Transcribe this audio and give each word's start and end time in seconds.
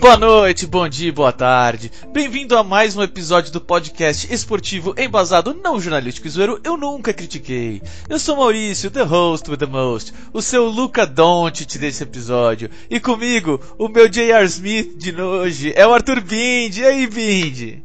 Boa 0.00 0.16
noite, 0.16 0.66
bom 0.66 0.88
dia, 0.88 1.12
boa 1.12 1.30
tarde. 1.30 1.92
Bem-vindo 2.10 2.56
a 2.56 2.64
mais 2.64 2.96
um 2.96 3.02
episódio 3.02 3.52
do 3.52 3.60
podcast 3.60 4.32
esportivo 4.32 4.94
embasado 4.96 5.52
não 5.52 5.78
jornalístico 5.78 6.26
e 6.26 6.30
zoeiro 6.30 6.58
Eu 6.64 6.78
Nunca 6.78 7.12
Critiquei. 7.12 7.82
Eu 8.08 8.18
sou 8.18 8.34
Maurício, 8.34 8.90
the 8.90 9.02
host 9.02 9.50
with 9.50 9.58
the 9.58 9.66
most, 9.66 10.14
o 10.32 10.40
seu 10.40 10.70
Luca 10.70 11.06
Doncic 11.06 11.76
desse 11.76 12.02
episódio. 12.02 12.70
E 12.88 12.98
comigo, 12.98 13.60
o 13.78 13.88
meu 13.88 14.08
J.R. 14.08 14.46
Smith 14.46 14.96
de 14.96 15.20
hoje 15.20 15.74
é 15.76 15.86
o 15.86 15.92
Arthur 15.92 16.22
Bind. 16.22 16.78
E 16.78 16.84
aí, 16.84 17.06
Bind? 17.06 17.82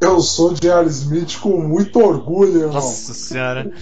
Eu 0.00 0.20
sou 0.20 0.54
J.R. 0.54 0.86
Smith 0.86 1.40
com 1.40 1.60
muito 1.60 1.98
orgulho, 1.98 2.60
irmão. 2.60 2.74
Nossa 2.74 3.14
senhora. 3.14 3.72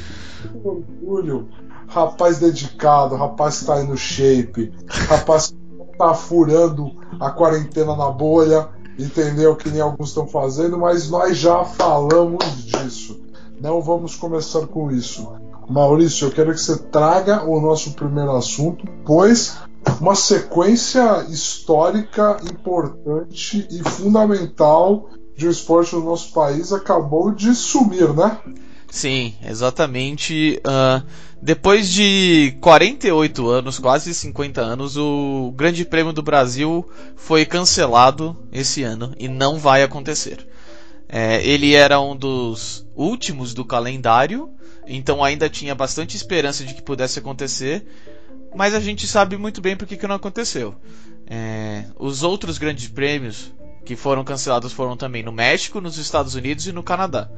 Muito 0.51 0.67
orgulho. 0.67 1.49
Rapaz 1.89 2.39
dedicado, 2.39 3.17
rapaz 3.17 3.59
que 3.59 3.65
tá 3.67 3.75
aí 3.75 3.87
no 3.87 3.99
shape, 3.99 4.73
rapaz 4.89 5.53
tá 6.01 6.15
furando 6.15 6.93
a 7.21 7.31
quarentena 7.31 7.95
na 7.95 8.11
bolha, 8.11 8.69
entendeu? 8.99 9.55
Que 9.55 9.69
nem 9.69 9.83
alguns 9.83 10.09
estão 10.09 10.27
fazendo, 10.27 10.79
mas 10.79 11.11
nós 11.11 11.37
já 11.37 11.63
falamos 11.63 12.65
disso. 12.65 13.21
Não 13.61 13.83
vamos 13.83 14.17
começar 14.17 14.67
com 14.67 14.91
isso. 14.91 15.31
Maurício, 15.69 16.27
eu 16.27 16.33
quero 16.33 16.55
que 16.55 16.61
você 16.61 16.79
traga 16.79 17.45
o 17.45 17.61
nosso 17.61 17.93
primeiro 17.93 18.33
assunto, 18.33 18.87
pois 19.05 19.59
uma 20.01 20.15
sequência 20.15 21.27
histórica 21.29 22.39
importante 22.51 23.69
e 23.71 23.83
fundamental 23.87 25.11
de 25.37 25.47
um 25.47 25.51
esporte 25.51 25.95
no 25.95 26.05
nosso 26.05 26.33
país 26.33 26.73
acabou 26.73 27.31
de 27.31 27.55
sumir, 27.55 28.15
né? 28.15 28.39
Sim, 28.91 29.35
exatamente. 29.47 30.61
Uh, 30.67 31.07
depois 31.41 31.89
de 31.89 32.57
48 32.61 33.49
anos, 33.49 33.79
quase 33.79 34.13
50 34.13 34.61
anos, 34.61 34.97
o 34.97 35.55
Grande 35.57 35.85
Prêmio 35.85 36.13
do 36.13 36.23
Brasil 36.23 36.87
foi 37.17 37.47
cancelado 37.47 38.37
esse 38.53 38.83
ano 38.83 39.15
e 39.17 39.29
não 39.29 39.59
vai 39.59 39.85
acontecer. 39.85 40.47
É, 41.09 41.45
ele 41.47 41.73
era 41.75 42.01
um 42.01 42.17
dos 42.17 42.87
últimos 42.95 43.55
do 43.55 43.65
calendário, 43.65 44.51
então 44.87 45.23
ainda 45.25 45.49
tinha 45.49 45.75
bastante 45.75 46.17
esperança 46.17 46.65
de 46.65 46.75
que 46.75 46.83
pudesse 46.83 47.19
acontecer, 47.19 47.87
mas 48.55 48.75
a 48.75 48.81
gente 48.81 49.07
sabe 49.07 49.37
muito 49.37 49.61
bem 49.61 49.77
por 49.77 49.87
que, 49.87 50.07
não 50.07 50.17
aconteceu. 50.17 50.75
É, 51.27 51.85
os 51.97 52.25
outros 52.25 52.59
grandes 52.59 52.89
prêmios 52.89 53.53
que 53.85 53.95
foram 53.95 54.25
cancelados 54.25 54.73
foram 54.73 54.97
também 54.97 55.23
no 55.23 55.33
México, 55.33 55.81
nos 55.81 55.97
Estados 55.97 56.35
Unidos 56.35 56.67
e 56.67 56.73
no 56.73 56.83
Canadá. 56.83 57.31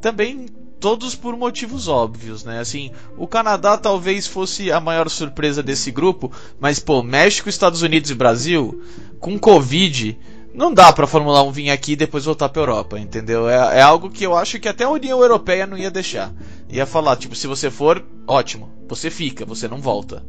Também 0.00 0.46
todos 0.80 1.14
por 1.14 1.36
motivos 1.36 1.88
óbvios, 1.88 2.44
né? 2.44 2.60
Assim, 2.60 2.90
o 3.16 3.26
Canadá 3.26 3.76
talvez 3.76 4.26
fosse 4.26 4.70
a 4.70 4.80
maior 4.80 5.08
surpresa 5.08 5.62
desse 5.62 5.90
grupo, 5.90 6.30
mas 6.60 6.78
pô, 6.78 7.02
México, 7.02 7.48
Estados 7.48 7.82
Unidos 7.82 8.10
e 8.10 8.14
Brasil 8.14 8.82
com 9.18 9.38
Covid, 9.38 10.16
não 10.54 10.72
dá 10.72 10.92
para 10.92 11.06
Fórmula 11.06 11.42
1 11.42 11.52
vir 11.52 11.70
aqui 11.70 11.92
e 11.92 11.96
depois 11.96 12.24
voltar 12.24 12.48
para 12.48 12.62
Europa, 12.62 12.98
entendeu? 12.98 13.48
É, 13.48 13.78
é, 13.78 13.80
algo 13.82 14.10
que 14.10 14.24
eu 14.24 14.36
acho 14.36 14.58
que 14.58 14.68
até 14.68 14.84
a 14.84 14.90
União 14.90 15.20
Europeia 15.20 15.66
não 15.66 15.78
ia 15.78 15.90
deixar. 15.90 16.32
Ia 16.68 16.86
falar, 16.86 17.16
tipo, 17.16 17.34
se 17.34 17.46
você 17.46 17.70
for, 17.70 18.04
ótimo, 18.26 18.68
você 18.88 19.10
fica, 19.10 19.44
você 19.44 19.68
não 19.68 19.80
volta. 19.80 20.24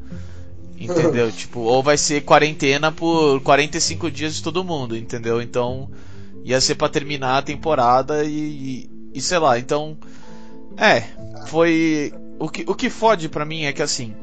Entendeu? 0.80 1.32
tipo, 1.34 1.62
ou 1.62 1.82
vai 1.82 1.98
ser 1.98 2.22
quarentena 2.22 2.92
por 2.92 3.42
45 3.42 4.12
dias 4.12 4.36
de 4.36 4.44
todo 4.44 4.64
mundo, 4.64 4.96
entendeu? 4.96 5.42
Então, 5.42 5.90
ia 6.44 6.62
ser 6.62 6.76
para 6.76 6.90
terminar 6.90 7.38
a 7.38 7.42
temporada 7.42 8.24
e, 8.24 8.30
e, 8.30 8.90
e 9.16 9.22
sei 9.22 9.40
lá, 9.40 9.58
então 9.58 9.98
é, 10.78 11.04
foi. 11.48 12.14
O 12.38 12.50
que, 12.50 12.64
o 12.68 12.74
que 12.74 12.90
fode 12.90 13.28
pra 13.28 13.46
mim 13.46 13.64
é 13.64 13.74
que 13.74 13.82
assim. 13.82 14.16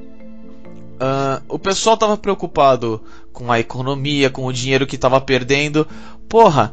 Uh, 0.97 1.45
o 1.49 1.59
pessoal 1.59 1.97
tava 1.97 2.17
preocupado 2.17 3.03
com 3.31 3.53
a 3.53 3.61
economia, 3.61 4.31
com 4.31 4.47
o 4.47 4.53
dinheiro 4.53 4.87
que 4.87 4.97
tava 4.97 5.21
perdendo. 5.21 5.87
Porra, 6.27 6.73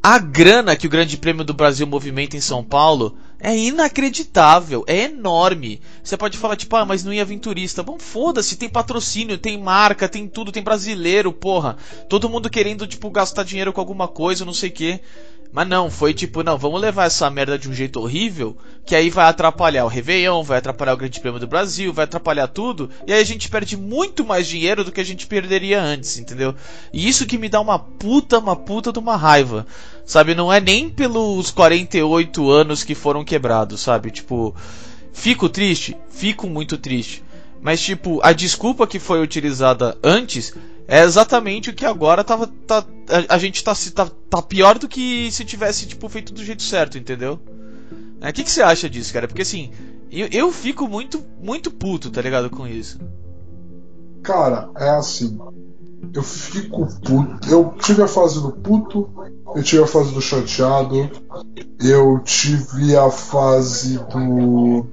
a 0.00 0.20
grana 0.20 0.76
que 0.76 0.86
o 0.86 0.90
Grande 0.90 1.16
Prêmio 1.16 1.44
do 1.44 1.52
Brasil 1.52 1.84
movimenta 1.84 2.36
em 2.36 2.40
São 2.40 2.62
Paulo 2.62 3.16
é 3.40 3.56
inacreditável, 3.56 4.84
é 4.86 5.02
enorme. 5.02 5.80
Você 6.02 6.16
pode 6.16 6.38
falar, 6.38 6.54
tipo, 6.54 6.76
ah, 6.76 6.84
mas 6.84 7.02
não 7.02 7.12
ia 7.12 7.24
vir 7.24 7.40
turista. 7.40 7.82
Bom, 7.82 7.98
foda-se, 7.98 8.56
tem 8.56 8.68
patrocínio, 8.68 9.36
tem 9.36 9.60
marca, 9.60 10.08
tem 10.08 10.28
tudo, 10.28 10.52
tem 10.52 10.62
brasileiro, 10.62 11.32
porra. 11.32 11.76
Todo 12.08 12.28
mundo 12.28 12.48
querendo, 12.48 12.86
tipo, 12.86 13.10
gastar 13.10 13.42
dinheiro 13.42 13.72
com 13.72 13.80
alguma 13.80 14.06
coisa, 14.06 14.44
não 14.44 14.54
sei 14.54 14.68
o 14.70 14.72
quê. 14.72 15.00
Mas 15.56 15.66
não, 15.66 15.90
foi 15.90 16.12
tipo, 16.12 16.42
não, 16.42 16.58
vamos 16.58 16.78
levar 16.82 17.06
essa 17.06 17.30
merda 17.30 17.58
de 17.58 17.66
um 17.66 17.72
jeito 17.72 17.98
horrível, 17.98 18.54
que 18.84 18.94
aí 18.94 19.08
vai 19.08 19.24
atrapalhar 19.24 19.86
o 19.86 19.88
Réveillon, 19.88 20.42
vai 20.42 20.58
atrapalhar 20.58 20.92
o 20.92 20.98
Grande 20.98 21.18
Prêmio 21.18 21.40
do 21.40 21.46
Brasil, 21.46 21.94
vai 21.94 22.04
atrapalhar 22.04 22.46
tudo, 22.46 22.90
e 23.06 23.12
aí 23.14 23.22
a 23.22 23.24
gente 23.24 23.48
perde 23.48 23.74
muito 23.74 24.22
mais 24.22 24.46
dinheiro 24.46 24.84
do 24.84 24.92
que 24.92 25.00
a 25.00 25.04
gente 25.04 25.26
perderia 25.26 25.80
antes, 25.80 26.18
entendeu? 26.18 26.54
E 26.92 27.08
isso 27.08 27.24
que 27.24 27.38
me 27.38 27.48
dá 27.48 27.58
uma 27.58 27.78
puta, 27.78 28.38
uma 28.38 28.54
puta 28.54 28.92
de 28.92 28.98
uma 28.98 29.16
raiva. 29.16 29.66
Sabe, 30.04 30.34
não 30.34 30.52
é 30.52 30.60
nem 30.60 30.90
pelos 30.90 31.50
48 31.50 32.50
anos 32.50 32.84
que 32.84 32.94
foram 32.94 33.24
quebrados, 33.24 33.80
sabe? 33.80 34.10
Tipo, 34.10 34.54
fico 35.10 35.48
triste, 35.48 35.96
fico 36.10 36.46
muito 36.50 36.76
triste. 36.76 37.24
Mas 37.62 37.80
tipo, 37.80 38.20
a 38.22 38.34
desculpa 38.34 38.86
que 38.86 38.98
foi 38.98 39.22
utilizada 39.22 39.96
antes 40.04 40.52
é 40.88 41.02
exatamente 41.02 41.70
o 41.70 41.74
que 41.74 41.84
agora 41.84 42.22
tava. 42.22 42.46
Tá, 42.66 42.84
a, 43.08 43.34
a 43.34 43.38
gente 43.38 43.62
tá, 43.62 43.72
tá, 43.94 44.10
tá 44.30 44.42
pior 44.42 44.78
do 44.78 44.88
que 44.88 45.30
se 45.32 45.44
tivesse, 45.44 45.86
tipo, 45.86 46.08
feito 46.08 46.32
do 46.32 46.44
jeito 46.44 46.62
certo, 46.62 46.96
entendeu? 46.96 47.40
O 48.20 48.26
é, 48.26 48.32
que, 48.32 48.44
que 48.44 48.50
você 48.50 48.62
acha 48.62 48.88
disso, 48.88 49.12
cara? 49.12 49.26
Porque 49.26 49.42
assim, 49.42 49.70
eu, 50.10 50.28
eu 50.30 50.52
fico 50.52 50.88
muito, 50.88 51.22
muito 51.42 51.70
puto, 51.70 52.10
tá 52.10 52.22
ligado, 52.22 52.48
com 52.48 52.66
isso. 52.66 52.98
Cara, 54.22 54.70
é 54.76 54.90
assim. 54.90 55.38
Eu 56.14 56.22
fico 56.22 56.86
puto. 57.00 57.50
Eu 57.50 57.74
tive 57.80 58.02
a 58.02 58.08
fase 58.08 58.40
do 58.40 58.52
puto, 58.52 59.10
eu 59.54 59.62
tive 59.62 59.82
a 59.82 59.86
fase 59.86 60.12
do 60.12 60.20
chateado, 60.20 61.10
eu 61.80 62.20
tive 62.20 62.96
a 62.96 63.10
fase 63.10 63.98
do 63.98 64.86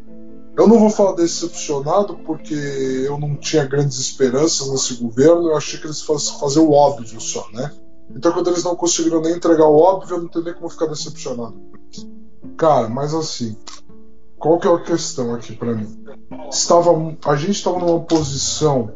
eu 0.55 0.67
não 0.67 0.79
vou 0.79 0.89
falar 0.89 1.13
decepcionado 1.13 2.17
porque 2.25 2.53
eu 2.53 3.17
não 3.17 3.35
tinha 3.35 3.65
grandes 3.65 3.97
esperanças 3.97 4.69
nesse 4.69 4.95
governo, 4.95 5.49
eu 5.49 5.57
achei 5.57 5.79
que 5.79 5.87
eles 5.87 6.01
fossem 6.01 6.39
fazer 6.39 6.59
o 6.59 6.71
óbvio 6.71 7.19
só, 7.19 7.47
né? 7.51 7.71
Então 8.15 8.31
quando 8.31 8.49
eles 8.49 8.63
não 8.63 8.75
conseguiram 8.75 9.21
nem 9.21 9.35
entregar 9.35 9.65
o 9.65 9.77
óbvio, 9.77 10.15
eu 10.15 10.21
não 10.21 10.27
tenho 10.27 10.45
nem 10.45 10.53
como 10.53 10.69
ficar 10.69 10.85
decepcionado. 10.85 11.55
Cara, 12.55 12.87
mas 12.87 13.13
assim, 13.13 13.55
qual 14.37 14.59
que 14.59 14.67
é 14.67 14.71
a 14.71 14.79
questão 14.79 15.33
aqui 15.33 15.55
para 15.55 15.73
mim? 15.73 15.87
Estava, 16.51 16.91
a 17.25 17.35
gente 17.35 17.57
estava 17.57 17.79
numa 17.79 18.01
posição 18.01 18.91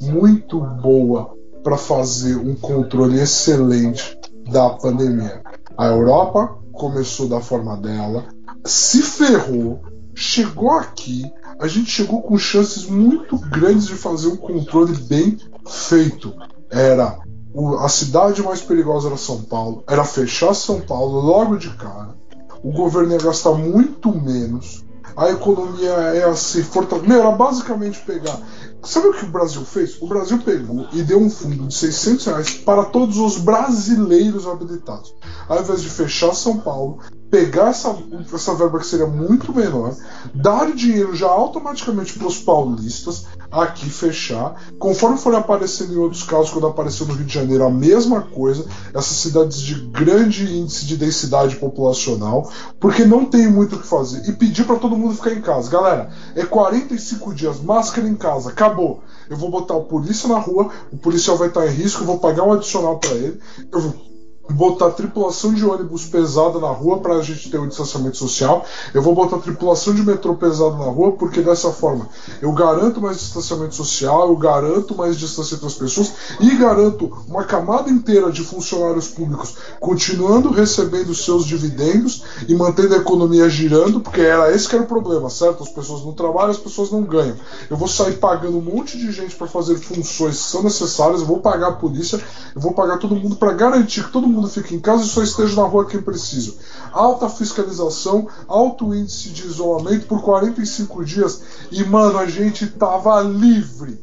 muito 0.00 0.60
boa 0.60 1.36
para 1.62 1.76
fazer 1.76 2.36
um 2.36 2.54
controle 2.54 3.20
excelente 3.20 4.18
da 4.50 4.70
pandemia. 4.70 5.42
A 5.76 5.86
Europa 5.86 6.58
começou 6.72 7.28
da 7.28 7.40
forma 7.40 7.76
dela, 7.76 8.24
se 8.64 9.02
ferrou, 9.02 9.80
chegou 10.22 10.70
aqui, 10.70 11.30
a 11.58 11.66
gente 11.66 11.90
chegou 11.90 12.22
com 12.22 12.38
chances 12.38 12.86
muito 12.86 13.36
grandes 13.36 13.86
de 13.86 13.94
fazer 13.94 14.28
um 14.28 14.36
controle 14.36 14.94
bem 14.94 15.36
feito. 15.68 16.32
Era 16.70 17.18
o, 17.52 17.76
a 17.76 17.88
cidade 17.88 18.42
mais 18.42 18.62
perigosa 18.62 19.08
era 19.08 19.16
São 19.16 19.42
Paulo, 19.42 19.84
era 19.86 20.04
fechar 20.04 20.54
São 20.54 20.80
Paulo 20.80 21.20
logo 21.20 21.56
de 21.56 21.70
cara. 21.70 22.16
O 22.62 22.72
governo 22.72 23.12
ia 23.12 23.18
gastar 23.18 23.52
muito 23.52 24.14
menos. 24.14 24.84
A 25.16 25.28
economia 25.30 26.14
ia 26.14 26.34
se 26.34 26.62
fortalecer. 26.62 27.18
Era 27.18 27.32
basicamente 27.32 28.00
pegar. 28.00 28.40
Sabe 28.82 29.08
o 29.08 29.12
que 29.12 29.24
o 29.24 29.30
Brasil 29.30 29.62
fez? 29.62 30.00
O 30.00 30.06
Brasil 30.06 30.38
pegou 30.38 30.86
e 30.92 31.02
deu 31.02 31.20
um 31.20 31.28
fundo 31.28 31.66
de 31.66 31.74
600 31.74 32.26
reais 32.26 32.50
para 32.54 32.84
todos 32.84 33.18
os 33.18 33.38
brasileiros 33.38 34.46
habilitados. 34.46 35.14
Ao 35.48 35.60
invés 35.60 35.82
de 35.82 35.90
fechar 35.90 36.32
São 36.34 36.58
Paulo, 36.58 36.98
pegar 37.32 37.70
essa, 37.70 37.96
essa 38.30 38.54
verba 38.54 38.78
que 38.78 38.86
seria 38.86 39.06
muito 39.06 39.54
menor, 39.54 39.96
dar 40.34 40.70
dinheiro 40.70 41.16
já 41.16 41.28
automaticamente 41.28 42.12
para 42.12 42.26
os 42.26 42.36
paulistas, 42.36 43.24
aqui 43.50 43.88
fechar, 43.88 44.54
conforme 44.78 45.16
for 45.16 45.34
aparecendo 45.34 45.94
em 45.94 45.96
outros 45.96 46.24
casos, 46.24 46.50
quando 46.50 46.66
apareceu 46.66 47.06
no 47.06 47.14
Rio 47.14 47.24
de 47.24 47.32
Janeiro, 47.32 47.64
a 47.64 47.70
mesma 47.70 48.20
coisa, 48.20 48.66
essas 48.90 49.16
cidades 49.16 49.62
de 49.62 49.76
grande 49.76 50.44
índice 50.44 50.84
de 50.84 50.94
densidade 50.94 51.56
populacional, 51.56 52.52
porque 52.78 53.02
não 53.02 53.24
tem 53.24 53.50
muito 53.50 53.76
o 53.76 53.78
que 53.78 53.86
fazer, 53.86 54.28
e 54.28 54.32
pedir 54.34 54.66
para 54.66 54.76
todo 54.76 54.94
mundo 54.94 55.14
ficar 55.14 55.32
em 55.32 55.40
casa. 55.40 55.70
Galera, 55.70 56.10
é 56.34 56.44
45 56.44 57.34
dias, 57.34 57.62
máscara 57.62 58.06
em 58.06 58.14
casa, 58.14 58.50
acabou. 58.50 59.02
Eu 59.30 59.38
vou 59.38 59.50
botar 59.50 59.74
o 59.74 59.84
polícia 59.84 60.28
na 60.28 60.38
rua, 60.38 60.70
o 60.92 60.98
policial 60.98 61.38
vai 61.38 61.48
estar 61.48 61.66
em 61.66 61.70
risco, 61.70 62.02
eu 62.02 62.06
vou 62.06 62.18
pagar 62.18 62.42
um 62.42 62.52
adicional 62.52 62.98
para 62.98 63.12
ele, 63.12 63.40
eu 63.72 63.80
vou 63.80 64.11
botar 64.50 64.90
tripulação 64.90 65.54
de 65.54 65.64
ônibus 65.64 66.04
pesada 66.04 66.58
na 66.58 66.68
rua 66.68 66.98
para 66.98 67.14
a 67.14 67.22
gente 67.22 67.50
ter 67.50 67.58
o 67.58 67.66
distanciamento 67.66 68.16
social. 68.16 68.64
Eu 68.92 69.02
vou 69.02 69.14
botar 69.14 69.38
tripulação 69.38 69.94
de 69.94 70.02
metrô 70.02 70.34
pesada 70.34 70.76
na 70.76 70.84
rua 70.84 71.12
porque 71.12 71.40
dessa 71.40 71.70
forma 71.70 72.08
eu 72.40 72.52
garanto 72.52 73.00
mais 73.00 73.18
distanciamento 73.18 73.74
social, 73.74 74.28
eu 74.28 74.36
garanto 74.36 74.94
mais 74.94 75.16
distância 75.16 75.54
entre 75.54 75.66
as 75.66 75.74
pessoas 75.74 76.12
e 76.40 76.56
garanto 76.56 77.10
uma 77.28 77.44
camada 77.44 77.90
inteira 77.90 78.30
de 78.30 78.42
funcionários 78.42 79.08
públicos 79.08 79.54
continuando 79.80 80.50
recebendo 80.50 81.14
seus 81.14 81.46
dividendos 81.46 82.24
e 82.48 82.54
mantendo 82.54 82.94
a 82.94 82.98
economia 82.98 83.48
girando, 83.48 84.00
porque 84.00 84.20
era 84.20 84.54
esse 84.54 84.68
que 84.68 84.74
era 84.74 84.84
o 84.84 84.88
problema, 84.88 85.30
certo? 85.30 85.62
As 85.62 85.68
pessoas 85.68 86.04
não 86.04 86.12
trabalham, 86.12 86.50
as 86.50 86.58
pessoas 86.58 86.90
não 86.90 87.02
ganham. 87.02 87.36
Eu 87.70 87.76
vou 87.76 87.88
sair 87.88 88.14
pagando 88.14 88.58
um 88.58 88.62
monte 88.62 88.98
de 88.98 89.10
gente 89.12 89.34
para 89.34 89.46
fazer 89.46 89.76
funções 89.76 90.36
que 90.36 90.50
são 90.50 90.62
necessárias, 90.62 91.20
eu 91.20 91.26
vou 91.26 91.40
pagar 91.40 91.68
a 91.68 91.72
polícia, 91.72 92.20
eu 92.54 92.60
vou 92.60 92.72
pagar 92.72 92.98
todo 92.98 93.14
mundo 93.14 93.36
para 93.36 93.52
garantir 93.52 94.04
que 94.04 94.12
todo 94.12 94.26
mundo 94.26 94.31
fique 94.48 94.74
em 94.74 94.80
casa 94.80 95.04
e 95.04 95.06
só 95.06 95.22
esteja 95.22 95.56
na 95.56 95.66
rua 95.66 95.86
quem 95.86 96.00
precisa. 96.00 96.54
Alta 96.92 97.28
fiscalização, 97.28 98.28
alto 98.46 98.94
índice 98.94 99.30
de 99.30 99.46
isolamento 99.46 100.06
por 100.06 100.22
45 100.22 101.04
dias 101.04 101.42
e, 101.70 101.84
mano, 101.84 102.18
a 102.18 102.26
gente 102.26 102.66
tava 102.66 103.20
livre 103.22 103.98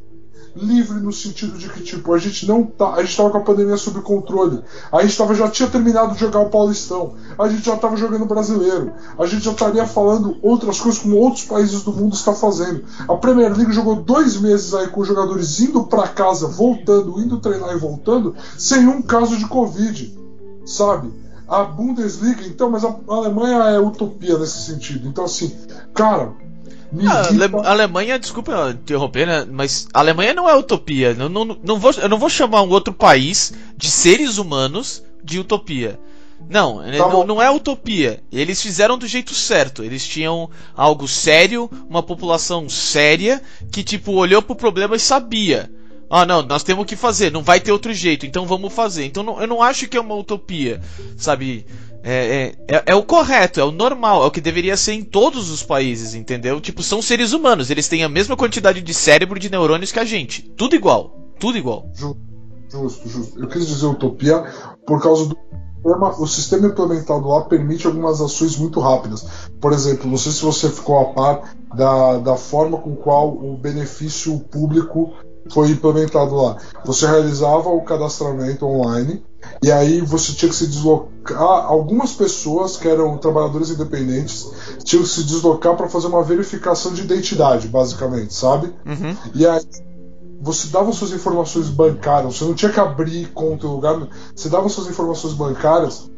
livre 0.56 1.00
no 1.00 1.12
sentido 1.12 1.58
de 1.58 1.70
que 1.70 1.82
tipo 1.82 2.14
a 2.14 2.18
gente 2.18 2.48
não 2.48 2.64
tá, 2.64 2.94
a 2.94 3.04
gente 3.04 3.16
tava 3.16 3.30
com 3.30 3.38
a 3.38 3.42
pandemia 3.42 3.78
sob 3.78 4.02
controle. 4.02 4.62
A 4.92 5.02
gente 5.02 5.18
tava, 5.18 5.34
já 5.34 5.50
tinha 5.50 5.70
terminado 5.70 6.14
de 6.14 6.20
jogar 6.20 6.40
o 6.40 6.50
Paulistão. 6.50 7.14
A 7.38 7.48
gente 7.48 7.66
já 7.66 7.76
tava 7.76 7.96
jogando 7.96 8.26
brasileiro. 8.26 8.92
A 9.18 9.26
gente 9.26 9.44
já 9.44 9.52
estaria 9.52 9.86
falando 9.86 10.38
outras 10.42 10.80
coisas 10.80 11.02
como 11.02 11.18
outros 11.18 11.46
países 11.46 11.82
do 11.84 11.94
mundo 11.94 12.14
estão 12.14 12.36
fazendo. 12.36 12.84
A 13.08 13.16
Premier 13.16 13.56
League 13.56 13.72
jogou 13.72 13.96
dois 13.98 14.40
meses 14.40 14.74
aí 14.74 14.88
com 14.88 15.02
os 15.02 15.08
jogadores 15.08 15.60
indo 15.60 15.84
para 15.86 16.08
casa, 16.08 16.48
voltando, 16.48 17.20
indo 17.20 17.40
treinar 17.40 17.74
e 17.76 17.80
voltando, 17.80 18.36
sem 18.58 18.88
um 18.88 19.02
caso 19.02 19.38
de 19.38 19.48
Covid 19.48 20.19
sabe? 20.70 21.12
A 21.48 21.64
Bundesliga, 21.64 22.46
então, 22.46 22.70
mas 22.70 22.86
a 22.86 22.96
Alemanha 23.08 23.58
é 23.70 23.80
utopia 23.80 24.38
nesse 24.38 24.62
sentido. 24.62 25.08
Então, 25.08 25.26
assim, 25.26 25.52
cara. 25.94 26.32
A, 27.08 27.68
a 27.68 27.72
Alemanha, 27.72 28.20
desculpa 28.20 28.72
interromper, 28.72 29.26
né? 29.26 29.48
Mas 29.50 29.88
a 29.94 30.00
Alemanha 30.00 30.34
não 30.34 30.48
é 30.48 30.56
utopia. 30.56 31.16
Eu 31.18 31.30
não, 31.30 31.46
não, 31.46 31.80
vou, 31.80 31.92
eu 31.92 32.10
não 32.10 32.18
vou 32.18 32.30
chamar 32.30 32.62
um 32.62 32.70
outro 32.70 32.94
país 32.94 33.52
de 33.76 33.90
seres 33.90 34.38
humanos 34.38 35.04
de 35.24 35.40
utopia. 35.40 36.00
Não, 36.48 36.78
tá 36.78 37.10
não, 37.10 37.26
não, 37.26 37.42
é 37.42 37.50
utopia. 37.52 38.24
Eles 38.32 38.62
fizeram 38.62 38.98
do 38.98 39.08
jeito 39.08 39.34
certo. 39.34 39.84
Eles 39.84 40.08
tinham 40.08 40.50
algo 40.76 41.08
sério, 41.08 41.70
uma 41.90 42.02
população 42.02 42.70
séria 42.70 43.42
que 43.72 43.84
tipo 43.84 44.14
olhou 44.14 44.42
pro 44.42 44.56
problema 44.56 44.96
e 44.96 45.00
sabia. 45.00 45.70
Ah, 46.10 46.26
não, 46.26 46.42
nós 46.42 46.64
temos 46.64 46.86
que 46.86 46.96
fazer, 46.96 47.32
não 47.32 47.44
vai 47.44 47.60
ter 47.60 47.72
outro 47.72 47.94
jeito, 47.94 48.26
então 48.26 48.46
vamos 48.46 48.74
fazer. 48.74 49.06
Então 49.06 49.22
não, 49.22 49.40
eu 49.40 49.48
não 49.48 49.62
acho 49.62 49.88
que 49.88 49.96
é 49.96 50.02
uma 50.02 50.16
utopia, 50.16 50.82
sabe? 51.16 51.66
É, 52.02 52.54
é, 52.68 52.76
é, 52.76 52.84
é, 52.88 52.96
o 52.96 53.04
correto, 53.04 53.60
é 53.60 53.64
o 53.64 53.72
normal, 53.72 54.24
é 54.24 54.28
o 54.28 54.32
que 54.32 54.42
deveria 54.42 54.78
ser 54.78 54.94
em 54.94 55.04
todos 55.04 55.52
os 55.52 55.62
países, 55.62 56.16
entendeu? 56.16 56.60
Tipo, 56.60 56.82
são 56.82 57.02
seres 57.02 57.34
humanos, 57.34 57.70
eles 57.70 57.88
têm 57.88 58.04
a 58.04 58.10
mesma 58.10 58.36
quantidade 58.36 58.82
de 58.82 58.94
cérebro 58.94 59.38
de 59.38 59.52
neurônios 59.52 59.92
que 59.92 60.00
a 60.00 60.06
gente. 60.06 60.42
Tudo 60.42 60.76
igual, 60.76 61.34
tudo 61.40 61.58
igual. 61.58 61.90
Justo, 61.94 63.10
justo. 63.10 63.40
Eu 63.40 63.48
quis 63.48 63.68
dizer 63.68 63.86
utopia 63.86 64.44
por 64.88 65.02
causa 65.02 65.26
do 65.28 65.38
o 65.82 66.28
sistema 66.28 66.68
implementado 66.68 67.28
lá 67.28 67.42
permite 67.46 67.88
algumas 67.88 68.20
ações 68.20 68.58
muito 68.58 68.82
rápidas. 68.82 69.26
Por 69.62 69.72
exemplo, 69.72 70.10
não 70.10 70.18
sei 70.18 70.34
se 70.34 70.44
você 70.44 70.70
ficou 70.70 71.00
a 71.00 71.06
par 71.14 71.56
da, 71.74 72.18
da 72.18 72.36
forma 72.36 72.78
com 72.78 72.96
qual 72.96 73.30
o 73.30 73.58
benefício 73.58 74.38
público 74.40 75.14
foi 75.52 75.70
implementado 75.72 76.36
lá. 76.36 76.58
Você 76.86 77.06
realizava 77.08 77.70
o 77.70 77.82
cadastramento 77.82 78.66
online 78.66 79.24
e 79.64 79.72
aí 79.72 80.02
você 80.02 80.34
tinha 80.34 80.50
que 80.50 80.56
se 80.56 80.68
deslocar. 80.68 81.66
Algumas 81.66 82.14
pessoas 82.14 82.78
que 82.78 82.88
eram 82.88 83.18
trabalhadores 83.18 83.70
independentes 83.70 84.48
tinham 84.84 85.04
que 85.04 85.10
se 85.10 85.24
deslocar 85.24 85.76
para 85.76 85.90
fazer 85.90 86.08
uma 86.08 86.24
verificação 86.24 86.94
de 86.94 87.02
identidade, 87.02 87.68
basicamente, 87.68 88.34
sabe? 88.34 88.74
Uhum. 88.86 89.16
E 89.34 89.46
aí 89.46 89.62
você 90.42 90.68
dava 90.68 90.92
suas 90.94 91.12
informações 91.12 91.68
bancárias, 91.68 92.38
você 92.38 92.46
não 92.46 92.54
tinha 92.54 92.72
que 92.72 92.80
abrir 92.80 93.28
conta 93.34 93.66
em 93.66 93.70
lugar, 93.70 94.08
você 94.34 94.48
dava 94.48 94.70
suas 94.70 94.88
informações 94.88 95.34
bancárias. 95.34 96.10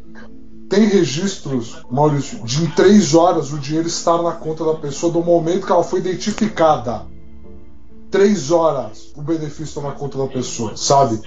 Tem 0.69 0.85
registros, 0.85 1.83
Maurício, 1.91 2.41
de 2.45 2.63
em 2.63 2.68
três 2.71 3.13
horas 3.13 3.51
o 3.51 3.59
dinheiro 3.59 3.89
estar 3.89 4.21
na 4.21 4.31
conta 4.31 4.63
da 4.63 4.75
pessoa 4.75 5.12
do 5.12 5.21
momento 5.21 5.65
que 5.65 5.71
ela 5.71 5.83
foi 5.83 6.00
identificada 6.00 7.11
três 8.12 8.52
horas 8.52 9.12
o 9.16 9.22
benefício 9.22 9.81
na 9.81 9.92
conta 9.92 10.18
da 10.18 10.28
pessoa, 10.28 10.75
sabe? 10.75 11.19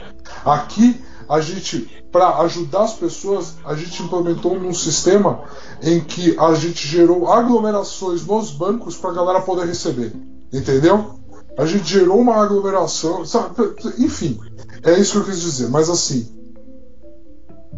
Aqui 0.45 1.01
a 1.29 1.41
gente, 1.41 2.05
para 2.13 2.39
ajudar 2.41 2.85
as 2.85 2.93
pessoas, 2.93 3.55
a 3.65 3.75
gente 3.75 4.03
implementou 4.03 4.55
um 4.55 4.75
sistema 4.75 5.41
em 5.83 6.01
que 6.01 6.39
a 6.39 6.55
gente 6.55 6.87
gerou 6.87 7.33
aglomerações 7.33 8.25
nos 8.27 8.51
bancos 8.51 8.97
para 8.97 9.11
a 9.11 9.15
galera 9.15 9.41
poder 9.41 9.67
receber, 9.67 10.13
entendeu? 10.53 11.19
A 11.59 11.67
gente 11.67 11.91
gerou 11.91 12.19
uma 12.21 12.37
aglomeração, 12.37 13.25
sabe? 13.25 13.55
enfim, 13.99 14.39
é 14.83 14.99
isso 14.99 15.13
que 15.13 15.19
eu 15.19 15.25
quis 15.25 15.41
dizer. 15.41 15.69
Mas 15.69 15.89
assim, 15.89 16.29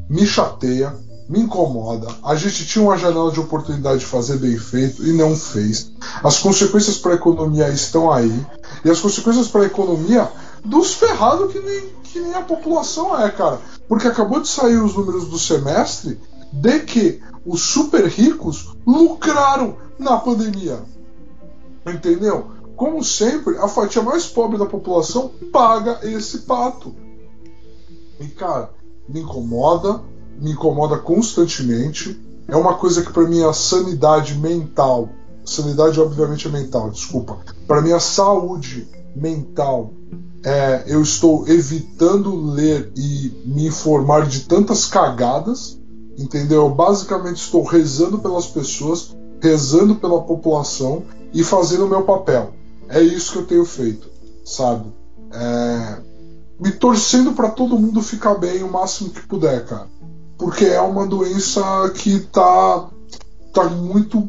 me 0.09 0.26
chateia 0.26 0.94
me 1.29 1.41
incomoda. 1.41 2.06
A 2.23 2.35
gente 2.35 2.67
tinha 2.67 2.85
uma 2.85 2.97
janela 2.97 3.31
de 3.32 3.41
oportunidade 3.41 4.00
de 4.00 4.06
fazer 4.06 4.38
bem 4.38 4.56
feito 4.56 5.05
e 5.05 5.12
não 5.12 5.37
fez. 5.37 5.91
As 6.23 6.38
consequências 6.38 6.99
para 6.99 7.12
a 7.12 7.17
economia 7.17 7.69
estão 7.69 8.12
aí. 8.12 8.47
E 8.87 8.91
as 8.91 9.00
consequências 9.00 9.49
para 9.49 9.62
a 9.62 9.67
economia 9.67 10.31
dos 10.65 10.94
ferrados 10.94 11.50
que 11.50 11.59
nem, 11.59 11.88
que 12.05 12.21
nem 12.21 12.35
a 12.35 12.43
população 12.43 13.21
é, 13.21 13.29
cara. 13.29 13.59
Porque 13.88 14.06
acabou 14.06 14.41
de 14.41 14.47
sair 14.47 14.77
os 14.77 14.94
números 14.94 15.27
do 15.27 15.37
semestre 15.41 16.21
de 16.53 16.79
que 16.81 17.21
os 17.44 17.62
super 17.62 18.06
ricos 18.06 18.77
lucraram 18.87 19.77
na 19.99 20.17
pandemia. 20.19 20.85
Entendeu? 21.85 22.53
Como 22.77 23.03
sempre, 23.03 23.59
a 23.59 23.67
fatia 23.67 24.03
mais 24.03 24.27
pobre 24.27 24.56
da 24.56 24.67
população 24.67 25.33
paga 25.53 25.99
esse 26.05 26.43
pato. 26.43 26.94
E 28.21 28.29
cara, 28.29 28.71
me 29.09 29.19
incomoda, 29.19 30.00
me 30.38 30.53
incomoda 30.53 30.97
constantemente. 30.97 32.25
É 32.47 32.55
uma 32.55 32.75
coisa 32.75 33.03
que 33.03 33.12
para 33.12 33.27
minha 33.27 33.53
sanidade 33.53 34.38
mental, 34.38 35.09
sanidade 35.44 36.00
obviamente 36.00 36.47
é 36.47 36.50
mental, 36.53 36.88
desculpa, 36.91 37.38
para 37.66 37.82
minha 37.82 38.00
saúde 38.00 38.88
mental, 39.14 39.92
é, 40.44 40.84
eu 40.86 41.02
estou 41.02 41.48
evitando 41.48 42.34
ler 42.34 42.92
e 42.96 43.42
me 43.46 43.66
informar 43.66 44.26
de 44.26 44.40
tantas 44.40 44.84
cagadas, 44.86 45.80
entendeu? 46.18 46.62
Eu 46.62 46.70
basicamente 46.70 47.38
estou 47.38 47.62
rezando 47.64 48.18
pelas 48.18 48.46
pessoas, 48.46 49.16
rezando 49.42 49.96
pela 49.96 50.22
população 50.22 51.02
e 51.32 51.42
fazendo 51.42 51.86
o 51.86 51.88
meu 51.88 52.02
papel. 52.02 52.52
É 52.88 53.00
isso 53.00 53.32
que 53.32 53.38
eu 53.38 53.46
tenho 53.46 53.64
feito, 53.64 54.08
sabe? 54.44 54.92
É, 55.32 55.98
me 56.60 56.70
torcendo 56.70 57.32
para 57.32 57.50
todo 57.50 57.78
mundo 57.78 58.00
ficar 58.00 58.35
bem 58.35 58.62
o 58.62 58.70
máximo 58.70 59.11
que 59.11 59.26
puder, 59.26 59.64
cara 59.66 59.88
porque 60.38 60.64
é 60.64 60.80
uma 60.80 61.06
doença 61.06 61.62
que 61.94 62.16
está 62.16 62.88
tá 63.56 63.68
muito. 63.68 64.28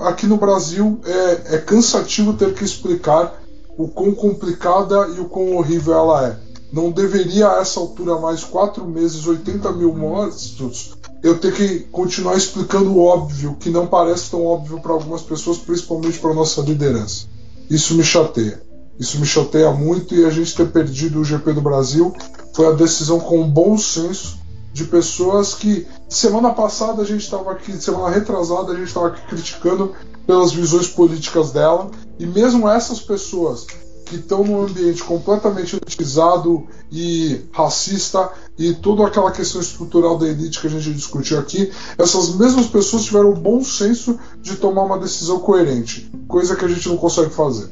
Aqui 0.00 0.26
no 0.26 0.36
Brasil 0.36 1.00
é, 1.04 1.54
é 1.54 1.58
cansativo 1.58 2.34
ter 2.34 2.52
que 2.52 2.64
explicar 2.64 3.40
o 3.78 3.86
quão 3.88 4.12
complicada 4.12 5.08
e 5.16 5.20
o 5.20 5.26
quão 5.26 5.56
horrível 5.56 5.94
ela 5.94 6.28
é. 6.28 6.38
Não 6.72 6.90
deveria 6.90 7.48
a 7.48 7.60
essa 7.60 7.78
altura, 7.78 8.18
mais 8.18 8.42
quatro 8.42 8.84
meses, 8.84 9.26
80 9.26 9.70
mil 9.72 9.94
mortos, 9.94 10.96
eu 11.22 11.38
ter 11.38 11.54
que 11.54 11.80
continuar 11.92 12.36
explicando 12.36 12.90
o 12.90 13.04
óbvio, 13.04 13.56
que 13.58 13.70
não 13.70 13.86
parece 13.86 14.30
tão 14.30 14.44
óbvio 14.44 14.80
para 14.80 14.92
algumas 14.92 15.22
pessoas, 15.22 15.58
principalmente 15.58 16.18
para 16.18 16.34
nossa 16.34 16.60
liderança. 16.60 17.26
Isso 17.70 17.94
me 17.94 18.02
chateia. 18.02 18.60
Isso 18.98 19.18
me 19.18 19.26
chateia 19.26 19.70
muito 19.70 20.14
e 20.14 20.24
a 20.24 20.30
gente 20.30 20.54
ter 20.56 20.68
perdido 20.70 21.20
o 21.20 21.24
GP 21.24 21.52
do 21.52 21.60
Brasil 21.60 22.12
foi 22.54 22.66
a 22.66 22.72
decisão 22.72 23.20
com 23.20 23.48
bom 23.48 23.76
senso 23.76 24.38
de 24.76 24.84
pessoas 24.84 25.54
que 25.54 25.86
semana 26.06 26.50
passada 26.50 27.00
a 27.00 27.04
gente 27.04 27.22
estava 27.22 27.50
aqui, 27.50 27.72
semana 27.80 28.10
retrasada 28.10 28.72
a 28.72 28.76
gente 28.76 28.88
estava 28.88 29.06
aqui 29.06 29.26
criticando 29.26 29.94
pelas 30.26 30.52
visões 30.52 30.86
políticas 30.86 31.50
dela, 31.50 31.90
e 32.18 32.26
mesmo 32.26 32.68
essas 32.68 33.00
pessoas 33.00 33.66
que 34.04 34.16
estão 34.16 34.44
num 34.44 34.60
ambiente 34.60 35.02
completamente 35.02 35.76
elitizado 35.76 36.66
e 36.92 37.40
racista 37.52 38.30
e 38.58 38.74
toda 38.74 39.06
aquela 39.06 39.32
questão 39.32 39.62
estrutural 39.62 40.18
da 40.18 40.28
elite 40.28 40.60
que 40.60 40.66
a 40.66 40.70
gente 40.70 40.92
discutiu 40.92 41.38
aqui, 41.38 41.72
essas 41.96 42.34
mesmas 42.34 42.66
pessoas 42.66 43.04
tiveram 43.04 43.30
o 43.30 43.34
bom 43.34 43.64
senso 43.64 44.20
de 44.42 44.56
tomar 44.56 44.82
uma 44.82 44.98
decisão 44.98 45.38
coerente, 45.38 46.12
coisa 46.28 46.54
que 46.54 46.66
a 46.66 46.68
gente 46.68 46.86
não 46.86 46.98
consegue 46.98 47.30
fazer. 47.30 47.70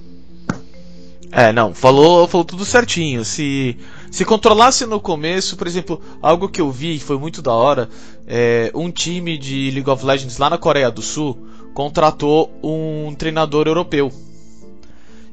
É, 1.31 1.53
não, 1.53 1.75
falou, 1.75 2.27
falou 2.29 2.45
tudo 2.45 2.65
certinho. 2.65 3.25
Se 3.25 3.77
se 4.15 4.25
controlasse 4.25 4.87
no 4.87 5.01
começo, 5.01 5.57
por 5.57 5.67
exemplo, 5.67 6.01
algo 6.23 6.49
que 6.49 6.61
eu 6.61 6.71
vi 6.71 7.01
foi 7.01 7.19
muito 7.19 7.43
da 7.43 7.53
hora, 7.53 7.89
é, 8.29 8.71
um 8.73 8.89
time 8.89 9.37
de 9.37 9.73
League 9.73 9.91
of 9.91 10.07
Legends 10.07 10.39
lá 10.39 10.49
na 10.49 10.57
Coreia 10.57 10.89
do 10.89 11.03
Sul 11.03 11.49
contratou 11.75 12.49
um 12.63 13.13
treinador 13.13 13.67
europeu. 13.67 14.13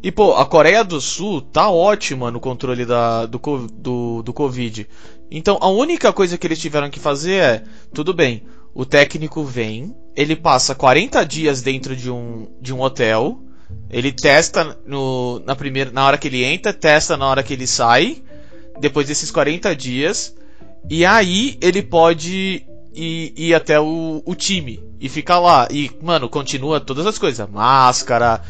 E, 0.02 0.12
pô, 0.12 0.34
a 0.34 0.48
Coreia 0.48 0.84
do 0.84 1.00
Sul 1.00 1.42
tá 1.42 1.70
ótima 1.70 2.32
no 2.32 2.40
controle 2.40 2.84
da, 2.84 3.28
do, 3.28 3.40
do, 3.72 4.24
do 4.24 4.34
Covid. 4.34 4.88
Então, 5.30 5.60
a 5.62 5.70
única 5.70 6.12
coisa 6.12 6.36
que 6.36 6.48
eles 6.48 6.58
tiveram 6.58 6.90
que 6.90 7.00
fazer 7.00 7.36
é: 7.36 7.64
tudo 7.94 8.16
bem, 8.16 8.42
o 8.74 8.84
técnico 8.84 9.44
vem, 9.44 9.96
ele 10.16 10.36
passa 10.36 10.74
40 10.74 11.24
dias 11.24 11.62
dentro 11.62 11.96
de 11.96 12.10
um, 12.10 12.48
de 12.60 12.74
um 12.74 12.82
hotel, 12.82 13.44
ele 13.92 14.12
testa 14.12 14.76
no, 14.88 15.40
na, 15.46 15.56
primeira, 15.56 15.92
na 15.92 16.04
hora 16.04 16.18
que 16.18 16.28
ele 16.28 16.44
entra, 16.44 16.74
testa 16.74 17.16
na 17.16 17.28
hora 17.28 17.44
que 17.44 17.54
ele 17.54 17.68
sai, 17.68 18.24
depois 18.82 19.08
desses 19.08 19.32
40 19.32 19.74
dias, 19.76 20.36
e 20.90 21.06
aí 21.06 21.58
ele 21.62 21.82
pode 21.82 22.66
ir, 22.94 23.34
ir 23.38 23.54
até 23.54 23.80
o, 23.80 24.22
o 24.26 24.36
time 24.36 24.84
e 25.00 25.08
ficar 25.08 25.40
lá. 25.40 25.68
E, 25.72 25.92
mano, 26.02 26.28
continua 26.28 26.80
todas 26.80 27.06
as 27.06 27.18
coisas: 27.18 27.48
máscara, 27.50 28.42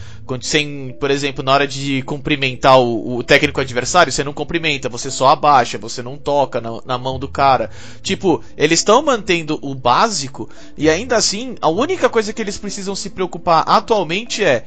sem, 0.41 0.95
por 0.99 1.11
exemplo, 1.11 1.43
na 1.43 1.51
hora 1.51 1.67
de 1.67 2.01
cumprimentar 2.03 2.79
o, 2.79 3.17
o, 3.17 3.23
técnico 3.23 3.61
adversário, 3.61 4.11
você 4.11 4.23
não 4.23 4.33
cumprimenta, 4.33 4.89
você 4.89 5.11
só 5.11 5.27
abaixa, 5.27 5.77
você 5.77 6.01
não 6.01 6.17
toca 6.17 6.59
na, 6.59 6.81
na 6.85 6.97
mão 6.97 7.19
do 7.19 7.27
cara. 7.27 7.69
Tipo, 8.01 8.43
eles 8.57 8.79
estão 8.79 9.01
mantendo 9.01 9.59
o 9.61 9.75
básico 9.75 10.49
e 10.77 10.89
ainda 10.89 11.15
assim, 11.15 11.55
a 11.61 11.69
única 11.69 12.09
coisa 12.09 12.33
que 12.33 12.41
eles 12.41 12.57
precisam 12.57 12.95
se 12.95 13.09
preocupar 13.09 13.63
atualmente 13.67 14.43
é. 14.43 14.65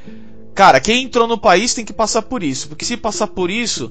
Cara, 0.54 0.78
quem 0.78 1.02
entrou 1.02 1.26
no 1.26 1.36
país 1.36 1.74
tem 1.74 1.84
que 1.84 1.92
passar 1.92 2.22
por 2.22 2.40
isso. 2.40 2.68
Porque 2.68 2.84
se 2.84 2.96
passar 2.96 3.26
por 3.26 3.50
isso, 3.50 3.90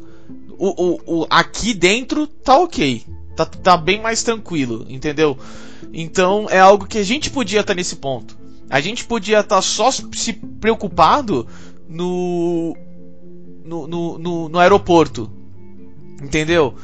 o, 0.57 0.67
o, 0.67 1.21
o 1.21 1.27
aqui 1.29 1.73
dentro 1.73 2.27
tá 2.27 2.57
ok. 2.57 3.03
Tá, 3.35 3.45
tá 3.45 3.77
bem 3.77 4.01
mais 4.01 4.21
tranquilo, 4.21 4.85
entendeu? 4.87 5.37
Então 5.91 6.47
é 6.49 6.59
algo 6.59 6.85
que 6.85 6.97
a 6.97 7.03
gente 7.03 7.29
podia 7.29 7.61
estar 7.61 7.73
tá 7.73 7.77
nesse 7.77 7.95
ponto. 7.95 8.37
A 8.69 8.79
gente 8.79 9.05
podia 9.05 9.39
estar 9.39 9.55
tá 9.55 9.61
só 9.61 9.89
se 9.91 10.33
preocupado 10.33 11.47
no 11.87 12.75
no, 13.63 13.87
no, 13.87 14.19
no, 14.19 14.49
no 14.49 14.59
aeroporto. 14.59 15.31
Entendeu? 16.21 16.75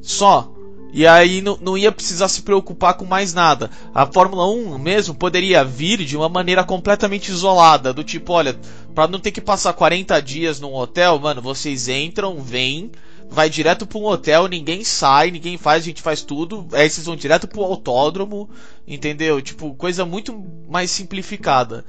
Só. 0.00 0.52
E 0.92 1.06
aí 1.06 1.42
não, 1.42 1.58
não 1.60 1.76
ia 1.76 1.92
precisar 1.92 2.28
se 2.28 2.42
preocupar 2.42 2.94
com 2.94 3.04
mais 3.04 3.34
nada. 3.34 3.70
A 3.94 4.06
Fórmula 4.06 4.48
1 4.48 4.78
mesmo 4.78 5.14
poderia 5.14 5.64
vir 5.64 6.04
de 6.04 6.16
uma 6.16 6.28
maneira 6.28 6.64
completamente 6.64 7.30
isolada. 7.30 7.92
Do 7.92 8.02
tipo, 8.02 8.32
olha, 8.32 8.58
para 8.94 9.10
não 9.10 9.18
ter 9.18 9.30
que 9.30 9.40
passar 9.40 9.72
40 9.72 10.20
dias 10.22 10.60
num 10.60 10.74
hotel, 10.74 11.18
mano, 11.18 11.42
vocês 11.42 11.88
entram, 11.88 12.40
vêm, 12.40 12.90
vai 13.28 13.50
direto 13.50 13.86
para 13.86 13.98
um 13.98 14.04
hotel, 14.04 14.46
ninguém 14.46 14.84
sai, 14.84 15.30
ninguém 15.30 15.58
faz, 15.58 15.82
a 15.82 15.86
gente 15.86 16.02
faz 16.02 16.22
tudo. 16.22 16.66
Aí 16.72 16.88
vocês 16.88 17.06
vão 17.06 17.16
direto 17.16 17.48
pro 17.48 17.62
autódromo, 17.62 18.48
entendeu? 18.86 19.40
Tipo, 19.42 19.74
coisa 19.74 20.04
muito 20.04 20.44
mais 20.68 20.90
simplificada. 20.90 21.84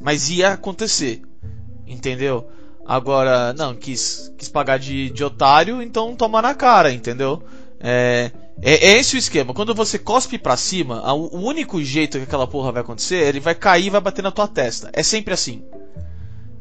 Mas 0.00 0.30
ia 0.30 0.52
acontecer, 0.52 1.22
entendeu? 1.86 2.48
Agora, 2.84 3.52
não, 3.52 3.74
quis, 3.74 4.32
quis 4.36 4.48
pagar 4.48 4.78
de, 4.78 5.10
de 5.10 5.22
otário, 5.22 5.80
então 5.80 6.16
toma 6.16 6.42
na 6.42 6.54
cara, 6.54 6.92
entendeu? 6.92 7.42
É, 7.78 8.32
é, 8.60 8.74
é 8.74 8.98
esse 8.98 9.16
o 9.16 9.18
esquema. 9.18 9.54
Quando 9.54 9.74
você 9.74 9.98
cospe 9.98 10.38
pra 10.38 10.56
cima, 10.56 11.00
a, 11.00 11.12
o 11.12 11.40
único 11.40 11.82
jeito 11.82 12.18
que 12.18 12.24
aquela 12.24 12.46
porra 12.46 12.72
vai 12.72 12.82
acontecer, 12.82 13.16
ele 13.26 13.40
vai 13.40 13.54
cair 13.54 13.86
e 13.86 13.90
vai 13.90 14.00
bater 14.00 14.22
na 14.22 14.30
tua 14.30 14.48
testa. 14.48 14.90
É 14.92 15.02
sempre 15.02 15.32
assim. 15.32 15.62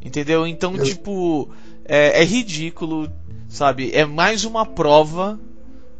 Entendeu? 0.03 0.47
Então, 0.47 0.75
Eu... 0.75 0.83
tipo, 0.83 1.49
é, 1.91 2.21
é 2.21 2.23
ridículo 2.23 3.11
Sabe? 3.51 3.91
É 3.93 4.05
mais 4.05 4.45
uma 4.45 4.65
prova 4.65 5.37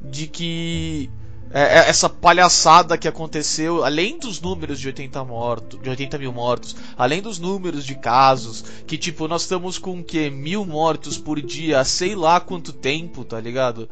de 0.02 0.26
que 0.26 1.10
é, 1.52 1.62
é 1.62 1.90
essa 1.90 2.08
palhaçada 2.08 2.98
que 2.98 3.10
aconteceu, 3.10 3.84
além 3.84 4.18
dos 4.18 4.40
números 4.40 4.80
de 4.80 4.88
80 4.88 5.22
mortos, 5.26 5.82
de 5.82 5.90
80 5.90 6.18
mil 6.18 6.32
mortos, 6.32 6.78
além 6.98 7.22
dos 7.22 7.40
números 7.40 7.86
de 7.86 7.96
casos, 7.96 8.64
que 8.88 8.98
tipo, 8.98 9.28
nós 9.28 9.42
estamos 9.42 9.78
com 9.78 10.02
que 10.02 10.30
mil 10.30 10.66
mortos 10.66 11.18
por 11.18 11.42
dia, 11.42 11.84
sei 11.84 12.16
lá 12.16 12.40
quanto 12.40 12.72
tempo, 12.72 13.26
tá 13.26 13.38
ligado? 13.38 13.90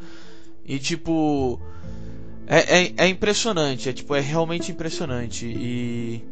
E 0.64 0.78
tipo. 0.78 1.60
É, 2.46 2.78
é, 2.80 2.92
é 2.96 3.08
impressionante, 3.08 3.90
é 3.90 3.92
tipo, 3.92 4.14
é 4.14 4.20
realmente 4.20 4.72
impressionante. 4.72 5.44
E. 5.44 6.24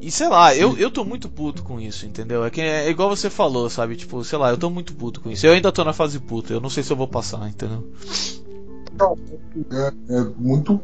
E 0.00 0.10
sei 0.10 0.28
lá, 0.28 0.54
eu, 0.54 0.76
eu 0.76 0.90
tô 0.90 1.04
muito 1.04 1.28
puto 1.28 1.62
com 1.62 1.80
isso, 1.80 2.04
entendeu? 2.04 2.44
É, 2.44 2.50
que 2.50 2.60
é 2.60 2.90
igual 2.90 3.08
você 3.08 3.30
falou, 3.30 3.70
sabe? 3.70 3.96
Tipo, 3.96 4.22
sei 4.24 4.38
lá, 4.38 4.50
eu 4.50 4.58
tô 4.58 4.68
muito 4.68 4.94
puto 4.94 5.20
com 5.20 5.30
isso. 5.30 5.46
Eu 5.46 5.52
ainda 5.52 5.72
tô 5.72 5.82
na 5.82 5.92
fase 5.92 6.18
puta, 6.18 6.52
eu 6.52 6.60
não 6.60 6.68
sei 6.68 6.82
se 6.82 6.92
eu 6.92 6.96
vou 6.96 7.08
passar, 7.08 7.48
entendeu? 7.48 7.84
É, 9.72 10.16
é 10.16 10.24
muito 10.36 10.80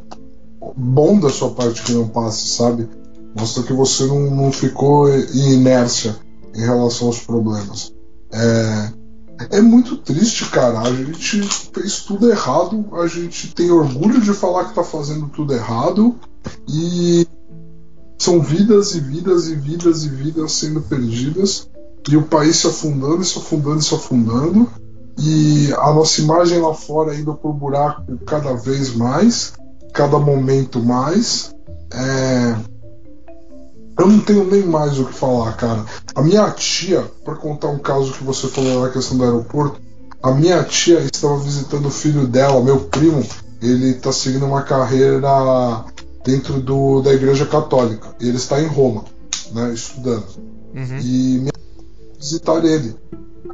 bom 0.77 1.19
da 1.21 1.29
sua 1.29 1.51
parte 1.51 1.83
que 1.83 1.93
não 1.93 2.09
passe, 2.09 2.49
sabe? 2.49 2.89
Mostra 3.37 3.63
que 3.63 3.73
você 3.73 4.07
não, 4.07 4.31
não 4.31 4.53
ficou 4.53 5.09
em 5.09 5.55
inércia 5.55 6.17
em 6.55 6.61
relação 6.61 7.09
aos 7.09 7.21
problemas. 7.21 7.95
É, 8.33 8.93
é 9.59 9.61
muito 9.61 9.97
triste, 9.97 10.51
cara. 10.51 10.81
A 10.81 10.93
gente 10.93 11.43
fez 11.73 12.03
tudo 12.03 12.31
errado, 12.31 12.87
a 12.93 13.07
gente 13.07 13.55
tem 13.55 13.71
orgulho 13.71 14.21
de 14.21 14.33
falar 14.33 14.67
que 14.67 14.75
tá 14.75 14.85
fazendo 14.85 15.29
tudo 15.29 15.55
errado 15.55 16.17
e 16.69 17.27
são 18.21 18.43
vidas 18.43 18.95
e 18.95 19.01
vidas 19.01 19.49
e 19.49 19.55
vidas 19.55 20.05
e 20.05 20.09
vidas 20.11 20.53
sendo 20.53 20.83
perdidas 20.83 21.71
e 22.07 22.19
o 22.19 22.23
país 22.23 22.57
se 22.57 22.67
afundando, 22.67 23.25
se 23.25 23.39
afundando, 23.39 23.83
se 23.83 23.95
afundando 23.95 24.69
e 25.19 25.73
a 25.73 25.91
nossa 25.95 26.21
imagem 26.21 26.59
lá 26.59 26.75
fora 26.75 27.15
indo 27.15 27.35
pro 27.35 27.51
buraco 27.51 28.03
cada 28.27 28.53
vez 28.53 28.95
mais, 28.95 29.55
cada 29.95 30.19
momento 30.19 30.81
mais. 30.81 31.55
É... 31.95 32.57
Eu 33.99 34.07
não 34.07 34.21
tenho 34.21 34.45
nem 34.45 34.67
mais 34.67 34.99
o 34.99 35.07
que 35.07 35.15
falar, 35.15 35.57
cara. 35.57 35.87
A 36.15 36.23
minha 36.23 36.51
tia, 36.51 37.03
para 37.25 37.37
contar 37.37 37.69
um 37.69 37.79
caso 37.79 38.13
que 38.13 38.23
você 38.23 38.49
falou 38.49 38.83
na 38.83 38.91
questão 38.91 39.17
do 39.17 39.25
aeroporto, 39.25 39.81
a 40.23 40.33
minha 40.33 40.63
tia 40.65 41.01
estava 41.01 41.39
visitando 41.39 41.87
o 41.87 41.91
filho 41.91 42.27
dela, 42.27 42.63
meu 42.63 42.81
primo. 42.81 43.27
Ele 43.63 43.93
está 43.93 44.13
seguindo 44.13 44.45
uma 44.45 44.63
carreira 44.63 45.85
dentro 46.25 46.61
do, 46.61 47.01
da 47.03 47.13
Igreja 47.13 47.47
Católica. 47.47 48.15
Ele 48.21 48.37
está 48.37 48.61
em 48.61 48.67
Roma, 48.67 49.05
né, 49.53 49.73
estudando. 49.73 50.27
Uhum. 50.75 50.99
E 51.03 51.39
me 51.39 51.51
visitar 52.19 52.65
ele. 52.65 52.95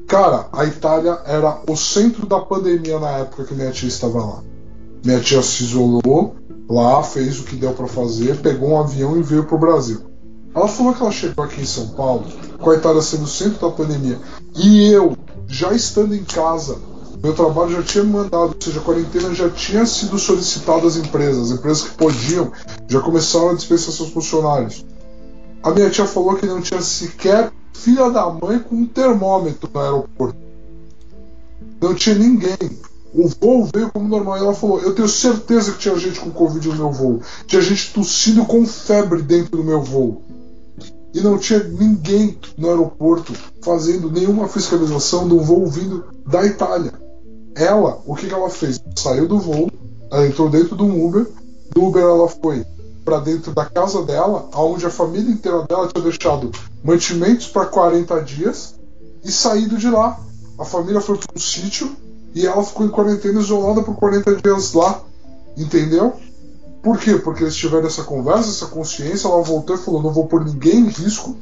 Cara, 0.06 0.49
a 0.52 0.64
Itália 0.64 1.18
era 1.25 1.61
o 1.68 1.76
centro 1.76 2.26
da 2.26 2.40
pandemia 2.40 2.99
na 2.99 3.11
época 3.18 3.44
que 3.44 3.54
minha 3.54 3.73
tia 3.73 3.88
estava 3.88 4.25
lá. 4.25 4.42
Minha 5.04 5.20
tia 5.20 5.42
se 5.42 5.64
isolou 5.64 6.37
lá, 6.68 7.02
fez 7.02 7.40
o 7.40 7.44
que 7.44 7.56
deu 7.56 7.73
para 7.73 7.87
fazer, 7.87 8.37
pegou 8.40 8.70
um 8.70 8.80
avião 8.80 9.16
e 9.16 9.23
veio 9.23 9.44
pro 9.44 9.58
Brasil. 9.58 10.00
Ela 10.54 10.68
falou 10.68 10.94
que 10.94 11.02
ela 11.02 11.12
chegou 11.12 11.44
aqui 11.44 11.61
em 11.61 11.66
São 11.66 11.88
Paulo, 11.88 12.25
com 12.58 12.70
a 12.70 12.75
Itália 12.75 13.02
sendo 13.02 13.25
o 13.25 13.28
centro 13.28 13.68
da 13.68 13.76
pandemia, 13.76 14.18
e 14.54 14.90
eu, 14.90 15.16
já 15.46 15.73
estando 15.73 16.14
em 16.14 16.25
casa, 16.25 16.78
meu 17.23 17.35
trabalho 17.35 17.73
já 17.73 17.82
tinha 17.82 18.04
mandado, 18.04 18.54
ou 18.54 18.56
seja, 18.61 18.80
a 18.80 18.82
quarentena 18.82 19.35
já 19.35 19.49
tinha 19.50 19.87
sido 19.87 20.18
solicitada 20.18 20.87
às 20.87 20.96
empresas. 20.96 21.50
As 21.50 21.58
empresas 21.58 21.82
que 21.82 21.96
podiam 21.96 22.52
já 22.88 23.00
começaram 23.00 23.50
a 23.50 23.54
dispensar 23.54 23.92
seus 23.92 24.11
funcionários. 24.11 24.85
A 25.62 25.70
minha 25.70 25.90
tia 25.90 26.06
falou 26.06 26.37
que 26.37 26.46
não 26.46 26.61
tinha 26.61 26.80
sequer 26.80 27.50
filha 27.73 28.11
da 28.11 28.28
mãe 28.30 28.58
com 28.58 28.76
um 28.76 28.87
termômetro 28.87 29.68
no 29.73 29.80
aeroporto. 29.80 30.37
Não 31.80 31.94
tinha 31.94 32.14
ninguém. 32.14 32.56
O 33.12 33.28
voo 33.28 33.68
veio 33.75 33.90
como 33.90 34.08
normal. 34.08 34.37
E 34.37 34.40
ela 34.40 34.54
falou: 34.54 34.80
Eu 34.80 34.94
tenho 34.94 35.08
certeza 35.08 35.73
que 35.73 35.78
tinha 35.78 35.96
gente 35.96 36.20
com 36.20 36.30
Covid 36.30 36.68
no 36.68 36.75
meu 36.75 36.92
voo. 36.92 37.20
Tinha 37.46 37.62
gente 37.62 37.92
tossindo 37.92 38.44
com 38.44 38.66
febre 38.66 39.23
dentro 39.23 39.56
do 39.56 39.64
meu 39.64 39.82
voo. 39.82 40.23
E 41.14 41.20
não 41.20 41.38
tinha 41.38 41.62
ninguém 41.64 42.38
no 42.58 42.68
aeroporto 42.68 43.32
fazendo 43.62 44.11
nenhuma 44.11 44.49
fiscalização 44.49 45.26
de 45.26 45.35
um 45.35 45.42
voo 45.42 45.66
vindo 45.66 46.04
da 46.26 46.44
Itália. 46.44 46.92
Ela, 47.56 48.02
o 48.04 48.14
que, 48.14 48.28
que 48.28 48.34
ela 48.34 48.50
fez? 48.50 48.78
Saiu 48.94 49.26
do 49.26 49.38
voo, 49.38 49.70
ela 50.10 50.26
entrou 50.26 50.50
dentro 50.50 50.76
do 50.76 50.84
Uber, 50.84 51.26
do 51.72 51.84
Uber 51.84 52.02
ela 52.02 52.28
foi 52.28 52.66
para 53.02 53.18
dentro 53.18 53.54
da 53.54 53.64
casa 53.64 54.02
dela, 54.02 54.46
onde 54.54 54.84
a 54.84 54.90
família 54.90 55.32
inteira 55.32 55.62
dela 55.62 55.88
tinha 55.88 56.04
deixado 56.04 56.50
mantimentos 56.84 57.46
para 57.46 57.64
40 57.64 58.20
dias 58.20 58.75
e 59.25 59.32
saído 59.32 59.78
de 59.78 59.88
lá. 59.88 60.20
A 60.58 60.66
família 60.66 61.00
foi 61.00 61.16
para 61.16 61.28
um 61.34 61.40
sítio 61.40 61.90
e 62.34 62.46
ela 62.46 62.62
ficou 62.62 62.84
em 62.84 62.90
quarentena 62.90 63.40
isolada 63.40 63.82
por 63.82 63.96
40 63.96 64.36
dias 64.36 64.75
lá. 64.75 65.00
Entendeu? 65.56 66.14
Por 66.82 66.98
quê? 66.98 67.16
Porque 67.16 67.42
eles 67.42 67.56
tiveram 67.56 67.86
essa 67.86 68.04
conversa, 68.04 68.50
essa 68.50 68.66
consciência, 68.66 69.28
ela 69.28 69.42
voltou 69.42 69.76
e 69.76 69.78
falou: 69.78 70.02
não 70.02 70.12
vou 70.12 70.26
pôr 70.26 70.44
ninguém 70.44 70.80
em 70.80 70.88
risco. 70.88 71.34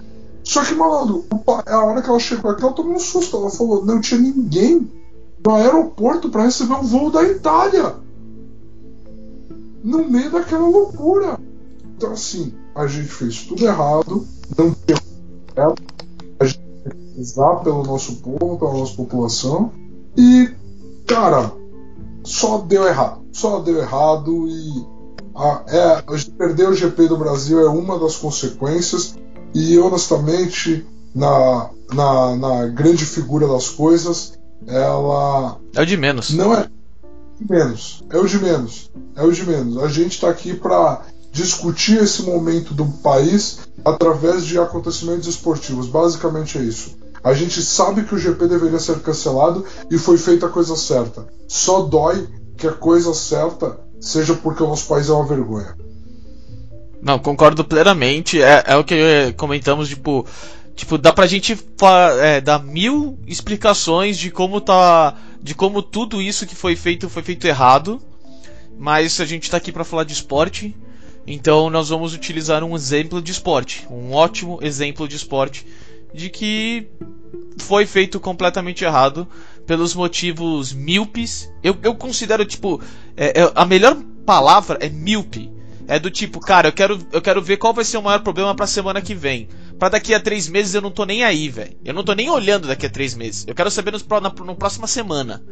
Só 0.45 0.63
que, 0.63 0.75
malandro, 0.75 1.25
a 1.67 1.85
hora 1.85 2.01
que 2.01 2.09
ela 2.09 2.21
chegou 2.21 2.51
aqui, 2.51 2.63
ela 2.63 2.73
tomou 2.73 2.95
um 2.95 3.01
susto. 3.01 3.37
Ela 3.37 3.51
falou: 3.51 3.85
não 3.85 4.01
tinha 4.01 4.21
ninguém 4.21 4.89
no 5.47 5.55
aeroporto 5.55 6.31
para 6.31 6.45
receber 6.45 6.75
um 6.75 6.83
voo 6.83 7.11
da 7.11 7.23
Itália. 7.23 7.97
No 9.83 10.09
meio 10.09 10.31
daquela 10.31 10.67
loucura. 10.67 11.39
Então, 11.97 12.13
assim, 12.13 12.55
a 12.75 12.87
gente 12.87 13.09
fez 13.09 13.43
tudo 13.43 13.65
errado, 13.65 14.27
não 14.57 14.75
tinha. 14.87 15.75
A 16.41 16.45
gente 16.45 16.61
precisar 16.83 17.57
pelo 17.57 17.85
nosso 17.85 18.17
povo, 18.17 18.59
pela 18.59 18.73
nossa 18.73 18.95
população. 18.95 19.71
E, 20.17 20.51
cara, 21.07 21.53
só 22.25 22.59
deu 22.59 22.87
errado. 22.87 23.21
Só 23.33 23.61
deu 23.61 23.79
errado 23.79 24.49
e. 24.49 24.95
A, 25.37 25.65
é, 25.67 26.03
perder 26.39 26.69
o 26.69 26.75
GP 26.75 27.09
do 27.09 27.19
Brasil 27.19 27.61
é 27.61 27.69
uma 27.69 27.99
das 27.99 28.17
consequências. 28.17 29.17
E 29.53 29.79
honestamente, 29.79 30.87
na, 31.15 31.71
na, 31.93 32.37
na 32.37 32.67
grande 32.67 33.05
figura 33.05 33.47
das 33.47 33.69
coisas, 33.69 34.39
ela 34.67 35.59
É 35.75 35.83
o 35.83 35.87
de 35.87 35.97
menos. 35.97 36.31
não 36.31 36.55
é 36.55 36.69
de 37.41 37.53
menos, 37.53 38.05
é 38.11 38.19
o 38.19 38.27
de 38.27 38.39
menos, 38.39 38.91
é 39.17 39.23
o 39.23 39.33
de 39.33 39.45
menos. 39.45 39.83
A 39.83 39.89
gente 39.89 40.13
está 40.13 40.31
aqui 40.31 40.55
para 40.55 41.03
discutir 41.33 42.01
esse 42.01 42.23
momento 42.23 42.73
do 42.73 42.87
país 42.87 43.59
através 43.85 44.47
de 44.47 44.59
acontecimentos 44.59 45.27
esportivos. 45.27 45.89
Basicamente 45.89 46.57
é 46.59 46.63
isso. 46.63 46.97
A 47.25 47.35
gente 47.35 47.63
sabe 47.63 48.05
que 48.05 48.15
o 48.15 48.19
GP 48.19 48.47
deveria 48.47 48.79
ser 48.79 49.01
cancelado 49.01 49.65
e 49.91 49.99
foi 49.99 50.17
feita 50.19 50.47
a 50.47 50.51
coisa 50.51 50.77
certa. 50.77 51.27
Só 51.49 51.81
dói 51.83 52.29
que 52.57 52.67
a 52.67 52.73
coisa 52.73 53.13
certa 53.15 53.81
seja 53.99 54.35
porque 54.35 54.63
o 54.63 54.69
nosso 54.69 54.87
país 54.87 55.09
é 55.09 55.13
uma 55.13 55.27
vergonha. 55.27 55.75
Não, 57.03 57.19
concordo 57.19 57.65
plenamente. 57.65 58.41
É, 58.41 58.63
é 58.67 58.77
o 58.77 58.85
que 58.85 58.95
eh, 58.95 59.33
comentamos, 59.33 59.89
tipo. 59.89 60.25
Tipo, 60.75 60.99
dá 60.99 61.13
pra 61.13 61.27
gente 61.27 61.57
é, 62.21 62.41
dar 62.41 62.59
mil 62.59 63.19
explicações 63.27 64.19
de 64.19 64.31
como 64.31 64.61
tá. 64.61 65.17
De 65.41 65.55
como 65.55 65.83
tudo 65.83 66.21
isso 66.21 66.47
que 66.47 66.55
foi 66.55 66.75
feito 66.75 67.09
foi 67.09 67.23
feito 67.23 67.47
errado. 67.47 68.03
Mas 68.77 69.21
a 69.21 69.25
gente 69.25 69.51
tá 69.51 69.57
aqui 69.57 69.71
pra 69.71 69.85
falar 69.85 70.05
de 70.05 70.13
esporte. 70.13 70.75
Então 71.27 71.71
nós 71.71 71.89
vamos 71.91 72.13
utilizar 72.13 72.65
um 72.65 72.75
exemplo 72.75 73.23
de 73.23 73.31
esporte. 73.31 73.87
Um 73.89 74.13
ótimo 74.13 74.59
exemplo 74.63 75.07
de 75.07 75.17
esporte. 75.17 75.65
De 76.13 76.29
que 76.29 76.89
foi 77.59 77.87
feito 77.87 78.19
completamente 78.19 78.85
errado. 78.85 79.29
Pelos 79.67 79.95
motivos 79.95 80.73
míopes. 80.73 81.49
Eu, 81.63 81.77
eu 81.83 81.95
considero, 81.95 82.45
tipo. 82.45 82.83
é- 83.17 83.43
é- 83.43 83.53
a 83.55 83.65
melhor 83.65 83.97
palavra 84.27 84.79
é 84.81 84.89
míope. 84.89 85.53
É 85.87 85.99
do 85.99 86.11
tipo, 86.11 86.41
cara, 86.41 86.69
eu 86.69 86.73
quero, 86.73 86.99
eu 87.13 87.21
quero 87.21 87.43
ver 87.43 87.59
qual 87.59 87.75
vai 87.75 87.85
ser 87.85 87.99
o 87.99 88.03
maior 88.03 88.21
problema 88.21 88.55
pra 88.55 88.67
semana 88.67 89.03
que 89.03 89.15
vem. 89.15 89.49
Pra 89.79 89.89
daqui 89.89 90.15
a 90.15 90.21
três 90.21 90.49
meses 90.49 90.75
eu 90.75 90.81
não 90.81 90.91
tô 90.91 91.05
nem 91.05 91.25
aí, 91.25 91.49
velho. 91.49 91.77
Eu 91.85 91.93
não 91.95 92.05
tô 92.05 92.13
nem 92.15 92.31
olhando 92.31 92.69
daqui 92.69 92.87
a 92.87 92.91
três 92.91 93.15
meses. 93.15 93.45
Eu 93.47 93.55
quero 93.55 93.71
saber 93.71 93.91
nos, 93.93 94.07
na, 94.07 94.21
na 94.21 94.55
próxima 94.55 94.87
semana. 94.87 95.43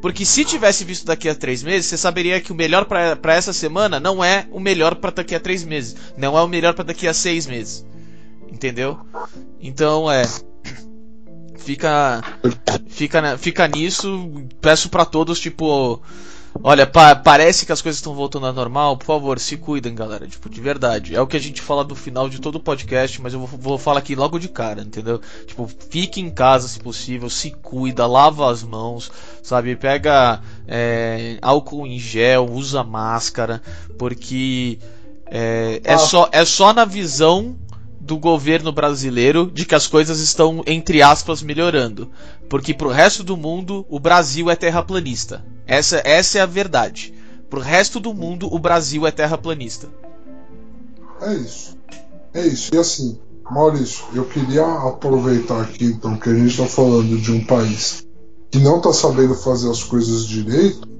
Porque 0.00 0.24
se 0.24 0.44
tivesse 0.44 0.84
visto 0.84 1.06
daqui 1.06 1.28
a 1.28 1.34
três 1.34 1.62
meses, 1.62 1.86
você 1.86 1.96
saberia 1.96 2.40
que 2.40 2.50
o 2.50 2.54
melhor 2.56 2.84
pra 2.86 3.34
essa 3.34 3.52
semana 3.52 4.00
não 4.00 4.22
é 4.22 4.46
o 4.50 4.58
melhor 4.58 4.96
pra 4.96 5.10
daqui 5.10 5.34
a 5.34 5.40
três 5.40 5.64
meses. 5.64 5.94
Não 6.16 6.36
é 6.36 6.42
o 6.42 6.48
melhor 6.48 6.74
pra 6.74 6.84
daqui 6.84 7.06
a 7.06 7.14
seis 7.14 7.46
meses. 7.46 7.84
Entendeu? 8.50 8.98
Então 9.60 10.10
é. 10.10 10.22
Fica. 11.58 12.20
Fica, 12.88 13.20
na- 13.22 13.38
fica 13.38 13.68
nisso. 13.68 14.30
Peço 14.60 14.88
pra 14.88 15.04
todos, 15.04 15.38
tipo. 15.38 16.02
Olha, 16.62 16.86
pa- 16.86 17.14
parece 17.16 17.64
que 17.64 17.72
as 17.72 17.80
coisas 17.80 17.98
estão 17.98 18.14
voltando 18.14 18.46
ao 18.46 18.52
normal. 18.52 18.96
Por 18.96 19.06
favor, 19.06 19.38
se 19.38 19.56
cuidem, 19.56 19.94
galera. 19.94 20.26
Tipo, 20.26 20.48
de 20.50 20.60
verdade. 20.60 21.14
É 21.14 21.20
o 21.20 21.26
que 21.26 21.36
a 21.36 21.40
gente 21.40 21.62
fala 21.62 21.84
do 21.84 21.94
final 21.96 22.28
de 22.28 22.40
todo 22.40 22.56
o 22.56 22.60
podcast, 22.60 23.20
mas 23.22 23.32
eu 23.32 23.40
vou, 23.40 23.58
vou 23.58 23.78
falar 23.78 24.00
aqui 24.00 24.14
logo 24.14 24.38
de 24.38 24.48
cara, 24.48 24.82
entendeu? 24.82 25.20
Tipo, 25.46 25.68
fique 25.90 26.20
em 26.20 26.30
casa 26.30 26.68
se 26.68 26.78
possível, 26.78 27.30
se 27.30 27.50
cuida, 27.50 28.06
lava 28.06 28.50
as 28.50 28.62
mãos, 28.62 29.10
sabe? 29.42 29.74
Pega 29.76 30.40
é, 30.68 31.38
álcool 31.40 31.86
em 31.86 31.98
gel, 31.98 32.46
usa 32.50 32.84
máscara, 32.84 33.62
porque 33.98 34.78
é, 35.26 35.80
é 35.82 35.94
Ah. 35.94 35.98
só, 35.98 36.28
é 36.32 36.44
só 36.44 36.72
na 36.72 36.84
visão 36.84 37.56
do 38.02 38.18
governo 38.18 38.72
brasileiro 38.72 39.48
de 39.48 39.64
que 39.64 39.76
as 39.76 39.86
coisas 39.86 40.18
estão, 40.18 40.62
entre 40.66 41.00
aspas, 41.00 41.40
melhorando. 41.40 42.10
Porque 42.48 42.74
pro 42.74 42.88
resto 42.88 43.22
do 43.22 43.36
mundo, 43.36 43.86
o 43.88 44.00
Brasil 44.00 44.50
é 44.50 44.56
terraplanista. 44.56 45.44
Essa, 45.66 46.02
essa 46.04 46.38
é 46.38 46.40
a 46.40 46.46
verdade. 46.46 47.14
Pro 47.48 47.60
resto 47.60 48.00
do 48.00 48.12
mundo, 48.12 48.52
o 48.52 48.58
Brasil 48.58 49.06
é 49.06 49.12
terraplanista. 49.12 49.88
É 51.20 51.34
isso. 51.34 51.78
É 52.34 52.46
isso. 52.46 52.74
E 52.74 52.78
assim, 52.78 53.18
Maurício, 53.48 54.04
eu 54.12 54.24
queria 54.24 54.64
aproveitar 54.64 55.60
aqui 55.60 55.84
então 55.84 56.16
que 56.16 56.28
a 56.28 56.34
gente 56.34 56.50
está 56.50 56.66
falando 56.66 57.16
de 57.20 57.30
um 57.30 57.44
país 57.44 58.04
que 58.50 58.58
não 58.58 58.78
está 58.78 58.92
sabendo 58.92 59.34
fazer 59.34 59.70
as 59.70 59.84
coisas 59.84 60.26
direito 60.26 60.91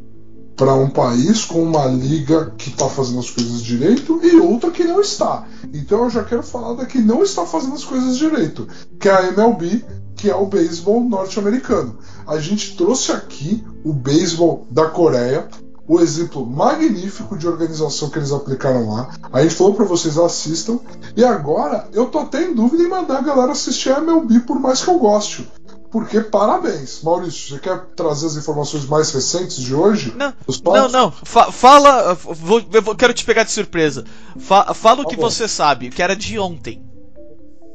para 0.56 0.74
um 0.74 0.88
país 0.88 1.44
com 1.44 1.62
uma 1.62 1.86
liga 1.86 2.52
que 2.56 2.70
está 2.70 2.88
fazendo 2.88 3.20
as 3.20 3.30
coisas 3.30 3.62
direito 3.62 4.20
e 4.22 4.36
outra 4.36 4.70
que 4.70 4.84
não 4.84 5.00
está. 5.00 5.46
Então 5.72 6.04
eu 6.04 6.10
já 6.10 6.22
quero 6.24 6.42
falar 6.42 6.74
da 6.74 6.86
que 6.86 6.98
não 6.98 7.22
está 7.22 7.44
fazendo 7.46 7.74
as 7.74 7.84
coisas 7.84 8.16
direito, 8.16 8.68
que 9.00 9.08
é 9.08 9.12
a 9.12 9.26
MLB, 9.28 9.84
que 10.16 10.30
é 10.30 10.36
o 10.36 10.46
beisebol 10.46 11.02
norte-americano. 11.02 11.98
A 12.26 12.38
gente 12.38 12.76
trouxe 12.76 13.12
aqui 13.12 13.64
o 13.84 13.92
beisebol 13.92 14.66
da 14.70 14.86
Coreia, 14.86 15.48
o 15.86 16.00
exemplo 16.00 16.46
magnífico 16.46 17.36
de 17.36 17.48
organização 17.48 18.08
que 18.08 18.18
eles 18.18 18.32
aplicaram 18.32 18.88
lá. 18.88 19.10
A 19.32 19.42
gente 19.42 19.54
falou 19.54 19.74
para 19.74 19.84
vocês 19.84 20.16
assistam. 20.16 20.78
E 21.16 21.24
agora 21.24 21.88
eu 21.92 22.06
tô 22.06 22.20
até 22.20 22.44
em 22.44 22.54
dúvida 22.54 22.82
em 22.82 22.88
mandar 22.88 23.18
a 23.18 23.22
galera 23.22 23.52
assistir 23.52 23.90
a 23.90 23.98
MLB 23.98 24.40
por 24.40 24.58
mais 24.60 24.82
que 24.82 24.88
eu 24.88 24.98
goste. 24.98 25.50
Porque 25.92 26.22
parabéns. 26.22 27.02
Maurício, 27.02 27.50
você 27.54 27.60
quer 27.60 27.78
trazer 27.94 28.26
as 28.26 28.36
informações 28.36 28.86
mais 28.86 29.10
recentes 29.12 29.56
de 29.58 29.74
hoje? 29.74 30.14
Não, 30.16 30.32
não, 30.64 30.88
não. 30.88 31.10
Fa- 31.10 31.52
fala. 31.52 32.14
Vou, 32.14 32.62
vou- 32.82 32.96
quero 32.96 33.12
te 33.12 33.24
pegar 33.26 33.44
de 33.44 33.52
surpresa. 33.52 34.02
Fa- 34.38 34.72
fala 34.72 35.02
o 35.02 35.04
Tá 35.04 35.10
que 35.10 35.16
bom. 35.16 35.22
você 35.28 35.46
sabe, 35.46 35.90
que 35.90 36.02
era 36.02 36.16
de 36.16 36.38
ontem. 36.38 36.82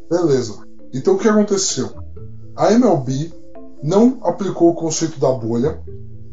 Beleza. 0.09 0.65
Então 0.93 1.13
o 1.13 1.17
que 1.19 1.27
aconteceu? 1.27 1.91
A 2.55 2.71
MLB 2.73 3.31
não 3.83 4.17
aplicou 4.23 4.71
o 4.71 4.75
conceito 4.75 5.19
da 5.19 5.31
bolha 5.31 5.79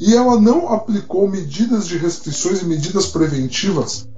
e 0.01 0.17
ela 0.17 0.41
não 0.41 0.73
aplicou 0.73 1.29
medidas 1.29 1.87
de 1.87 1.99
restrições 1.99 2.63
e 2.63 2.65
medidas 2.65 3.09
preventivas 3.09 4.09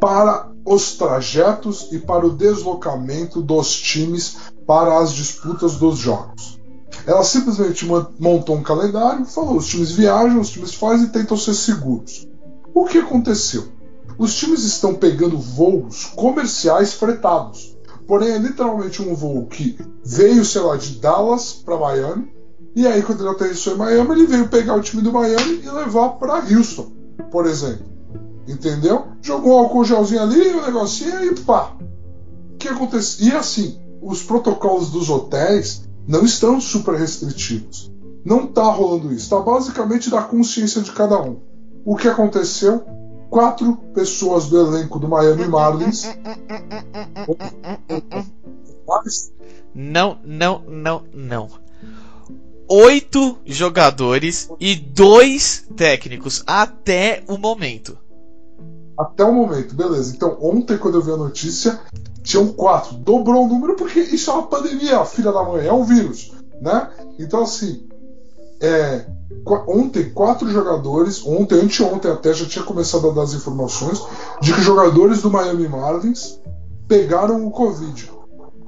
para 0.00 0.48
os 0.64 0.92
trajetos 0.96 1.88
e 1.90 1.98
para 1.98 2.24
o 2.26 2.30
deslocamento 2.30 3.42
dos 3.42 3.74
times 3.74 4.36
para 4.66 4.98
as 4.98 5.12
disputas 5.12 5.74
dos 5.76 5.98
jogos. 5.98 6.57
Ela 7.06 7.22
simplesmente 7.24 7.86
mon- 7.86 8.06
montou 8.18 8.56
um 8.56 8.62
calendário, 8.62 9.24
falou: 9.24 9.56
os 9.56 9.66
times 9.66 9.92
viajam, 9.92 10.40
os 10.40 10.50
times 10.50 10.74
fazem 10.74 11.06
e 11.06 11.10
tentam 11.10 11.36
ser 11.36 11.54
seguros. 11.54 12.26
O 12.74 12.84
que 12.84 12.98
aconteceu? 12.98 13.64
Os 14.18 14.34
times 14.34 14.64
estão 14.64 14.94
pegando 14.94 15.38
voos 15.38 16.06
comerciais 16.06 16.92
fretados. 16.92 17.76
Porém, 18.06 18.30
é 18.30 18.38
literalmente 18.38 19.02
um 19.02 19.14
voo 19.14 19.46
que 19.46 19.78
veio, 20.04 20.44
sei 20.44 20.62
lá, 20.62 20.76
de 20.76 20.94
Dallas 20.98 21.52
para 21.52 21.76
Miami. 21.78 22.32
E 22.74 22.86
aí, 22.86 23.02
quando 23.02 23.20
ele 23.20 23.30
aterrissou 23.30 23.74
em 23.74 23.78
Miami, 23.78 24.12
ele 24.12 24.26
veio 24.26 24.48
pegar 24.48 24.76
o 24.76 24.80
time 24.80 25.02
do 25.02 25.12
Miami 25.12 25.60
e 25.62 25.70
levar 25.70 26.10
para 26.10 26.42
Houston, 26.44 26.90
por 27.30 27.46
exemplo. 27.46 27.86
Entendeu? 28.46 29.08
Jogou 29.20 29.56
um 29.56 29.58
álcool 29.58 29.84
gelzinho 29.84 30.22
ali, 30.22 30.54
um 30.54 30.64
negocinho 30.64 31.22
e 31.22 31.34
pá. 31.40 31.76
O 32.54 32.56
que 32.56 32.68
aconteceu? 32.68 33.26
E 33.26 33.32
assim, 33.32 33.78
os 34.00 34.22
protocolos 34.22 34.90
dos 34.90 35.10
hotéis 35.10 35.87
não 36.08 36.24
estão 36.24 36.58
super 36.58 36.94
restritivos. 36.94 37.92
Não 38.24 38.46
tá 38.46 38.64
rolando 38.64 39.12
isso. 39.12 39.28
Tá 39.28 39.38
basicamente 39.40 40.08
da 40.08 40.22
consciência 40.22 40.80
de 40.80 40.90
cada 40.90 41.20
um. 41.20 41.36
O 41.84 41.94
que 41.96 42.08
aconteceu? 42.08 42.84
Quatro 43.28 43.76
pessoas 43.94 44.46
do 44.46 44.58
elenco 44.58 44.98
do 44.98 45.06
Miami 45.06 45.46
Marlins. 45.46 46.04
Não, 49.74 50.18
não, 50.24 50.62
não, 50.66 51.04
não. 51.12 51.48
Oito 52.66 53.38
jogadores 53.44 54.48
e 54.58 54.74
dois 54.74 55.66
técnicos 55.76 56.42
até 56.46 57.22
o 57.28 57.36
momento. 57.36 57.98
Até 58.98 59.24
o 59.24 59.32
momento, 59.32 59.74
beleza. 59.74 60.14
Então, 60.14 60.36
ontem, 60.40 60.76
quando 60.76 60.96
eu 60.96 61.02
vi 61.02 61.12
a 61.12 61.16
notícia, 61.16 61.78
tinham 62.28 62.48
quatro. 62.48 62.94
Dobrou 62.94 63.46
o 63.46 63.48
número 63.48 63.74
porque 63.74 64.00
isso 64.00 64.30
é 64.30 64.34
uma 64.34 64.46
pandemia, 64.46 65.02
filha 65.06 65.32
da 65.32 65.42
mãe, 65.42 65.66
é 65.66 65.72
um 65.72 65.82
vírus, 65.82 66.30
né? 66.60 66.90
Então, 67.18 67.42
assim, 67.42 67.88
é, 68.60 69.06
ontem, 69.66 70.10
quatro 70.10 70.46
jogadores, 70.50 71.26
ontem, 71.26 71.58
anteontem 71.58 72.10
até, 72.10 72.34
já 72.34 72.44
tinha 72.44 72.64
começado 72.66 73.08
a 73.08 73.14
dar 73.14 73.22
as 73.22 73.32
informações 73.32 73.98
de 74.42 74.52
que 74.52 74.60
jogadores 74.60 75.22
do 75.22 75.30
Miami 75.30 75.68
Marlins 75.68 76.38
pegaram 76.86 77.46
o 77.46 77.50
Covid. 77.50 78.12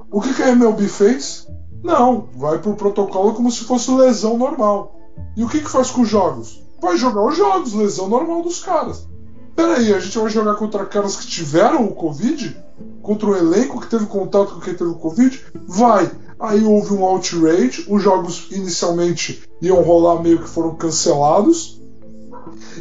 O 0.09 0.19
que, 0.19 0.33
que 0.33 0.41
a 0.41 0.49
MLB 0.49 0.87
fez? 0.87 1.47
Não, 1.83 2.29
vai 2.35 2.57
pro 2.57 2.73
protocolo 2.73 3.35
como 3.35 3.51
se 3.51 3.63
fosse 3.63 3.91
lesão 3.91 4.39
normal. 4.39 4.99
E 5.37 5.43
o 5.43 5.47
que, 5.47 5.59
que 5.59 5.69
faz 5.69 5.91
com 5.91 6.01
os 6.01 6.09
jogos? 6.09 6.63
Vai 6.81 6.97
jogar 6.97 7.27
os 7.27 7.37
jogos, 7.37 7.73
lesão 7.73 8.09
normal 8.09 8.41
dos 8.41 8.59
caras. 8.63 9.07
Peraí, 9.55 9.93
a 9.93 9.99
gente 9.99 10.17
vai 10.17 10.31
jogar 10.31 10.55
contra 10.55 10.83
caras 10.83 11.15
que 11.15 11.27
tiveram 11.27 11.85
o 11.85 11.93
Covid? 11.93 12.57
Contra 13.01 13.27
um 13.27 13.35
elenco 13.35 13.79
que 13.79 13.89
teve 13.89 14.05
contato 14.05 14.53
com 14.53 14.59
quem 14.59 14.75
teve 14.75 14.89
o 14.89 14.95
Covid? 14.95 15.41
Vai! 15.67 16.11
Aí 16.39 16.63
houve 16.63 16.93
um 16.93 17.03
outrage, 17.03 17.85
os 17.87 18.01
jogos 18.01 18.47
inicialmente 18.51 19.43
iam 19.61 19.81
rolar 19.81 20.21
meio 20.23 20.39
que 20.39 20.49
foram 20.49 20.75
cancelados. 20.75 21.79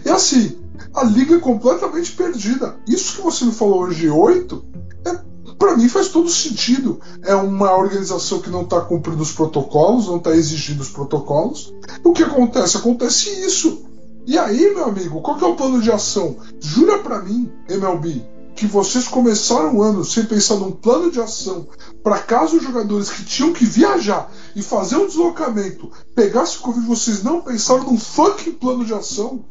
E 0.05 0.09
assim, 0.09 0.57
a 0.95 1.05
liga 1.05 1.37
é 1.37 1.41
completamente 1.41 2.13
perdida. 2.13 2.77
Isso 2.89 3.17
que 3.17 3.23
você 3.23 3.45
me 3.45 3.53
falou 3.53 3.83
hoje, 3.83 4.09
8, 4.09 4.65
é, 5.05 5.19
para 5.59 5.77
mim 5.77 5.89
faz 5.89 6.09
todo 6.09 6.31
sentido. 6.31 7.01
É 7.23 7.35
uma 7.35 7.77
organização 7.77 8.41
que 8.41 8.49
não 8.49 8.63
está 8.63 8.81
cumprindo 8.81 9.23
os 9.23 9.33
protocolos, 9.33 10.07
não 10.07 10.17
está 10.17 10.35
exigindo 10.35 10.81
os 10.81 10.89
protocolos. 10.89 11.75
O 12.03 12.13
que 12.13 12.23
acontece? 12.23 12.79
Acontece 12.79 13.29
isso. 13.45 13.83
E 14.27 14.39
aí, 14.39 14.75
meu 14.75 14.85
amigo, 14.85 15.21
qual 15.21 15.37
que 15.37 15.45
é 15.45 15.47
o 15.47 15.57
plano 15.57 15.83
de 15.83 15.91
ação? 15.91 16.37
Jura 16.61 16.99
pra 16.99 17.21
mim, 17.21 17.51
MLB, 17.69 18.25
que 18.61 18.67
vocês 18.67 19.09
começaram 19.09 19.75
o 19.75 19.83
ano 19.83 20.05
sem 20.05 20.27
pensar 20.27 20.57
num 20.57 20.71
plano 20.71 21.11
de 21.11 21.19
ação 21.19 21.67
para 22.05 22.19
caso 22.19 22.59
os 22.59 22.63
jogadores 22.63 23.09
que 23.09 23.25
tinham 23.25 23.55
que 23.55 23.65
viajar 23.65 24.31
e 24.55 24.63
fazer 24.63 24.97
um 24.97 25.07
deslocamento 25.07 25.91
pegassem 26.15 26.59
o 26.59 26.61
Covid, 26.65 26.87
vocês 26.87 27.23
não 27.23 27.41
pensaram 27.41 27.85
num 27.85 27.99
fucking 27.99 28.53
plano 28.53 28.85
de 28.85 28.93
ação? 28.93 29.43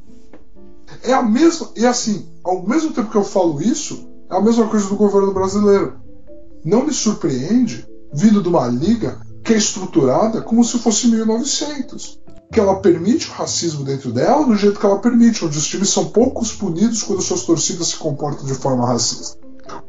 É 1.01 1.11
a 1.11 1.23
mesma. 1.23 1.71
E 1.75 1.87
assim, 1.87 2.29
ao 2.43 2.61
mesmo 2.67 2.93
tempo 2.93 3.09
que 3.09 3.17
eu 3.17 3.23
falo 3.23 3.59
isso, 3.59 4.07
é 4.29 4.37
a 4.37 4.41
mesma 4.41 4.67
coisa 4.67 4.87
do 4.87 4.95
governo 4.95 5.33
brasileiro. 5.33 5.95
Não 6.63 6.85
me 6.85 6.93
surpreende, 6.93 7.87
vindo 8.13 8.43
de 8.43 8.47
uma 8.47 8.67
liga 8.67 9.19
que 9.43 9.55
é 9.55 9.57
estruturada 9.57 10.43
como 10.43 10.63
se 10.63 10.77
fosse 10.77 11.07
1900. 11.07 12.19
Que 12.51 12.59
ela 12.59 12.75
permite 12.77 13.29
o 13.29 13.33
racismo 13.33 13.83
dentro 13.83 14.11
dela 14.11 14.45
do 14.45 14.55
jeito 14.55 14.79
que 14.79 14.85
ela 14.85 14.99
permite, 14.99 15.45
onde 15.45 15.57
os 15.57 15.67
times 15.67 15.89
são 15.89 16.05
poucos 16.05 16.51
punidos 16.51 17.03
quando 17.03 17.21
suas 17.21 17.43
torcidas 17.43 17.89
se 17.89 17.97
comportam 17.97 18.45
de 18.45 18.55
forma 18.55 18.87
racista. 18.87 19.37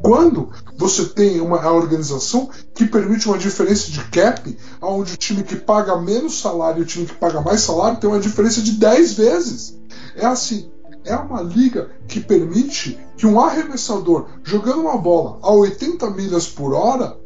Quando 0.03 0.51
você 0.77 1.07
tem 1.07 1.41
uma 1.41 1.71
organização 1.71 2.51
que 2.75 2.85
permite 2.85 3.27
uma 3.27 3.39
diferença 3.39 3.91
de 3.91 4.03
cap, 4.11 4.57
onde 4.81 5.15
o 5.15 5.17
time 5.17 5.43
que 5.43 5.57
paga 5.57 5.97
menos 6.01 6.41
salário 6.41 6.81
e 6.81 6.83
o 6.83 6.87
time 6.87 7.07
que 7.07 7.15
paga 7.15 7.41
mais 7.41 7.63
salário 7.63 7.99
tem 7.99 8.09
uma 8.09 8.21
diferença 8.21 8.61
de 8.61 8.73
10 8.73 9.15
vezes. 9.15 9.79
É 10.17 10.27
assim, 10.27 10.71
é 11.05 11.17
uma 11.17 11.41
liga 11.41 11.91
que 12.07 12.21
permite 12.21 12.99
que 13.17 13.27
um 13.27 13.41
arremessador 13.41 14.27
jogando 14.43 14.81
uma 14.81 14.99
bola 14.99 15.39
a 15.43 15.51
80 15.51 16.11
milhas 16.11 16.47
por 16.47 16.75
hora. 16.75 17.17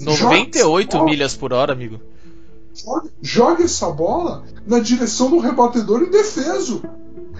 98 0.00 1.04
milhas 1.04 1.34
por 1.34 1.52
hora, 1.52 1.72
amigo. 1.72 2.00
Jogue, 2.84 3.10
jogue 3.20 3.62
essa 3.64 3.90
bola 3.90 4.44
na 4.66 4.78
direção 4.78 5.30
do 5.30 5.38
rebatedor 5.38 6.02
indefeso. 6.02 6.82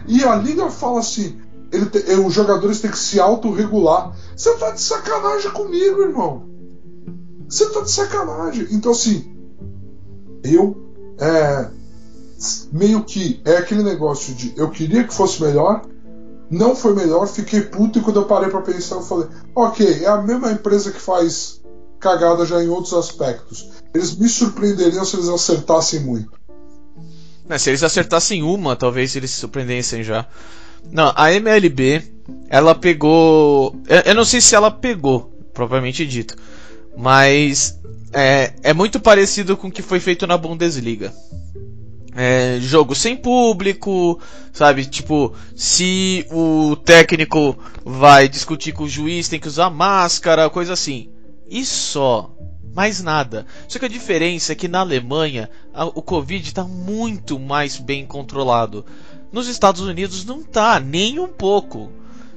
E 0.07 0.24
a 0.24 0.35
liga 0.35 0.68
fala 0.70 1.01
assim: 1.01 1.40
te, 1.70 2.12
os 2.14 2.33
jogadores 2.33 2.81
têm 2.81 2.90
que 2.90 2.98
se 2.98 3.20
autorregular. 3.20 4.16
Você 4.37 4.55
tá 4.57 4.70
de 4.70 4.81
sacanagem 4.81 5.51
comigo, 5.53 6.03
irmão. 6.03 6.44
Você 7.48 7.68
tá 7.70 7.81
de 7.81 7.90
sacanagem. 7.90 8.66
Então, 8.70 8.92
assim, 8.92 9.33
eu 10.42 10.77
é, 11.18 11.70
meio 12.72 13.05
que 13.05 13.40
é 13.44 13.57
aquele 13.57 13.83
negócio 13.83 14.35
de 14.35 14.53
eu 14.57 14.70
queria 14.70 15.05
que 15.05 15.14
fosse 15.14 15.42
melhor, 15.42 15.83
não 16.51 16.74
foi 16.74 16.94
melhor, 16.94 17.27
fiquei 17.27 17.61
puto 17.61 17.98
e 17.98 18.03
quando 18.03 18.20
eu 18.20 18.24
parei 18.24 18.51
para 18.51 18.62
pensar, 18.62 18.96
eu 18.96 19.03
falei: 19.03 19.29
ok, 19.55 20.05
é 20.05 20.09
a 20.09 20.22
mesma 20.22 20.51
empresa 20.51 20.90
que 20.90 21.01
faz 21.01 21.61
cagada 22.01 22.46
já 22.46 22.62
em 22.62 22.68
outros 22.68 22.94
aspectos. 22.94 23.77
Eles 23.94 24.16
me 24.16 24.29
surpreenderiam 24.29 25.05
se 25.05 25.16
eles 25.16 25.29
acertassem 25.29 26.01
muito. 26.01 26.31
É, 27.48 27.57
se 27.57 27.70
eles 27.70 27.83
acertassem 27.83 28.42
uma, 28.42 28.77
talvez 28.77 29.16
eles 29.16 29.31
se 29.31 29.38
surpreendessem 29.38 30.03
já. 30.03 30.27
Não, 30.90 31.12
a 31.16 31.33
MLB, 31.33 32.03
ela 32.48 32.74
pegou. 32.74 33.74
Eu, 34.05 34.14
não 34.14 34.24
sei 34.24 34.40
se 34.40 34.55
ela 34.55 34.70
pegou, 34.70 35.33
propriamente 35.53 36.07
dito. 36.07 36.37
Mas 36.96 37.79
é, 38.12 38.53
é 38.62 38.74
muito 38.74 39.01
parecido 39.01 39.57
com 39.57 39.68
o 39.68 39.72
que 39.72 39.83
foi 39.83 40.01
feito 40.01 40.27
na 40.27 40.37
Bundesliga. 40.37 41.12
É, 42.14 42.59
jogo 42.61 42.94
sem 42.94 43.16
público, 43.16 44.20
sabe? 44.53 44.85
Tipo, 44.85 45.33
se 45.55 46.27
o 46.31 46.74
técnico 46.77 47.57
vai 47.85 48.29
discutir 48.29 48.72
com 48.72 48.85
o 48.85 48.88
juiz, 48.88 49.29
tem 49.29 49.38
que 49.38 49.46
usar 49.46 49.70
máscara, 49.70 50.51
coisa 50.51 50.72
assim. 50.72 51.11
E 51.48 51.64
só. 51.64 52.35
Mais 52.74 53.02
nada. 53.02 53.46
Só 53.66 53.78
que 53.78 53.85
a 53.85 53.88
diferença 53.88 54.52
é 54.52 54.54
que 54.54 54.68
na 54.68 54.81
Alemanha 54.81 55.50
a, 55.72 55.87
o 55.87 56.02
Covid 56.02 56.46
está 56.46 56.64
muito 56.64 57.38
mais 57.38 57.76
bem 57.76 58.07
controlado. 58.07 58.85
Nos 59.33 59.48
Estados 59.48 59.83
Unidos 59.83 60.24
não 60.24 60.42
tá, 60.42 60.81
nem 60.81 61.18
um 61.18 61.28
pouco. 61.28 61.90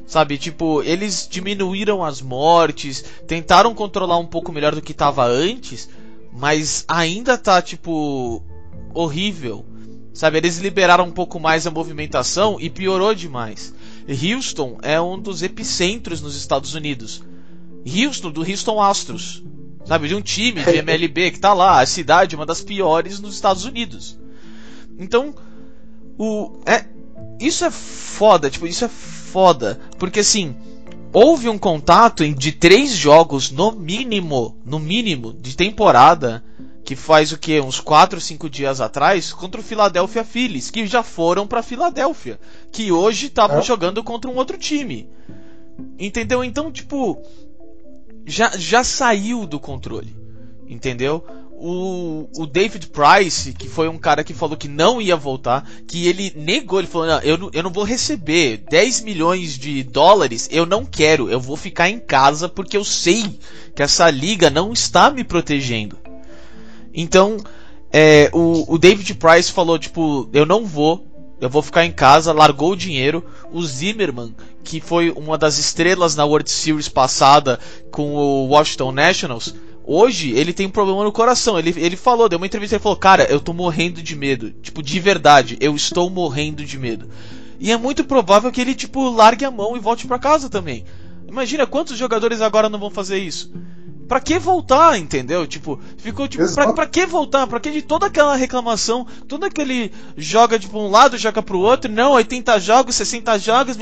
Sabe, 0.06 0.38
tipo, 0.38 0.84
eles 0.84 1.28
diminuíram 1.30 2.04
as 2.04 2.22
mortes, 2.22 3.04
tentaram 3.26 3.74
controlar 3.74 4.18
um 4.18 4.26
pouco 4.26 4.52
melhor 4.52 4.76
do 4.76 4.82
que 4.82 4.94
tava 4.94 5.26
antes, 5.26 5.88
mas 6.34 6.84
ainda 6.88 7.38
tá, 7.38 7.62
tipo, 7.62 8.44
horrível. 8.94 9.66
Sabe, 10.14 10.38
eles 10.38 10.58
liberaram 10.58 11.06
um 11.06 11.12
pouco 11.12 11.40
mais 11.40 11.66
a 11.66 11.72
movimentação 11.72 12.58
e 12.60 12.70
piorou 12.70 13.16
demais. 13.16 13.74
Houston 14.08 14.78
é 14.82 15.00
um 15.00 15.18
dos 15.18 15.42
epicentros 15.42 16.22
nos 16.22 16.36
Estados 16.36 16.76
Unidos. 16.76 17.24
Houston, 17.86 18.32
do 18.32 18.42
Houston 18.42 18.82
Astros. 18.82 19.42
Sabe, 19.86 20.08
de 20.08 20.16
um 20.16 20.22
time 20.22 20.64
de 20.64 20.78
MLB 20.78 21.32
que 21.32 21.40
tá 21.40 21.54
lá, 21.54 21.82
a 21.82 21.86
cidade 21.86 22.36
uma 22.36 22.46
das 22.46 22.62
piores 22.62 23.20
nos 23.20 23.34
Estados 23.34 23.66
Unidos. 23.66 24.20
Então, 24.98 25.34
o 26.18 26.60
é 26.66 26.86
isso 27.40 27.66
é 27.66 27.72
foda, 27.72 28.50
tipo, 28.50 28.68
isso 28.68 28.86
é 28.86 28.88
foda, 28.88 29.80
porque 29.98 30.20
assim, 30.20 30.56
houve 31.12 31.50
um 31.50 31.58
contato 31.58 32.28
de 32.34 32.52
três 32.52 32.92
jogos 32.92 33.50
no 33.50 33.72
mínimo, 33.72 34.56
no 34.64 34.78
mínimo 34.78 35.34
de 35.34 35.56
temporada 35.56 36.44
que 36.84 36.96
faz 36.96 37.32
o 37.32 37.38
que 37.38 37.60
uns 37.62 37.80
4 37.80 38.18
ou 38.18 38.22
5 38.22 38.50
dias 38.50 38.82
atrás 38.82 39.32
contra 39.32 39.62
o 39.62 39.64
Philadelphia 39.64 40.24
Phillies, 40.24 40.70
que 40.70 40.86
já 40.86 41.04
foram 41.04 41.48
para 41.48 41.64
Filadélfia, 41.64 42.40
que 42.72 42.92
hoje 42.92 43.28
estavam 43.28 43.60
é. 43.60 43.62
jogando 43.62 44.04
contra 44.04 44.30
um 44.30 44.36
outro 44.36 44.58
time. 44.58 45.08
Entendeu? 45.98 46.44
Então, 46.44 46.72
tipo, 46.72 47.22
já 48.26 48.52
já 48.58 48.84
saiu 48.84 49.46
do 49.46 49.60
controle. 49.60 50.16
Entendeu? 50.68 51.26
o, 51.64 52.28
o 52.38 52.48
David 52.48 52.88
Price, 52.88 53.54
que 53.54 53.70
foi 53.70 53.88
um 53.88 53.98
cara 53.98 54.24
que 54.24 54.34
falou 54.34 54.58
que 54.58 54.68
não 54.68 55.00
ia 55.00 55.16
voltar, 55.16 55.70
que 55.88 56.08
ele 56.08 56.34
negou, 56.36 56.80
ele 56.80 56.88
falou, 56.88 57.08
não, 57.08 57.20
eu, 57.20 57.38
não, 57.38 57.50
eu 57.54 57.62
não 57.62 57.70
vou 57.70 57.84
receber 57.84 58.64
10 58.68 59.02
milhões 59.02 59.60
de 59.60 59.84
dólares, 59.84 60.50
eu 60.52 60.66
não 60.66 60.84
quero, 60.84 61.30
eu 61.30 61.40
vou 61.40 61.56
ficar 61.56 61.88
em 61.88 62.00
casa 62.00 62.50
porque 62.50 62.76
eu 62.76 62.84
sei 62.84 63.40
que 63.76 63.84
essa 63.84 64.10
liga 64.10 64.50
não 64.50 64.74
está 64.74 65.12
me 65.12 65.24
protegendo. 65.24 66.00
Então, 66.92 67.38
é, 67.94 68.32
o, 68.34 68.74
o 68.74 68.80
David 68.80 69.14
Price 69.14 69.52
falou, 69.52 69.78
tipo, 69.78 70.28
eu 70.34 70.48
não 70.48 70.66
vou, 70.66 71.06
eu 71.40 71.50
vou 71.50 71.62
ficar 71.62 71.86
em 71.86 71.92
casa, 71.92 72.34
largou 72.34 72.72
o 72.72 72.78
dinheiro. 72.78 73.24
O 73.52 73.64
Zimmerman, 73.64 74.36
que 74.64 74.80
foi 74.80 75.12
uma 75.12 75.38
das 75.38 75.58
estrelas 75.58 76.16
na 76.16 76.26
World 76.26 76.50
Series 76.50 76.90
passada 76.90 77.60
com 77.92 78.16
o 78.16 78.48
Washington 78.48 78.92
Nationals, 78.92 79.54
Hoje 79.84 80.30
ele 80.32 80.54
tem 80.54 80.68
um 80.68 80.70
problema 80.70 81.04
no 81.04 81.12
coração. 81.12 81.58
Ele, 81.58 81.74
ele 81.76 81.96
falou, 81.96 82.30
deu 82.30 82.38
uma 82.38 82.46
entrevista, 82.46 82.76
ele 82.76 82.84
falou: 82.84 82.98
Cara, 82.98 83.24
eu 83.24 83.40
tô 83.40 83.52
morrendo 83.52 84.02
de 84.02 84.16
medo. 84.16 84.52
Tipo, 84.52 84.82
de 84.82 85.00
verdade, 85.00 85.58
eu 85.60 85.76
estou 85.76 86.10
morrendo 86.10 86.64
de 86.64 86.78
medo. 86.78 87.10
E 87.60 87.72
é 87.72 87.78
muito 87.78 88.04
provável 88.04 88.52
que 88.52 88.62
ele, 88.62 88.76
tipo, 88.76 89.10
largue 89.10 89.44
a 89.44 89.52
mão 89.52 89.76
e 89.76 89.80
volte 89.80 90.08
para 90.08 90.20
casa 90.20 90.50
também. 90.50 90.86
Imagina 91.28 91.66
quantos 91.66 91.98
jogadores 91.98 92.42
agora 92.42 92.70
não 92.70 92.80
vão 92.80 92.92
fazer 92.92 93.18
isso 93.18 93.52
pra 94.12 94.20
que 94.20 94.38
voltar, 94.38 95.00
entendeu? 95.00 95.48
Tipo, 95.48 95.80
ficou 95.98 96.28
tipo, 96.28 96.44
pra, 96.54 96.74
pra 96.74 96.86
que 96.86 97.06
voltar? 97.06 97.48
Pra 97.48 97.62
que 97.62 97.72
de 97.72 97.82
toda 97.82 98.08
aquela 98.08 98.36
reclamação, 98.36 99.08
todo 99.26 99.46
aquele 99.46 99.90
joga 100.18 100.60
de 100.60 100.68
um 100.68 100.90
lado, 100.90 101.18
joga 101.18 101.42
pro 101.42 101.62
outro, 101.62 101.90
não, 101.90 102.12
80 102.12 102.60
jogos, 102.60 102.96
60 102.96 103.40
jogos, 103.40 103.78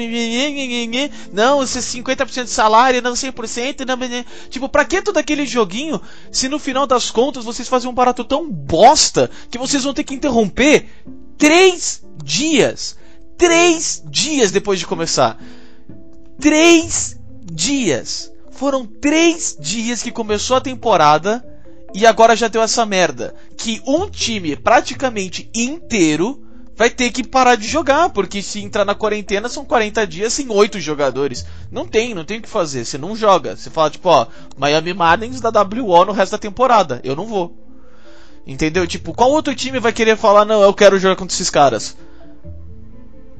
não, 1.33 1.61
50% 1.61 2.43
de 2.43 2.49
salário, 2.51 3.01
não 3.01 3.13
100%, 3.13 3.87
não, 3.87 3.97
tipo, 4.51 4.69
pra 4.69 4.85
que 4.85 5.01
todo 5.01 5.17
aquele 5.17 5.47
joguinho 5.47 5.99
se 6.31 6.47
no 6.47 6.59
final 6.59 6.85
das 6.85 7.09
contas 7.09 7.43
vocês 7.43 7.67
fazem 7.67 7.89
um 7.89 7.93
barato 7.95 8.23
tão 8.23 8.47
bosta 8.47 9.31
que 9.49 9.57
vocês 9.57 9.83
vão 9.83 9.95
ter 9.95 10.03
que 10.03 10.13
interromper 10.13 10.85
três 11.39 12.05
dias? 12.23 12.95
Três 13.35 14.03
dias 14.05 14.51
depois 14.51 14.77
de 14.77 14.85
começar. 14.85 15.41
Três 16.39 17.19
dias. 17.51 18.28
Foram 18.59 18.85
três 18.85 19.55
dias 19.57 20.03
que 20.03 20.11
começou 20.11 20.57
a 20.57 20.61
temporada 20.61 21.41
e 21.95 22.05
agora 22.05 22.35
já 22.35 22.49
deu 22.49 22.61
essa 22.61 22.85
merda. 22.85 23.33
Que 23.55 23.81
um 23.87 24.09
time 24.09 24.53
praticamente 24.57 25.49
inteiro 25.55 26.43
vai 26.75 26.89
ter 26.89 27.09
que 27.09 27.25
parar 27.25 27.55
de 27.55 27.65
jogar, 27.65 28.09
porque 28.09 28.41
se 28.41 28.61
entrar 28.61 28.83
na 28.83 28.93
quarentena 28.93 29.47
são 29.47 29.63
40 29.63 30.05
dias 30.05 30.33
sem 30.33 30.51
oito 30.51 30.77
jogadores. 30.77 31.45
Não 31.71 31.87
tem, 31.87 32.13
não 32.13 32.25
tem 32.25 32.39
o 32.39 32.41
que 32.41 32.49
fazer. 32.49 32.83
Você 32.83 32.97
não 32.97 33.15
joga. 33.15 33.55
Você 33.55 33.69
fala, 33.69 33.91
tipo, 33.91 34.09
ó, 34.09 34.27
Miami 34.57 34.93
Marlins 34.93 35.39
da 35.39 35.51
WO 35.51 36.03
no 36.03 36.11
resto 36.11 36.33
da 36.33 36.37
temporada. 36.37 36.99
Eu 37.01 37.15
não 37.15 37.27
vou. 37.27 37.57
Entendeu? 38.45 38.85
Tipo, 38.85 39.13
qual 39.13 39.31
outro 39.31 39.55
time 39.55 39.79
vai 39.79 39.93
querer 39.93 40.17
falar, 40.17 40.43
não, 40.43 40.61
eu 40.61 40.73
quero 40.73 40.99
jogar 40.99 41.15
contra 41.15 41.33
esses 41.33 41.49
caras? 41.49 41.95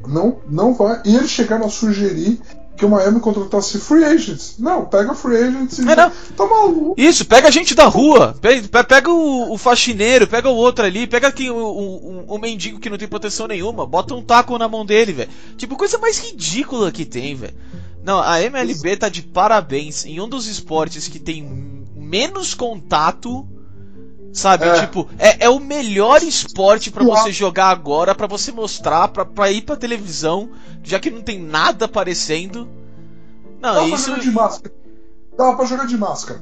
Não, 0.08 0.39
não 0.47 0.73
vai. 0.73 1.01
E 1.03 1.13
eles 1.13 1.29
chegaram 1.29 1.65
a 1.65 1.69
sugerir 1.69 2.39
que 2.80 2.86
o 2.86 2.89
Miami 2.89 3.20
contratasse 3.20 3.78
free 3.78 4.06
agents. 4.06 4.56
Não, 4.58 4.86
pega 4.86 5.13
free 5.13 5.36
agents 5.36 5.80
e. 5.80 5.82
É, 5.82 5.96
não. 5.96 6.10
Tá 6.10 6.48
maluco. 6.48 6.96
Isso, 6.98 7.26
pega 7.26 7.50
a 7.50 7.52
gente 7.52 7.76
da 7.76 7.86
rua. 7.86 8.34
Pega, 8.39 8.84
pega 8.86 9.12
o, 9.12 9.52
o, 9.52 9.58
faxineiro, 9.58 10.26
pega 10.26 10.50
o 10.50 10.56
outro 10.56 10.86
ali, 10.86 11.06
pega 11.06 11.28
aqui 11.28 11.50
o, 11.50 11.58
o, 11.58 12.26
o, 12.26 12.38
mendigo 12.39 12.80
que 12.80 12.89
não 12.89 12.98
tem 12.98 13.08
proteção 13.08 13.48
nenhuma, 13.48 13.86
bota 13.86 14.15
um 14.15 14.24
taco 14.24 14.58
na 14.58 14.70
mão 14.70 14.86
dele, 14.86 15.12
velho. 15.12 15.30
Tipo, 15.58 15.76
coisa 15.76 15.98
mais 15.98 16.18
ridícula 16.20 16.89
que 16.89 17.04
tem, 17.04 17.36
velho. 17.36 17.54
Não, 18.02 18.22
a 18.22 18.42
MLB 18.42 18.96
tá 18.96 19.10
de 19.10 19.22
parabéns 19.24 20.06
em 20.06 20.22
um 20.22 20.30
dos 20.30 20.48
esportes 20.48 21.10
que 21.10 21.20
tem 21.20 21.44
menos 21.94 22.54
contato. 22.54 23.46
Sabe, 24.32 24.65
é. 24.65 24.80
tipo, 24.82 25.10
é, 25.18 25.46
é 25.46 25.50
o 25.50 25.60
melhor 25.60 26.22
esporte 26.22 26.92
para 26.92 27.04
você 27.04 27.32
jogar 27.32 27.70
agora, 27.70 28.13
para 28.13 28.28
você 28.28 28.52
mostrar, 28.52 29.08
pra, 29.08 29.26
pra 29.26 29.52
ir 29.52 29.62
pra 29.62 29.76
televisão, 29.76 30.52
já 30.84 31.00
que 31.00 31.10
não 31.10 31.22
tem 31.22 31.39
nada 31.39 31.86
aparecendo. 31.86 32.68
Não, 33.60 33.76
Dava 33.76 33.88
isso. 33.88 34.06
Pra 34.06 34.15
jogar 34.15 34.22
de 34.22 34.32
máscara. 34.32 34.76
Dava 35.38 35.58
pra 35.58 35.65
jogar 35.65 35.88
de 35.88 35.98
máscara. 35.98 36.42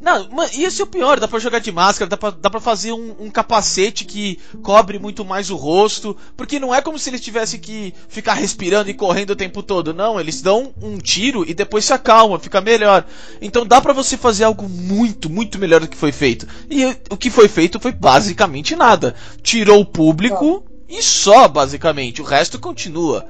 Não, 0.00 0.28
isso 0.54 0.80
é 0.80 0.84
o 0.84 0.88
pior, 0.88 1.20
dá 1.20 1.28
pra 1.28 1.38
jogar 1.38 1.58
de 1.58 1.70
máscara, 1.70 2.08
dá 2.08 2.16
pra, 2.16 2.30
dá 2.30 2.48
pra 2.48 2.58
fazer 2.60 2.92
um, 2.92 3.14
um, 3.20 3.30
capacete 3.30 4.06
que 4.06 4.38
cobre 4.62 4.98
muito 4.98 5.26
mais 5.26 5.50
o 5.50 5.56
rosto, 5.56 6.16
porque 6.34 6.58
não 6.58 6.74
é 6.74 6.80
como 6.80 6.98
se 6.98 7.10
eles 7.10 7.20
tivessem 7.20 7.60
que 7.60 7.92
ficar 8.08 8.32
respirando 8.32 8.88
e 8.88 8.94
correndo 8.94 9.30
o 9.30 9.36
tempo 9.36 9.62
todo, 9.62 9.92
não, 9.92 10.18
eles 10.18 10.40
dão 10.40 10.72
um 10.80 10.96
tiro 10.96 11.44
e 11.46 11.52
depois 11.52 11.84
se 11.84 11.92
acalma, 11.92 12.38
fica 12.38 12.62
melhor. 12.62 13.04
Então 13.42 13.66
dá 13.66 13.78
pra 13.78 13.92
você 13.92 14.16
fazer 14.16 14.44
algo 14.44 14.66
muito, 14.66 15.28
muito 15.28 15.58
melhor 15.58 15.80
do 15.80 15.88
que 15.88 15.96
foi 15.96 16.12
feito. 16.12 16.48
E 16.70 16.86
o 17.10 17.16
que 17.16 17.28
foi 17.28 17.46
feito 17.46 17.78
foi 17.78 17.92
basicamente 17.92 18.74
nada. 18.74 19.14
Tirou 19.42 19.80
o 19.80 19.86
público 19.86 20.64
e 20.88 21.02
só, 21.02 21.46
basicamente, 21.46 22.22
o 22.22 22.24
resto 22.24 22.58
continua 22.58 23.26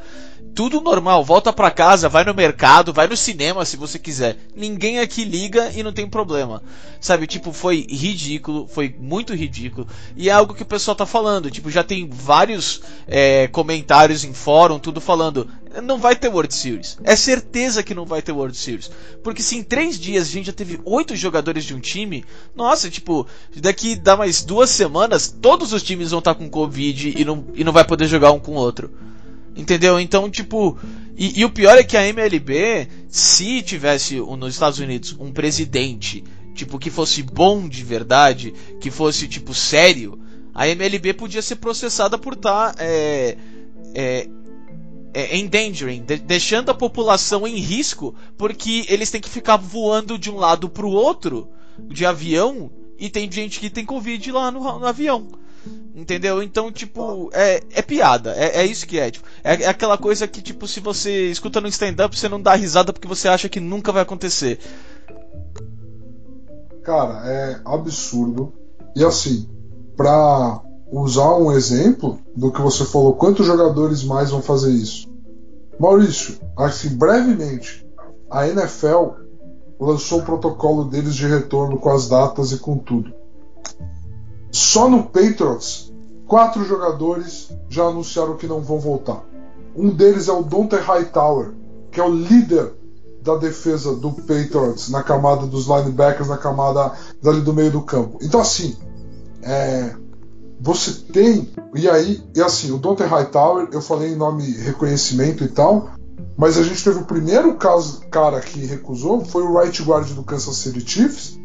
tudo 0.55 0.81
normal, 0.81 1.25
volta 1.25 1.53
para 1.53 1.71
casa, 1.71 2.09
vai 2.09 2.25
no 2.25 2.35
mercado, 2.35 2.93
vai 2.93 3.07
no 3.07 3.17
cinema 3.17 3.65
se 3.65 3.77
você 3.77 3.99
quiser. 3.99 4.37
Ninguém 4.55 4.99
aqui 4.99 5.25
liga 5.25 5.71
e 5.75 5.83
não 5.83 5.93
tem 5.93 6.09
problema. 6.09 6.63
Sabe, 7.01 7.27
tipo, 7.27 7.53
foi 7.53 7.87
ridículo, 7.89 8.67
foi 8.69 8.95
muito 8.99 9.35
ridículo. 9.35 9.87
E 10.17 10.29
é 10.29 10.33
algo 10.33 10.55
que 10.55 10.63
o 10.63 10.67
pessoal 10.67 10.95
tá 10.95 11.07
falando, 11.07 11.51
tipo, 11.51 11.71
já 11.71 11.83
tem 11.83 12.09
vários 12.11 12.83
é, 13.07 13.49
comentários 13.49 14.25
em 14.25 14.33
fórum, 14.33 14.79
tudo 14.79 15.01
falando, 15.01 15.49
não 15.83 15.99
vai 15.99 16.17
ter 16.17 16.29
World 16.29 16.53
Series. 16.53 16.99
É 17.05 17.15
certeza 17.15 17.83
que 17.83 17.95
não 17.95 18.05
vai 18.05 18.21
ter 18.21 18.33
World 18.33 18.57
Series. 18.57 18.91
Porque 19.23 19.43
se 19.43 19.57
em 19.57 19.63
três 19.63 19.99
dias 19.99 20.29
a 20.29 20.31
gente 20.31 20.47
já 20.47 20.53
teve 20.53 20.81
oito 20.85 21.15
jogadores 21.15 21.65
de 21.65 21.75
um 21.75 21.81
time, 21.81 22.25
nossa, 22.55 22.91
tipo, 22.91 23.27
daqui 23.57 23.95
dá 23.95 24.17
mais 24.17 24.43
duas 24.43 24.71
semanas, 24.71 25.35
todos 25.41 25.73
os 25.73 25.83
times 25.83 26.11
vão 26.11 26.19
estar 26.19 26.35
tá 26.35 26.41
com 26.41 26.51
Covid 26.51 27.15
e 27.17 27.25
não, 27.25 27.47
e 27.55 27.63
não 27.63 27.73
vai 27.73 27.85
poder 27.85 28.07
jogar 28.07 28.33
um 28.33 28.41
com 28.41 28.53
o 28.53 28.57
outro. 28.57 28.91
Entendeu? 29.61 30.01
Então, 30.01 30.31
tipo. 30.31 30.79
E, 31.17 31.41
e, 31.41 31.45
o 31.45 31.51
pior 31.51 31.77
é 31.77 31.85
que 31.85 31.99
a 31.99 32.09
MLB, 32.09 32.89
se 33.09 33.61
tivesse 33.61 34.17
nos 34.17 34.55
Estados 34.55 34.79
Unidos 34.79 35.15
um 35.21 35.31
presidente, 35.31 36.25
tipo, 36.55 36.79
que 36.79 36.89
fosse 36.89 37.23
bom 37.23 37.69
de 37.69 37.85
verdade, 37.85 38.55
que 38.81 38.91
fosse, 38.91 39.29
tipo, 39.29 39.53
sério, 39.53 40.19
a 40.55 40.67
MLB 40.67 41.13
podia 41.13 41.43
ser 41.43 41.57
processada 41.57 42.17
por 42.17 42.33
estar. 42.33 42.73
Tá, 42.73 42.83
é, 42.83 43.37
é, 43.95 44.29
é, 45.13 45.37
endangering, 45.37 46.05
de, 46.05 46.17
deixando 46.17 46.71
a 46.71 46.75
população 46.75 47.47
em 47.47 47.57
risco, 47.57 48.15
porque 48.39 48.87
eles 48.89 49.11
têm 49.11 49.21
que 49.21 49.29
ficar 49.29 49.57
voando 49.57 50.17
de 50.17 50.31
um 50.31 50.37
lado 50.37 50.71
pro 50.71 50.89
outro 50.89 51.49
de 51.89 52.07
avião 52.07 52.71
e 52.97 53.11
tem 53.11 53.31
gente 53.31 53.59
que 53.59 53.69
tem 53.69 53.85
Covid 53.85 54.31
lá 54.31 54.51
no, 54.51 54.61
no 54.61 54.87
avião. 54.87 55.27
Entendeu? 55.95 56.43
Então, 56.43 56.73
tipo, 56.73 57.31
é, 57.33 57.63
é 57.73 57.83
piada. 57.83 58.33
É, 58.35 58.61
é 58.61 58.67
isso 58.67 58.87
que 58.87 58.99
é. 58.99 59.11
Tipo, 59.11 59.27
é, 59.45 59.63
é 59.63 59.69
aquela 59.69 59.99
coisa 59.99 60.27
que, 60.27 60.41
tipo, 60.41 60.67
se 60.67 60.81
você 60.81 61.31
escuta 61.31 61.61
no 61.61 61.69
stand-up, 61.69 62.19
você 62.19 62.29
não 62.29 62.41
dá 62.41 62.55
risada 62.55 62.93
porque 62.93 63.09
você 63.09 63.29
acha 63.29 63.49
que 63.49 63.61
nunca 63.61 63.93
vai 63.93 64.03
acontecer. 64.03 64.59
Cara, 66.83 67.23
é 67.27 67.61
absurdo. 67.65 68.53
E 68.97 69.05
assim, 69.05 69.49
pra 69.97 70.63
usar 70.91 71.37
um 71.37 71.53
exemplo 71.53 72.19
do 72.35 72.51
que 72.51 72.61
você 72.61 72.85
falou, 72.85 73.15
quantos 73.15 73.47
jogadores 73.47 74.03
mais 74.03 74.31
vão 74.31 74.43
fazer 74.43 74.73
isso? 74.73 75.09
Maurício, 75.79 76.39
assim, 76.57 76.97
brevemente, 76.97 77.87
a 78.31 78.49
NFL 78.49 79.13
lançou 79.79 80.21
o 80.21 80.25
protocolo 80.25 80.85
deles 80.85 81.15
de 81.15 81.27
retorno 81.27 81.79
com 81.79 81.91
as 81.91 82.09
datas 82.09 82.53
e 82.53 82.59
com 82.59 82.77
tudo. 82.77 83.20
Só 84.51 84.89
no 84.89 85.05
Patriots, 85.05 85.93
quatro 86.27 86.65
jogadores 86.65 87.51
já 87.69 87.85
anunciaram 87.85 88.37
que 88.37 88.47
não 88.47 88.61
vão 88.61 88.79
voltar. 88.79 89.25
Um 89.77 89.91
deles 89.91 90.29
é 90.29 90.33
o 90.33 90.43
Dante 90.43 90.77
Hightower, 90.77 91.53
que 91.91 92.01
é 92.01 92.05
o 92.05 92.15
líder 92.15 92.73
da 93.23 93.37
defesa 93.37 93.95
do 93.95 94.13
Patriots 94.13 94.89
na 94.89 95.03
camada 95.03 95.47
dos 95.47 95.67
linebackers, 95.67 96.29
na 96.29 96.39
camada 96.39 96.93
dali 97.23 97.41
do 97.41 97.53
meio 97.53 97.71
do 97.71 97.83
campo. 97.83 98.19
Então, 98.23 98.41
assim, 98.41 98.77
é, 99.43 99.95
você 100.61 100.93
tem. 101.13 101.51
E 101.75 101.89
aí, 101.89 102.23
e 102.35 102.41
assim, 102.41 102.71
o 102.71 102.79
Dante 102.79 103.03
Hightower, 103.03 103.69
eu 103.73 103.81
falei 103.81 104.13
em 104.13 104.17
nome 104.17 104.51
reconhecimento 104.51 105.45
e 105.45 105.49
tal, 105.49 105.91
mas 106.37 106.59
a 106.59 106.63
gente 106.63 106.83
teve 106.83 106.99
o 106.99 107.05
primeiro 107.05 107.55
caso, 107.55 108.01
cara 108.11 108.41
que 108.41 108.65
recusou, 108.67 109.25
foi 109.25 109.43
o 109.43 109.59
right 109.59 109.83
guard 109.83 110.09
do 110.11 110.23
Kansas 110.23 110.57
City 110.57 110.81
Chiefs, 110.81 111.40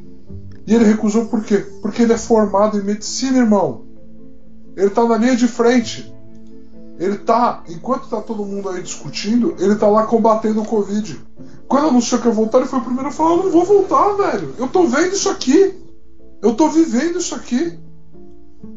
e 0.67 0.73
ele 0.73 0.86
recusou 0.86 1.25
por 1.25 1.43
quê? 1.43 1.58
Porque 1.82 2.01
ele 2.01 2.13
é 2.13 2.17
formado 2.17 2.80
em 2.80 2.84
medicina, 2.84 3.38
irmão. 3.38 3.86
Ele 4.75 4.89
tá 4.89 5.06
na 5.06 5.17
linha 5.17 5.36
de 5.36 5.47
frente. 5.47 6.13
Ele 6.97 7.17
tá, 7.17 7.63
enquanto 7.69 8.10
tá 8.10 8.21
todo 8.21 8.45
mundo 8.45 8.69
aí 8.69 8.82
discutindo, 8.82 9.56
ele 9.60 9.75
tá 9.75 9.88
lá 9.88 10.06
combatendo 10.06 10.62
o 10.62 10.65
Covid. 10.65 11.21
Quando 11.67 11.89
anunciou 11.89 12.21
que 12.21 12.28
ia 12.28 12.34
voltar, 12.34 12.60
ele 12.60 12.67
foi 12.67 12.80
o 12.80 12.84
primeiro 12.84 13.10
a 13.10 13.12
falar: 13.12 13.32
Eu 13.32 13.43
não 13.43 13.51
vou 13.51 13.65
voltar, 13.65 14.13
velho. 14.13 14.56
Eu 14.58 14.67
tô 14.67 14.88
vendo 14.88 15.13
isso 15.13 15.30
aqui. 15.30 15.75
Eu 16.41 16.56
tô 16.56 16.69
vivendo 16.69 17.19
isso 17.19 17.36
aqui. 17.36 17.78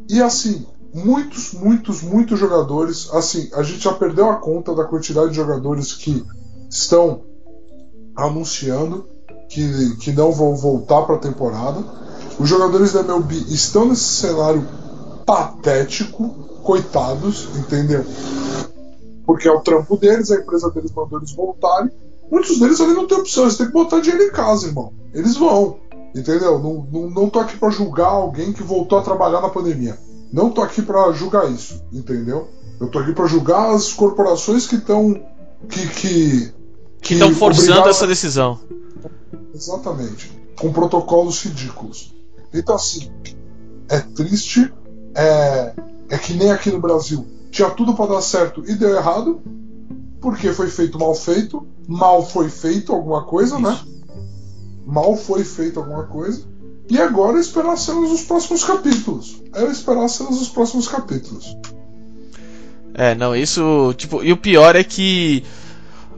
E 0.09 0.20
assim, 0.20 0.66
muitos, 0.92 1.53
muitos, 1.53 2.03
muitos 2.03 2.38
jogadores. 2.38 3.09
Assim, 3.12 3.48
a 3.55 3.62
gente 3.62 3.81
já 3.81 3.92
perdeu 3.92 4.29
a 4.29 4.37
conta 4.37 4.74
da 4.74 4.85
quantidade 4.85 5.31
de 5.31 5.37
jogadores 5.37 5.94
que 5.94 6.24
estão 6.68 7.22
anunciando 8.16 9.07
que, 9.49 9.97
que 9.97 10.13
não 10.13 10.31
vão 10.33 10.55
voltar 10.55 11.03
para 11.03 11.17
a 11.17 11.19
temporada. 11.19 11.83
Os 12.39 12.49
jogadores 12.49 12.93
da 12.93 13.01
MLB 13.01 13.35
estão 13.49 13.89
nesse 13.89 14.05
cenário 14.05 14.67
patético, 15.27 16.29
coitados, 16.63 17.49
entendeu? 17.57 18.05
Porque 19.27 19.49
é 19.49 19.53
o 19.53 19.61
trampo 19.61 19.97
deles, 19.97 20.31
a 20.31 20.37
empresa 20.37 20.71
deles 20.71 20.93
mandou 20.93 21.19
eles 21.19 21.33
voltarem. 21.33 21.91
Muitos 22.31 22.59
deles 22.59 22.81
ali 22.81 22.93
não 22.93 23.07
tem 23.07 23.19
opção, 23.19 23.45
eles 23.45 23.57
têm 23.57 23.67
que 23.67 23.73
botar 23.73 24.01
dinheiro 24.01 24.25
em 24.25 24.31
casa, 24.31 24.67
irmão. 24.67 24.93
Eles 25.13 25.37
vão, 25.37 25.79
entendeu? 26.15 26.59
Não, 26.59 26.87
não, 26.93 27.11
não 27.11 27.31
tô 27.31 27.41
aqui 27.41 27.57
para 27.57 27.71
julgar 27.71 28.09
alguém 28.09 28.53
que 28.53 28.63
voltou 28.63 28.99
a 28.99 29.03
trabalhar 29.03 29.41
na 29.41 29.49
pandemia. 29.49 29.99
Não 30.33 30.51
tô 30.51 30.61
aqui 30.61 30.83
para 30.83 31.11
julgar 31.13 31.51
isso, 31.51 31.83
entendeu? 31.93 32.49
Eu 32.81 32.89
tô 32.89 32.99
aqui 32.99 33.13
para 33.13 33.27
julgar 33.27 33.75
as 33.75 33.93
corporações 33.93 34.67
que 34.67 34.77
estão 34.77 35.15
que 35.69 35.89
que 35.89 36.53
que 37.01 37.15
estão 37.15 37.35
forçando 37.35 37.89
essa 37.89 38.07
decisão. 38.07 38.59
Exatamente. 39.55 40.31
Com 40.59 40.73
protocolos 40.73 41.43
ridículos. 41.43 42.15
Então, 42.53 42.75
assim, 42.75 43.11
é 43.89 44.01
triste. 44.01 44.73
É, 45.15 45.73
é 46.11 46.19
que 46.19 46.35
nem 46.35 46.51
aqui 46.51 46.71
no 46.71 46.81
Brasil. 46.81 47.27
Tinha 47.51 47.71
tudo 47.71 47.95
para 47.95 48.15
dar 48.15 48.21
certo 48.21 48.63
e 48.67 48.75
deu 48.75 48.95
errado. 48.95 49.41
Porque 50.21 50.53
foi 50.53 50.69
feito 50.69 50.99
mal 50.99 51.15
feito. 51.15 51.67
Mal 51.87 52.27
foi 52.27 52.49
feito 52.49 52.93
alguma 52.93 53.25
coisa, 53.25 53.59
né? 53.59 53.73
Isso. 53.73 53.87
né? 53.87 53.99
Mal 54.87 55.17
foi 55.17 55.45
feito 55.45 55.79
alguma 55.79 56.05
coisa. 56.05 56.43
E 56.91 56.99
agora 56.99 57.37
é 57.37 57.41
esperar 57.41 57.77
cenas 57.77 58.09
dos 58.09 58.23
próximos 58.23 58.65
capítulos. 58.65 59.43
É 59.55 59.65
esperar 59.65 60.09
cenas 60.09 60.39
dos 60.39 60.49
próximos 60.49 60.89
capítulos. 60.89 61.57
É, 62.95 63.15
não, 63.15 63.37
isso. 63.37 63.95
Tipo, 63.97 64.25
e 64.25 64.33
o 64.33 64.37
pior 64.37 64.75
é 64.75 64.83
que 64.83 65.45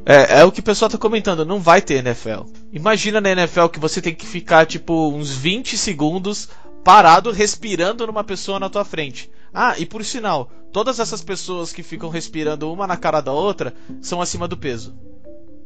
é, 0.04 0.40
é, 0.40 0.44
o 0.44 0.52
que 0.52 0.60
o 0.60 0.64
pessoal 0.64 0.90
tá 0.90 0.98
comentando, 0.98 1.44
não 1.44 1.60
vai 1.60 1.80
ter 1.82 2.04
NFL. 2.04 2.44
Imagina 2.72 3.20
na 3.20 3.30
NFL 3.30 3.66
que 3.66 3.78
você 3.78 4.00
tem 4.00 4.14
que 4.14 4.26
ficar 4.26 4.66
tipo 4.66 5.10
uns 5.10 5.30
20 5.30 5.76
segundos 5.76 6.48
parado 6.82 7.30
respirando 7.30 8.06
numa 8.06 8.24
pessoa 8.24 8.58
na 8.58 8.70
tua 8.70 8.84
frente. 8.84 9.30
Ah, 9.52 9.74
e 9.78 9.84
por 9.84 10.04
sinal, 10.04 10.50
todas 10.72 11.00
essas 11.00 11.22
pessoas 11.22 11.72
que 11.72 11.82
ficam 11.82 12.08
respirando 12.08 12.72
uma 12.72 12.86
na 12.86 12.96
cara 12.96 13.20
da 13.20 13.32
outra 13.32 13.74
são 14.00 14.20
acima 14.20 14.48
do 14.48 14.56
peso. 14.56 14.94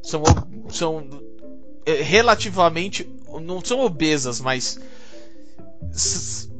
São 0.02 0.22
são 0.68 1.06
é, 1.86 2.02
relativamente 2.02 3.08
não 3.42 3.64
são 3.64 3.80
obesas, 3.80 4.40
mas 4.40 4.80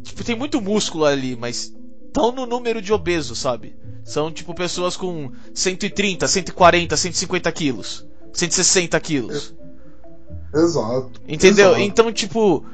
tipo, 0.03 0.25
tem 0.25 0.37
muito 0.37 0.61
músculo 0.61 1.05
ali, 1.05 1.37
mas 1.37 1.75
estão 2.15 2.31
no 2.31 2.47
número 2.47 2.81
de 2.81 2.93
obesos, 2.93 3.41
sabe? 3.41 3.75
São 4.05 4.31
tipo 4.31 4.55
pessoas 4.55 4.97
com 4.97 5.33
130, 5.53 6.29
140, 6.29 6.97
150 6.97 7.53
quilos. 7.53 8.07
160 8.33 9.01
quilos. 9.01 9.55
Exato. 10.55 11.21
Entendeu? 11.27 11.71
Exato. 11.71 11.83
Então, 11.83 12.13
tipo. 12.13 12.65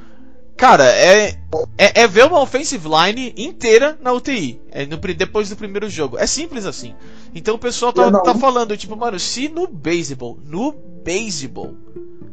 Cara, 0.55 0.85
é, 0.85 1.29
é, 1.75 2.01
é, 2.01 2.07
ver 2.07 2.25
uma 2.25 2.39
offensive 2.39 2.87
line 2.87 3.33
inteira 3.35 3.97
na 3.99 4.13
UTI. 4.13 4.61
É 4.69 4.85
no, 4.85 4.97
depois 4.97 5.49
do 5.49 5.55
primeiro 5.55 5.89
jogo. 5.89 6.19
É 6.19 6.27
simples 6.27 6.67
assim. 6.67 6.93
Então 7.33 7.55
o 7.55 7.59
pessoal 7.59 7.91
tá, 7.91 8.11
tá 8.11 8.35
falando, 8.35 8.77
tipo, 8.77 8.95
mano, 8.95 9.19
se 9.19 9.49
no 9.49 9.65
beisebol, 9.65 10.37
no 10.45 10.71
beisebol, 10.71 11.73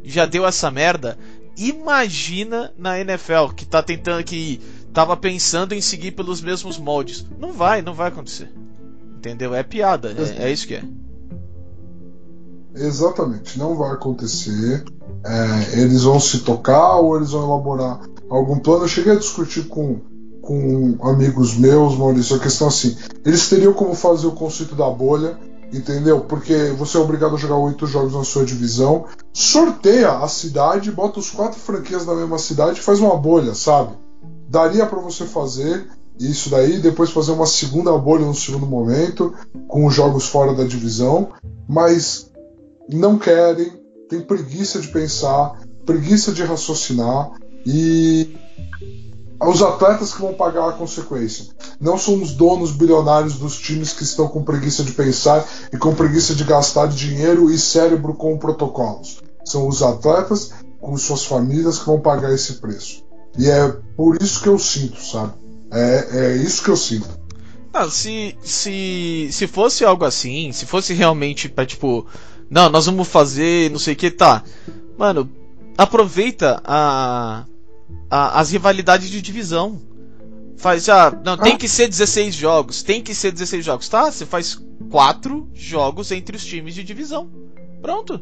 já 0.04 0.26
deu 0.26 0.46
essa 0.46 0.70
merda, 0.70 1.16
imagina 1.56 2.70
na 2.76 3.00
NFL, 3.00 3.54
que 3.56 3.64
tá 3.64 3.82
tentando, 3.82 4.22
que 4.22 4.60
tava 4.92 5.16
pensando 5.16 5.74
em 5.74 5.80
seguir 5.80 6.12
pelos 6.12 6.40
mesmos 6.40 6.78
moldes. 6.78 7.24
Não 7.38 7.52
vai, 7.52 7.82
não 7.82 7.94
vai 7.94 8.08
acontecer. 8.08 8.52
Entendeu? 9.16 9.54
É 9.54 9.62
piada, 9.62 10.14
é, 10.16 10.44
é 10.44 10.52
isso 10.52 10.66
que 10.66 10.74
é. 10.74 10.84
Exatamente, 12.74 13.58
não 13.58 13.76
vai 13.76 13.92
acontecer. 13.92 14.84
É, 15.24 15.80
eles 15.80 16.04
vão 16.04 16.20
se 16.20 16.40
tocar 16.40 16.96
ou 16.96 17.16
eles 17.16 17.30
vão 17.30 17.44
elaborar 17.44 18.00
algum 18.30 18.58
plano. 18.58 18.84
Eu 18.84 18.88
cheguei 18.88 19.12
a 19.12 19.18
discutir 19.18 19.66
com, 19.66 20.00
com 20.40 20.96
amigos 21.02 21.56
meus, 21.56 21.96
Maurício, 21.96 22.36
a 22.36 22.38
questão 22.38 22.68
assim: 22.68 22.96
eles 23.24 23.48
teriam 23.48 23.72
como 23.72 23.94
fazer 23.94 24.28
o 24.28 24.32
conceito 24.32 24.76
da 24.76 24.88
bolha, 24.88 25.36
entendeu? 25.72 26.20
Porque 26.20 26.72
você 26.78 26.96
é 26.96 27.00
obrigado 27.00 27.34
a 27.34 27.38
jogar 27.38 27.56
oito 27.56 27.86
jogos 27.86 28.14
na 28.14 28.22
sua 28.22 28.44
divisão. 28.44 29.06
Sorteia 29.32 30.18
a 30.18 30.28
cidade, 30.28 30.92
bota 30.92 31.18
os 31.18 31.30
quatro 31.30 31.58
franquias 31.58 32.06
na 32.06 32.14
mesma 32.14 32.38
cidade 32.38 32.78
e 32.78 32.82
faz 32.82 33.00
uma 33.00 33.16
bolha, 33.16 33.54
sabe? 33.54 33.92
Daria 34.48 34.86
para 34.86 34.98
você 34.98 35.26
fazer 35.26 35.86
isso 36.18 36.50
daí, 36.50 36.80
depois 36.80 37.10
fazer 37.10 37.32
uma 37.32 37.46
segunda 37.46 37.96
bolha 37.96 38.24
no 38.24 38.34
segundo 38.34 38.66
momento, 38.66 39.34
com 39.68 39.86
os 39.86 39.94
jogos 39.94 40.26
fora 40.26 40.54
da 40.54 40.64
divisão, 40.64 41.28
mas 41.68 42.30
não 42.88 43.18
querem, 43.18 43.72
tem 44.08 44.20
preguiça 44.20 44.80
de 44.80 44.88
pensar, 44.88 45.60
preguiça 45.84 46.32
de 46.32 46.42
raciocinar 46.42 47.30
e 47.64 48.34
os 49.40 49.62
atletas 49.62 50.12
que 50.12 50.20
vão 50.20 50.34
pagar 50.34 50.70
a 50.70 50.72
consequência. 50.72 51.46
Não 51.80 51.96
são 51.96 52.20
os 52.20 52.32
donos 52.32 52.72
bilionários 52.72 53.34
dos 53.34 53.56
times 53.56 53.92
que 53.92 54.02
estão 54.02 54.26
com 54.26 54.42
preguiça 54.42 54.82
de 54.82 54.92
pensar 54.92 55.46
e 55.72 55.76
com 55.76 55.94
preguiça 55.94 56.34
de 56.34 56.42
gastar 56.42 56.88
dinheiro 56.88 57.50
e 57.50 57.58
cérebro 57.58 58.14
com 58.14 58.36
protocolos. 58.36 59.20
São 59.44 59.68
os 59.68 59.82
atletas 59.82 60.50
com 60.80 60.96
suas 60.96 61.24
famílias 61.24 61.78
que 61.78 61.86
vão 61.86 62.00
pagar 62.00 62.32
esse 62.32 62.54
preço. 62.54 63.07
E 63.38 63.48
é 63.48 63.68
por 63.96 64.20
isso 64.20 64.42
que 64.42 64.48
eu 64.48 64.58
sinto, 64.58 65.00
sabe? 65.00 65.32
É, 65.70 66.08
é 66.12 66.36
isso 66.36 66.62
que 66.62 66.70
eu 66.70 66.76
sinto. 66.76 67.08
Ah, 67.72 67.88
se, 67.88 68.36
se, 68.42 69.28
se 69.30 69.46
fosse 69.46 69.84
algo 69.84 70.04
assim, 70.04 70.50
se 70.52 70.66
fosse 70.66 70.92
realmente 70.92 71.48
pra 71.48 71.64
tipo, 71.64 72.06
não, 72.50 72.68
nós 72.68 72.86
vamos 72.86 73.06
fazer 73.06 73.70
não 73.70 73.78
sei 73.78 73.94
o 73.94 73.96
que, 73.96 74.10
tá. 74.10 74.42
Mano, 74.98 75.30
aproveita 75.76 76.60
a, 76.64 77.44
a, 78.10 78.40
as 78.40 78.50
rivalidades 78.50 79.08
de 79.08 79.22
divisão. 79.22 79.80
Faz, 80.56 80.88
ah, 80.88 81.16
não, 81.24 81.36
tem 81.36 81.56
que 81.56 81.68
ser 81.68 81.86
16 81.86 82.34
jogos, 82.34 82.82
tem 82.82 83.00
que 83.00 83.14
ser 83.14 83.30
16 83.30 83.64
jogos, 83.64 83.88
tá? 83.88 84.10
Você 84.10 84.26
faz 84.26 84.60
4 84.90 85.48
jogos 85.54 86.10
entre 86.10 86.36
os 86.36 86.44
times 86.44 86.74
de 86.74 86.82
divisão. 86.82 87.30
Pronto. 87.80 88.20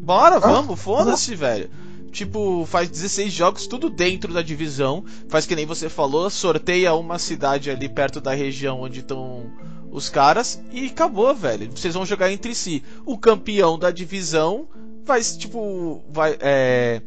Bora, 0.00 0.40
vamos, 0.40 0.80
foda-se, 0.80 1.34
velho. 1.34 1.68
Tipo, 2.12 2.66
faz 2.66 2.90
16 2.90 3.32
jogos, 3.32 3.66
tudo 3.66 3.88
dentro 3.88 4.34
da 4.34 4.42
divisão. 4.42 5.02
Faz 5.28 5.46
que 5.46 5.56
nem 5.56 5.64
você 5.64 5.88
falou, 5.88 6.28
sorteia 6.28 6.92
uma 6.92 7.18
cidade 7.18 7.70
ali 7.70 7.88
perto 7.88 8.20
da 8.20 8.34
região 8.34 8.82
onde 8.82 9.00
estão 9.00 9.50
os 9.90 10.10
caras 10.10 10.62
e 10.70 10.86
acabou, 10.86 11.34
velho. 11.34 11.70
Vocês 11.74 11.94
vão 11.94 12.04
jogar 12.04 12.30
entre 12.30 12.54
si. 12.54 12.82
O 13.06 13.16
campeão 13.16 13.78
da 13.78 13.90
divisão 13.90 14.68
vai, 15.04 15.22
tipo, 15.22 16.04
vai, 16.10 16.36
é. 16.40 17.00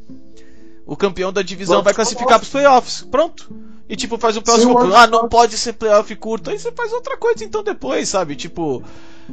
O 0.88 0.96
campeão 0.96 1.32
da 1.32 1.44
divisão 1.44 1.84
vai 1.84 1.94
classificar 1.94 2.40
pros 2.40 2.52
playoffs. 2.52 3.02
Pronto. 3.10 3.50
E 3.88 3.96
tipo, 3.96 4.18
faz 4.18 4.36
um 4.36 4.42
playoff 4.42 4.66
curto. 4.66 4.96
Ah, 4.96 5.08
não 5.08 5.30
pode 5.30 5.58
ser 5.58 5.74
playoff 5.74 6.16
curto. 6.16 6.50
Aí 6.50 6.58
você 6.58 6.72
faz 6.72 6.92
outra 6.92 7.16
coisa 7.16 7.44
então 7.44 7.64
depois, 7.64 8.10
sabe? 8.10 8.36
Tipo, 8.36 8.84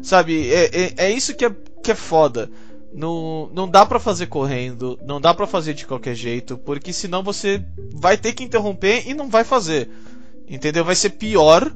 sabe? 0.03 0.51
É, 0.53 0.65
é, 0.65 0.95
é 0.97 1.11
isso 1.11 1.35
que 1.35 1.47
é, 1.47 1.55
que 1.83 1.93
é 1.93 1.95
foda. 1.95 2.51
Não, 2.95 3.51
não 3.55 3.69
dá 3.69 3.87
para 3.87 3.99
fazer 3.99 4.27
correndo, 4.27 4.99
não 5.07 5.21
dá 5.21 5.33
para 5.33 5.47
fazer 5.47 5.73
de 5.73 5.87
qualquer 5.87 6.15
jeito, 6.15 6.59
porque 6.59 6.93
senão 6.93 7.23
você 7.23 7.65
vai 7.95 8.19
ter 8.19 8.35
que 8.35 8.45
interromper 8.45 9.05
e 9.07 9.15
não 9.15 9.31
vai 9.31 9.45
fazer. 9.45 9.89
Entendeu? 10.47 10.85
Vai 10.85 10.95
ser 10.95 11.11
pior 11.11 11.75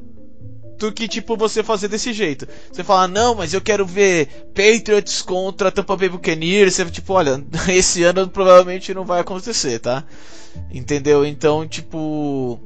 do 0.79 0.93
que 0.93 1.09
tipo 1.09 1.37
você 1.37 1.63
fazer 1.63 1.89
desse 1.89 2.13
jeito. 2.13 2.47
Você 2.71 2.85
fala: 2.85 3.09
"Não, 3.09 3.35
mas 3.35 3.55
eu 3.55 3.61
quero 3.61 3.87
ver 3.87 4.51
Patriots 4.55 5.23
contra 5.23 5.73
Tampa 5.73 5.97
Bay 5.97 6.09
Buccaneers". 6.09 6.75
Você 6.75 6.85
tipo, 6.87 7.15
olha, 7.15 7.43
esse 7.69 8.03
ano 8.03 8.29
provavelmente 8.29 8.93
não 8.93 9.05
vai 9.05 9.21
acontecer, 9.21 9.79
tá? 9.79 10.05
Entendeu? 10.71 11.25
Então, 11.25 11.67
tipo, 11.67 12.61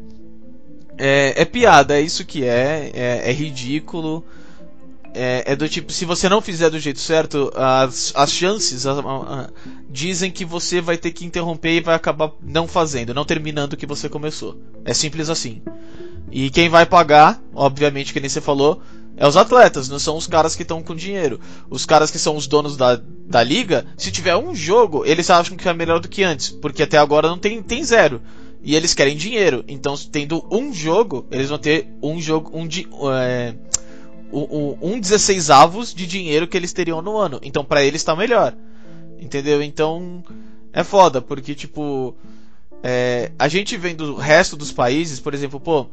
é, 0.99 1.43
é 1.43 1.45
piada, 1.45 1.99
é 1.99 2.03
isso 2.03 2.25
que 2.25 2.45
é, 2.45 2.91
é, 2.93 3.31
é 3.31 3.33
ridículo 3.33 4.25
é, 5.15 5.45
é, 5.47 5.57
do 5.57 5.69
tipo, 5.69 5.93
se 5.93 6.05
você 6.05 6.29
não 6.29 6.41
fizer 6.41 6.71
do 6.71 6.79
jeito 6.79 7.01
certo, 7.01 7.53
as, 7.55 8.13
as 8.15 8.33
chances 8.33 8.87
a, 8.87 8.93
a, 8.93 9.51
dizem 9.89 10.31
que 10.31 10.45
você 10.45 10.81
vai 10.81 10.97
ter 10.97 11.11
que 11.11 11.25
interromper 11.25 11.77
e 11.77 11.81
vai 11.81 11.95
acabar 11.95 12.33
não 12.43 12.69
fazendo, 12.69 13.15
não 13.15 13.25
terminando 13.25 13.73
o 13.73 13.77
que 13.77 13.87
você 13.87 14.09
começou. 14.09 14.61
É 14.85 14.95
simples 14.95 15.29
assim. 15.29 15.63
E 16.31 16.51
quem 16.51 16.69
vai 16.69 16.87
pagar, 16.87 17.43
obviamente, 17.55 18.13
que 18.13 18.21
nem 18.21 18.29
você 18.29 18.41
falou, 18.41 18.81
é 19.17 19.27
os 19.27 19.37
atletas, 19.37 19.89
não 19.89 19.99
são 19.99 20.17
os 20.17 20.27
caras 20.27 20.55
que 20.55 20.63
estão 20.63 20.83
com 20.83 20.95
dinheiro. 20.95 21.41
Os 21.69 21.85
caras 21.85 22.11
que 22.11 22.19
são 22.19 22.37
os 22.37 22.47
donos 22.47 22.77
da, 22.77 23.01
da 23.27 23.43
liga, 23.43 23.85
se 23.97 24.11
tiver 24.11 24.37
um 24.37 24.55
jogo, 24.55 25.05
eles 25.05 25.29
acham 25.29 25.57
que 25.57 25.69
é 25.69 25.75
melhor 25.75 26.01
do 26.01 26.09
que 26.09 26.23
antes, 26.23 26.51
porque 26.51 26.85
até 26.85 26.99
agora 26.99 27.29
não 27.29 27.37
tem, 27.37 27.63
tem 27.63 27.85
zero. 27.85 28.23
E 28.63 28.77
eles 28.77 28.95
querem 28.95 29.17
dinheiro. 29.17 29.65
Então, 29.67 29.95
tendo 30.11 30.47
um 30.51 30.73
jogo, 30.73 31.27
eles 31.31 31.49
vão 31.49 31.59
ter 31.59 31.89
um 32.03 32.21
jogo, 32.21 32.51
um, 32.55 32.69
é, 33.13 33.55
um, 34.33 34.77
um 34.81 35.01
16 35.01 35.51
avos 35.51 35.95
de 35.95 36.07
dinheiro 36.07 36.47
que 36.47 36.57
eles 36.57 36.73
teriam 36.73 37.03
no 37.03 37.17
ano. 37.17 37.41
Então 37.43 37.65
para 37.65 37.85
eles 37.85 38.05
tá 38.05 38.15
melhor. 38.15 38.55
Entendeu? 39.19 39.63
Então 39.63 40.23
é 40.73 40.85
foda, 40.85 41.21
porque 41.21 41.55
tipo. 41.55 42.15
É, 42.83 43.31
a 43.39 43.47
gente 43.47 43.77
vem 43.77 43.95
do 43.95 44.15
resto 44.15 44.57
dos 44.57 44.73
países, 44.73 45.21
por 45.21 45.35
exemplo, 45.35 45.61
pô, 45.61 45.87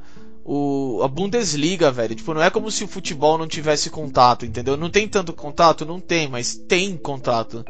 o, 0.45 1.01
a 1.03 1.07
Bundesliga, 1.09 1.91
velho, 1.91 2.15
tipo, 2.15 2.33
não 2.33 2.41
é 2.41 2.49
como 2.49 2.71
se 2.71 2.85
o 2.85 2.87
futebol 2.87 3.37
não 3.37 3.45
tivesse 3.45 3.89
contato, 3.89 4.45
entendeu? 4.45 4.77
Não 4.77 4.89
tem 4.89 5.05
tanto 5.05 5.33
contato? 5.33 5.85
Não 5.85 5.99
tem, 5.99 6.29
mas 6.29 6.55
tem 6.55 6.95
contato, 6.95 7.65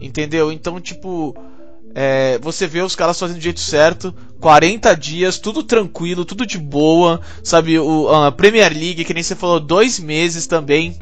entendeu? 0.00 0.52
Então, 0.52 0.80
tipo, 0.80 1.34
é, 1.94 2.38
você 2.38 2.66
vê 2.66 2.80
os 2.80 2.94
caras 2.94 3.18
fazendo 3.18 3.38
do 3.38 3.42
jeito 3.42 3.60
certo, 3.60 4.14
40 4.40 4.94
dias, 4.96 5.38
tudo 5.38 5.62
tranquilo, 5.62 6.24
tudo 6.24 6.46
de 6.46 6.58
boa, 6.58 7.20
sabe? 7.42 7.78
O, 7.78 8.08
a 8.08 8.32
Premier 8.32 8.72
League, 8.72 9.04
que 9.04 9.14
nem 9.14 9.22
você 9.22 9.34
falou, 9.34 9.60
dois 9.60 9.98
meses 9.98 10.46
também. 10.46 10.96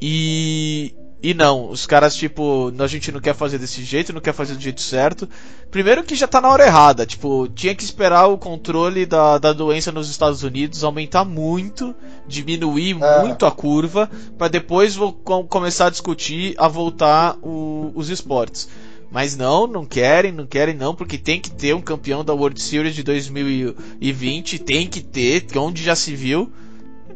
E. 0.00 0.94
E 1.20 1.34
não, 1.34 1.68
os 1.68 1.84
caras, 1.84 2.14
tipo, 2.14 2.72
a 2.78 2.86
gente 2.86 3.10
não 3.10 3.18
quer 3.18 3.34
fazer 3.34 3.58
desse 3.58 3.82
jeito, 3.82 4.12
não 4.12 4.20
quer 4.20 4.32
fazer 4.32 4.54
do 4.54 4.60
jeito 4.60 4.80
certo. 4.80 5.28
Primeiro 5.68 6.04
que 6.04 6.14
já 6.14 6.28
tá 6.28 6.40
na 6.40 6.48
hora 6.48 6.64
errada, 6.64 7.04
tipo, 7.04 7.48
tinha 7.48 7.74
que 7.74 7.82
esperar 7.82 8.28
o 8.28 8.38
controle 8.38 9.04
da, 9.04 9.36
da 9.36 9.52
doença 9.52 9.90
nos 9.90 10.08
Estados 10.08 10.44
Unidos 10.44 10.84
aumentar 10.84 11.24
muito, 11.24 11.92
diminuir 12.24 12.96
é. 13.02 13.22
muito 13.24 13.44
a 13.44 13.50
curva, 13.50 14.08
para 14.38 14.46
depois 14.46 14.94
vou 14.94 15.12
começar 15.12 15.86
a 15.86 15.90
discutir 15.90 16.54
a 16.56 16.68
voltar 16.68 17.36
o, 17.42 17.90
os 17.96 18.10
esportes. 18.10 18.68
Mas 19.10 19.36
não, 19.36 19.66
não 19.66 19.86
querem, 19.86 20.32
não 20.32 20.46
querem 20.46 20.74
não, 20.74 20.94
porque 20.94 21.16
tem 21.16 21.40
que 21.40 21.50
ter 21.50 21.74
um 21.74 21.80
campeão 21.80 22.22
da 22.22 22.34
World 22.34 22.60
Series 22.60 22.94
de 22.94 23.02
2020, 23.02 24.58
tem 24.58 24.86
que 24.86 25.00
ter, 25.00 25.46
onde 25.56 25.82
já 25.82 25.96
se 25.96 26.14
viu. 26.14 26.52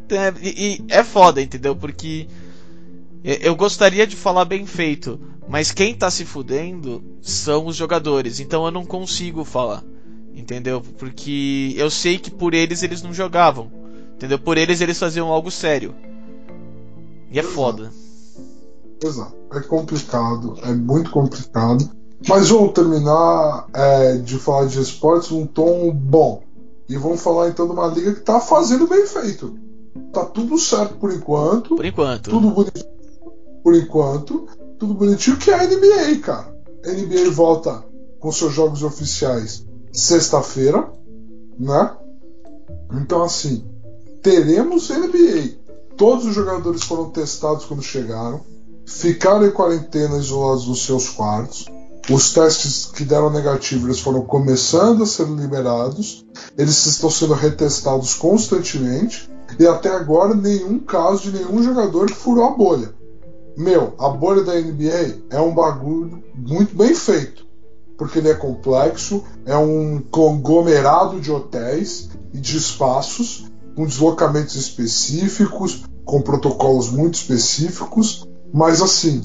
É, 0.09 0.33
e, 0.43 0.77
e 0.77 0.85
é 0.89 1.05
foda, 1.05 1.41
entendeu? 1.41 1.77
Porque 1.77 2.27
eu 3.25 3.55
gostaria 3.55 4.07
de 4.07 4.17
falar 4.17 4.45
bem 4.45 4.67
feito, 4.67 5.21
mas 5.49 5.71
quem 5.71 5.95
tá 5.95 6.11
se 6.11 6.25
fudendo 6.25 7.05
são 7.21 7.67
os 7.67 7.77
jogadores, 7.77 8.41
então 8.41 8.65
eu 8.65 8.71
não 8.71 8.85
consigo 8.85 9.45
falar, 9.45 9.85
entendeu? 10.35 10.81
Porque 10.81 11.75
eu 11.77 11.91
sei 11.91 12.19
que 12.19 12.31
por 12.31 12.53
eles 12.53 12.83
eles 12.83 13.03
não 13.03 13.13
jogavam, 13.13 13.71
entendeu? 14.17 14.39
Por 14.39 14.59
eles 14.59 14.81
eles 14.81 14.99
faziam 14.99 15.29
algo 15.29 15.51
sério. 15.51 15.95
E 17.31 17.39
é 17.39 17.43
foda. 17.43 17.93
Exato. 19.03 19.35
É 19.53 19.61
complicado, 19.61 20.57
é 20.63 20.73
muito 20.73 21.11
complicado. 21.11 21.91
Mas 22.29 22.51
vamos 22.51 22.73
terminar 22.73 23.67
é, 23.75 24.17
de 24.17 24.39
falar 24.39 24.67
de 24.67 24.81
esportes 24.81 25.31
num 25.31 25.47
tom 25.47 25.91
bom. 25.93 26.43
E 26.89 26.97
vamos 26.97 27.21
falar 27.21 27.49
então 27.49 27.67
de 27.67 27.73
uma 27.73 27.87
liga 27.89 28.15
que 28.15 28.21
tá 28.21 28.41
fazendo 28.41 28.87
bem 28.87 29.07
feito. 29.07 29.59
Tá 30.13 30.25
tudo 30.25 30.59
certo 30.59 30.95
por 30.97 31.13
enquanto. 31.13 31.75
Por 31.75 31.85
enquanto. 31.85 32.31
Tudo 32.31 32.51
bonitinho. 32.51 32.93
Por 33.63 33.75
enquanto. 33.75 34.47
Tudo 34.79 34.95
bonitinho 34.95 35.37
que 35.37 35.51
é 35.51 35.55
a 35.55 35.67
NBA, 35.67 36.21
cara. 36.23 36.55
A 36.85 36.91
NBA 36.91 37.31
volta 37.31 37.85
com 38.21 38.31
seus 38.31 38.53
jogos 38.53 38.83
oficiais 38.83 39.67
sexta-feira, 39.93 40.89
né? 41.59 41.91
Então 42.95 43.23
assim, 43.23 43.65
teremos 44.23 44.91
NBA. 44.91 45.61
Todos 45.97 46.25
os 46.25 46.35
jogadores 46.35 46.83
foram 46.83 47.11
testados 47.11 47.65
quando 47.65 47.83
chegaram 47.83 48.41
ficaram 48.87 49.47
em 49.47 49.51
quarentena 49.51 50.17
isolados 50.17 50.67
nos 50.67 50.85
seus 50.85 51.09
quartos. 51.09 51.67
Os 52.11 52.33
testes 52.33 52.87
que 52.87 53.05
deram 53.05 53.31
negativo 53.31 53.87
eles 53.87 54.01
foram 54.01 54.23
começando 54.23 55.05
a 55.05 55.07
ser 55.07 55.27
liberados. 55.29 56.25
Eles 56.59 56.85
estão 56.87 57.11
sendo 57.11 57.35
retestados 57.35 58.15
constantemente. 58.15 59.31
E 59.59 59.67
até 59.67 59.91
agora 59.91 60.35
nenhum 60.35 60.79
caso 60.79 61.31
de 61.31 61.39
nenhum 61.39 61.63
jogador 61.63 62.07
que 62.07 62.15
furou 62.15 62.45
a 62.45 62.51
bolha. 62.51 62.93
Meu, 63.57 63.95
a 63.99 64.09
bolha 64.09 64.43
da 64.43 64.55
NBA 64.55 65.19
é 65.31 65.41
um 65.41 65.55
bagulho 65.55 66.23
muito 66.35 66.75
bem 66.75 66.95
feito. 66.95 67.47
Porque 67.97 68.19
ele 68.19 68.31
é 68.31 68.35
complexo, 68.35 69.23
é 69.47 69.57
um 69.57 70.03
conglomerado 70.11 71.21
de 71.21 71.31
hotéis 71.31 72.09
e 72.33 72.39
de 72.39 72.57
espaços, 72.57 73.53
com 73.77 73.87
deslocamentos 73.87 74.57
específicos, 74.57 75.85
com 76.05 76.21
protocolos 76.21 76.91
muito 76.91 77.15
específicos 77.15 78.27
mas 78.53 78.83
assim, 78.83 79.23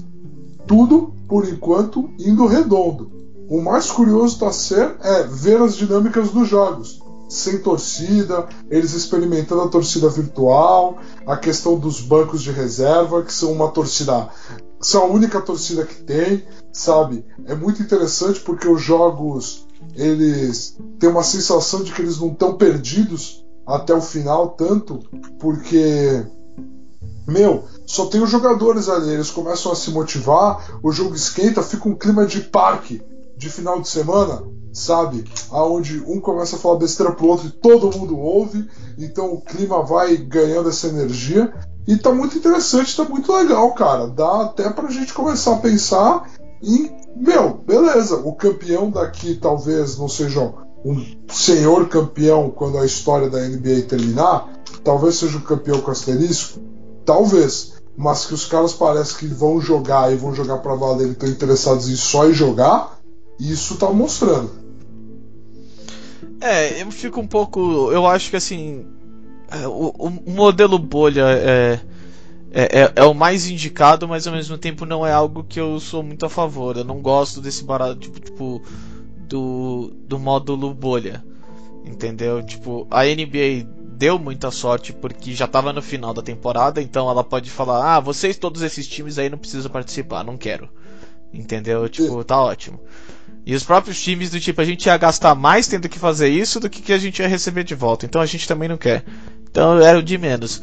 tudo 0.65 1.13
por 1.27 1.47
enquanto 1.47 2.09
indo 2.19 2.45
redondo. 2.45 3.11
O 3.49 3.61
mais 3.61 3.89
curioso 3.89 4.43
a 4.45 4.51
ser 4.51 4.97
é 5.01 5.23
ver 5.23 5.61
as 5.61 5.75
dinâmicas 5.75 6.31
dos 6.31 6.47
jogos. 6.47 7.01
sem 7.29 7.57
torcida, 7.57 8.47
eles 8.69 8.93
experimentando 8.93 9.61
a 9.61 9.67
torcida 9.67 10.09
virtual, 10.09 10.97
a 11.25 11.35
questão 11.35 11.77
dos 11.77 11.99
bancos 11.99 12.41
de 12.41 12.51
reserva, 12.51 13.21
que 13.21 13.33
são 13.33 13.51
uma 13.51 13.67
torcida. 13.69 14.29
São 14.79 15.03
a 15.03 15.07
única 15.07 15.41
torcida 15.41 15.85
que 15.85 16.03
tem, 16.03 16.43
sabe? 16.71 17.25
É 17.45 17.53
muito 17.53 17.81
interessante 17.81 18.39
porque 18.39 18.65
os 18.65 18.81
jogos 18.81 19.67
eles 19.95 20.77
têm 20.99 21.09
uma 21.09 21.23
sensação 21.23 21.83
de 21.83 21.91
que 21.91 22.01
eles 22.01 22.17
não 22.17 22.29
estão 22.29 22.53
perdidos 22.53 23.45
até 23.65 23.93
o 23.93 24.01
final, 24.01 24.51
tanto 24.51 24.99
porque 25.37 26.25
meu, 27.27 27.65
só 27.87 28.07
tem 28.07 28.21
os 28.21 28.29
jogadores 28.29 28.89
ali, 28.89 29.11
eles 29.11 29.31
começam 29.31 29.71
a 29.71 29.75
se 29.75 29.91
motivar, 29.91 30.77
o 30.83 30.91
jogo 30.91 31.15
esquenta, 31.15 31.63
fica 31.63 31.87
um 31.87 31.95
clima 31.95 32.25
de 32.25 32.41
parque 32.41 33.01
de 33.37 33.49
final 33.49 33.79
de 33.79 33.87
semana, 33.87 34.43
sabe? 34.73 35.23
Aonde 35.49 36.03
um 36.05 36.19
começa 36.19 36.57
a 36.57 36.59
falar 36.59 36.79
besteira 36.79 37.13
pro 37.13 37.27
outro 37.27 37.47
e 37.47 37.51
todo 37.51 37.97
mundo 37.97 38.19
ouve, 38.19 38.69
então 38.97 39.33
o 39.33 39.39
clima 39.39 39.81
vai 39.83 40.17
ganhando 40.17 40.67
essa 40.67 40.87
energia 40.87 41.53
e 41.87 41.95
tá 41.95 42.11
muito 42.11 42.37
interessante, 42.37 42.95
tá 42.95 43.05
muito 43.05 43.31
legal, 43.31 43.73
cara. 43.73 44.07
Dá 44.07 44.41
até 44.41 44.69
pra 44.69 44.91
gente 44.91 45.13
começar 45.13 45.53
a 45.53 45.59
pensar 45.59 46.29
em, 46.61 46.91
meu, 47.15 47.53
beleza, 47.53 48.17
o 48.17 48.35
campeão 48.35 48.91
daqui 48.91 49.35
talvez 49.35 49.97
não 49.97 50.09
seja 50.09 50.53
um 50.83 51.01
senhor 51.29 51.87
campeão 51.87 52.49
quando 52.49 52.77
a 52.79 52.85
história 52.85 53.29
da 53.29 53.39
NBA 53.39 53.83
terminar, 53.87 54.49
talvez 54.83 55.15
seja 55.15 55.37
o 55.37 55.41
campeão 55.41 55.79
com 55.79 55.91
asterisco, 55.91 56.59
Talvez. 57.07 57.76
Mas 57.97 58.27
que 58.27 58.33
os 58.35 58.45
caras 58.45 58.73
parecem 58.73 59.17
que 59.17 59.25
vão 59.25 59.59
jogar 59.59 60.13
e 60.13 60.15
vão 60.15 60.33
jogar 60.33 60.59
pra 60.59 60.75
valer 60.75 61.07
e 61.07 61.11
estão 61.11 61.27
interessados 61.27 61.89
em 61.89 61.95
só 61.95 62.29
em 62.29 62.33
jogar, 62.33 62.99
isso 63.39 63.75
tá 63.77 63.89
mostrando. 63.89 64.51
É, 66.39 66.83
eu 66.83 66.91
fico 66.91 67.19
um 67.19 67.27
pouco. 67.27 67.91
Eu 67.91 68.05
acho 68.05 68.29
que 68.29 68.35
assim. 68.35 68.85
É, 69.49 69.67
o, 69.67 69.93
o 69.97 70.31
modelo 70.31 70.77
bolha 70.77 71.25
é, 71.27 71.79
é, 72.51 72.81
é, 72.81 72.93
é, 72.97 73.03
o 73.03 73.13
mais 73.13 73.49
indicado, 73.49 74.07
mas 74.07 74.27
ao 74.27 74.33
mesmo 74.33 74.57
tempo 74.57 74.85
não 74.85 75.05
é 75.05 75.11
algo 75.11 75.43
que 75.43 75.59
eu 75.59 75.79
sou 75.79 76.03
muito 76.03 76.25
a 76.25 76.29
favor. 76.29 76.77
Eu 76.77 76.83
não 76.83 77.01
gosto 77.01 77.41
desse 77.41 77.63
barato, 77.63 77.95
tipo, 77.95 78.19
tipo 78.19 78.61
do, 79.27 79.91
do 80.07 80.19
módulo 80.19 80.73
bolha. 80.73 81.23
Entendeu? 81.85 82.45
Tipo, 82.45 82.85
a 82.91 83.03
NBA 83.05 83.65
deu 83.97 84.19
muita 84.19 84.51
sorte 84.51 84.93
porque 84.93 85.33
já 85.33 85.45
estava 85.45 85.73
no 85.73 85.81
final 85.81 86.13
da 86.13 86.21
temporada, 86.21 86.81
então 86.81 87.09
ela 87.09 87.23
pode 87.23 87.49
falar: 87.49 87.95
"Ah, 87.95 87.99
vocês 87.99 88.37
todos 88.37 88.61
esses 88.61 88.87
times 88.87 89.17
aí 89.17 89.29
não 89.29 89.37
precisam 89.37 89.71
participar, 89.71 90.23
não 90.23 90.37
quero". 90.37 90.69
Entendeu? 91.33 91.89
Tipo, 91.89 92.23
tá 92.23 92.39
ótimo. 92.41 92.79
E 93.45 93.55
os 93.55 93.63
próprios 93.63 94.01
times 94.01 94.29
do 94.29 94.39
tipo, 94.39 94.61
a 94.61 94.65
gente 94.65 94.85
ia 94.85 94.97
gastar 94.97 95.33
mais 95.33 95.67
tendo 95.67 95.89
que 95.89 95.97
fazer 95.97 96.29
isso 96.29 96.59
do 96.59 96.69
que, 96.69 96.81
que 96.81 96.93
a 96.93 96.97
gente 96.97 97.21
ia 97.21 97.27
receber 97.27 97.63
de 97.63 97.75
volta. 97.75 98.05
Então 98.05 98.21
a 98.21 98.25
gente 98.25 98.47
também 98.47 98.69
não 98.69 98.77
quer. 98.77 99.03
Então 99.49 99.79
era 99.79 99.97
o 99.97 100.03
de 100.03 100.17
menos. 100.17 100.61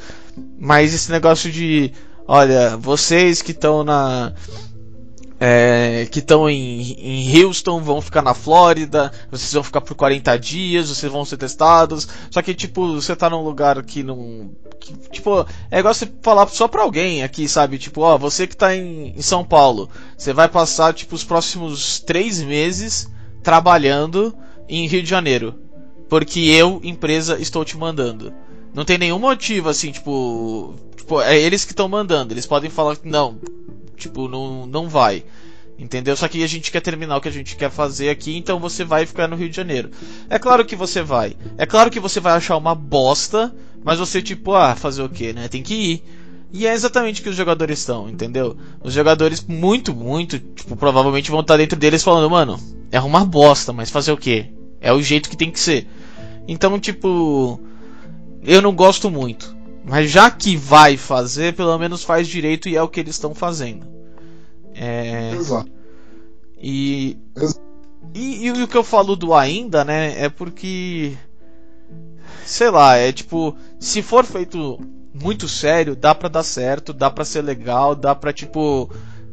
Mas 0.59 0.95
esse 0.95 1.11
negócio 1.11 1.51
de, 1.51 1.93
olha, 2.26 2.76
vocês 2.76 3.43
que 3.43 3.53
estão 3.53 3.82
na 3.82 4.32
é, 5.39 6.07
que 6.11 6.20
estão 6.20 6.49
em, 6.49 6.93
em 6.93 7.45
Houston 7.45 7.80
vão 7.80 8.01
ficar 8.01 8.22
na 8.22 8.35
Flórida, 8.35 9.12
vocês 9.30 9.53
vão 9.53 9.62
ficar 9.62 9.80
por 9.80 9.95
40 9.95 10.39
dias, 10.39 10.89
vocês 10.89 11.11
vão 11.11 11.24
ser 11.24 11.37
testados. 11.37 12.09
Só 12.30 12.41
que, 12.41 12.55
tipo, 12.55 12.95
você 12.95 13.16
tá 13.16 13.28
num 13.28 13.43
lugar 13.43 13.82
que 13.82 14.03
não. 14.03 14.51
Que, 14.78 14.95
tipo, 15.11 15.47
é 15.70 15.78
igual 15.80 15.93
você 15.93 16.09
falar 16.22 16.47
só 16.49 16.68
pra 16.68 16.82
alguém 16.82 17.22
aqui, 17.22 17.49
sabe? 17.49 17.78
Tipo, 17.78 18.03
ó, 18.03 18.16
você 18.16 18.47
que 18.47 18.57
tá 18.57 18.74
em, 18.74 19.14
em 19.16 19.22
São 19.22 19.45
Paulo, 19.45 19.91
você 20.16 20.32
vai 20.32 20.49
passar, 20.49 20.95
tipo, 20.95 21.14
os 21.14 21.24
próximos 21.24 22.01
três 22.01 22.41
meses 22.41 23.11
trabalhando 23.43 24.35
em 24.68 24.87
Rio 24.87 25.03
de 25.03 25.09
Janeiro. 25.09 25.59
Porque 26.09 26.41
eu, 26.41 26.80
empresa, 26.85 27.41
estou 27.41 27.64
te 27.64 27.76
mandando. 27.76 28.32
Não 28.72 28.85
tem 28.85 28.99
nenhum 28.99 29.18
motivo, 29.18 29.68
assim, 29.68 29.91
tipo. 29.91 30.74
Tipo, 30.97 31.20
é 31.20 31.39
eles 31.39 31.64
que 31.64 31.72
estão 31.72 31.89
mandando. 31.89 32.32
Eles 32.32 32.47
podem 32.47 32.70
falar 32.70 32.97
que 32.97 33.07
não, 33.07 33.39
Tipo, 33.97 34.28
não, 34.28 34.66
não 34.66 34.88
vai. 34.88 35.24
Entendeu? 35.78 36.16
Só 36.16 36.28
que 36.28 36.42
a 36.42 36.47
gente 36.47 36.70
quer 36.70 36.80
terminar 36.80 37.16
o 37.16 37.20
que 37.20 37.28
a 37.28 37.32
gente 37.32 37.57
quer 37.57 37.70
fazer 37.70 38.09
aqui, 38.09 38.36
então 38.36 38.61
você 38.61 38.84
vai 38.84 39.05
ficar 39.07 39.26
no 39.26 39.34
Rio 39.34 39.49
de 39.49 39.57
Janeiro. 39.57 39.90
É 40.30 40.38
claro 40.38 40.64
que 40.64 40.76
você 40.76 41.03
vai. 41.03 41.36
É 41.59 41.66
claro 41.66 41.90
que 41.90 41.99
você 41.99 42.20
vai 42.20 42.34
achar 42.34 42.57
uma 42.57 42.74
bosta, 42.74 43.55
mas 43.82 43.99
você, 43.99 44.22
tipo, 44.22 44.55
ah, 44.55 44.76
fazer 44.76 45.03
o 45.03 45.09
que, 45.09 45.32
né? 45.32 45.49
Tem 45.49 45.62
que 45.62 45.74
ir. 45.74 46.05
E 46.53 46.68
é 46.68 46.72
exatamente 46.72 47.20
o 47.20 47.24
que 47.24 47.30
os 47.30 47.36
jogadores 47.36 47.80
estão, 47.80 48.09
entendeu? 48.09 48.57
Os 48.80 48.92
jogadores, 48.92 49.45
muito, 49.45 49.92
muito, 49.92 50.38
tipo, 50.38 50.76
provavelmente 50.76 51.28
vão 51.28 51.40
estar 51.40 51.57
dentro 51.57 51.76
deles 51.76 52.05
falando, 52.05 52.30
mano, 52.30 52.61
é 52.92 53.01
uma 53.01 53.24
bosta, 53.24 53.72
mas 53.72 53.90
fazer 53.90 54.12
o 54.12 54.16
que? 54.16 54.53
É 54.80 54.92
o 54.92 55.03
jeito 55.03 55.28
que 55.28 55.36
tem 55.36 55.51
que 55.51 55.59
ser. 55.59 55.88
Então, 56.47 56.78
tipo, 56.78 57.61
eu 58.45 58.62
não 58.62 58.72
gosto 58.72 59.11
muito. 59.11 59.57
Mas 59.85 60.11
já 60.11 60.30
que 60.30 60.57
vai 60.57 60.97
fazer, 60.97 61.55
pelo 61.55 61.78
menos 61.78 62.03
faz 62.03 62.26
direito 62.26 62.68
e 62.68 62.76
é 62.76 62.82
o 62.82 62.89
que 62.89 63.01
eles 63.01 63.14
estão 63.14 63.35
fazendo. 63.35 63.87
É... 64.74 65.32
Exato. 65.35 65.70
E... 66.59 67.18
e... 68.14 68.47
E, 68.47 68.62
o 68.62 68.68
que 68.68 68.76
eu 68.76 68.85
falo 68.85 69.16
do 69.16 69.35
ainda, 69.35 69.85
né? 69.85 70.14
É 70.22 70.28
porque. 70.28 71.16
Sei 72.45 72.70
lá, 72.70 72.97
é 72.97 73.12
tipo. 73.12 73.57
Se 73.78 74.03
for 74.03 74.24
feito 74.24 74.78
muito 75.12 75.49
sério, 75.49 75.97
dá 75.97 76.14
pra 76.14 76.28
dar 76.28 76.43
certo, 76.43 76.93
dá 76.93 77.11
pra 77.11 77.24
ser 77.24 77.43
legal, 77.43 77.95
dá 77.95 78.14
pra, 78.14 78.32
tipo. 78.32 78.91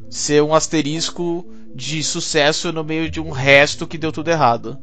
Ser 0.09 0.43
um 0.43 0.53
asterisco 0.53 1.45
de 1.73 2.03
sucesso 2.03 2.71
no 2.73 2.83
meio 2.83 3.09
de 3.09 3.21
um 3.21 3.29
resto 3.29 3.87
que 3.87 3.97
deu 3.97 4.11
tudo 4.11 4.29
errado. 4.29 4.77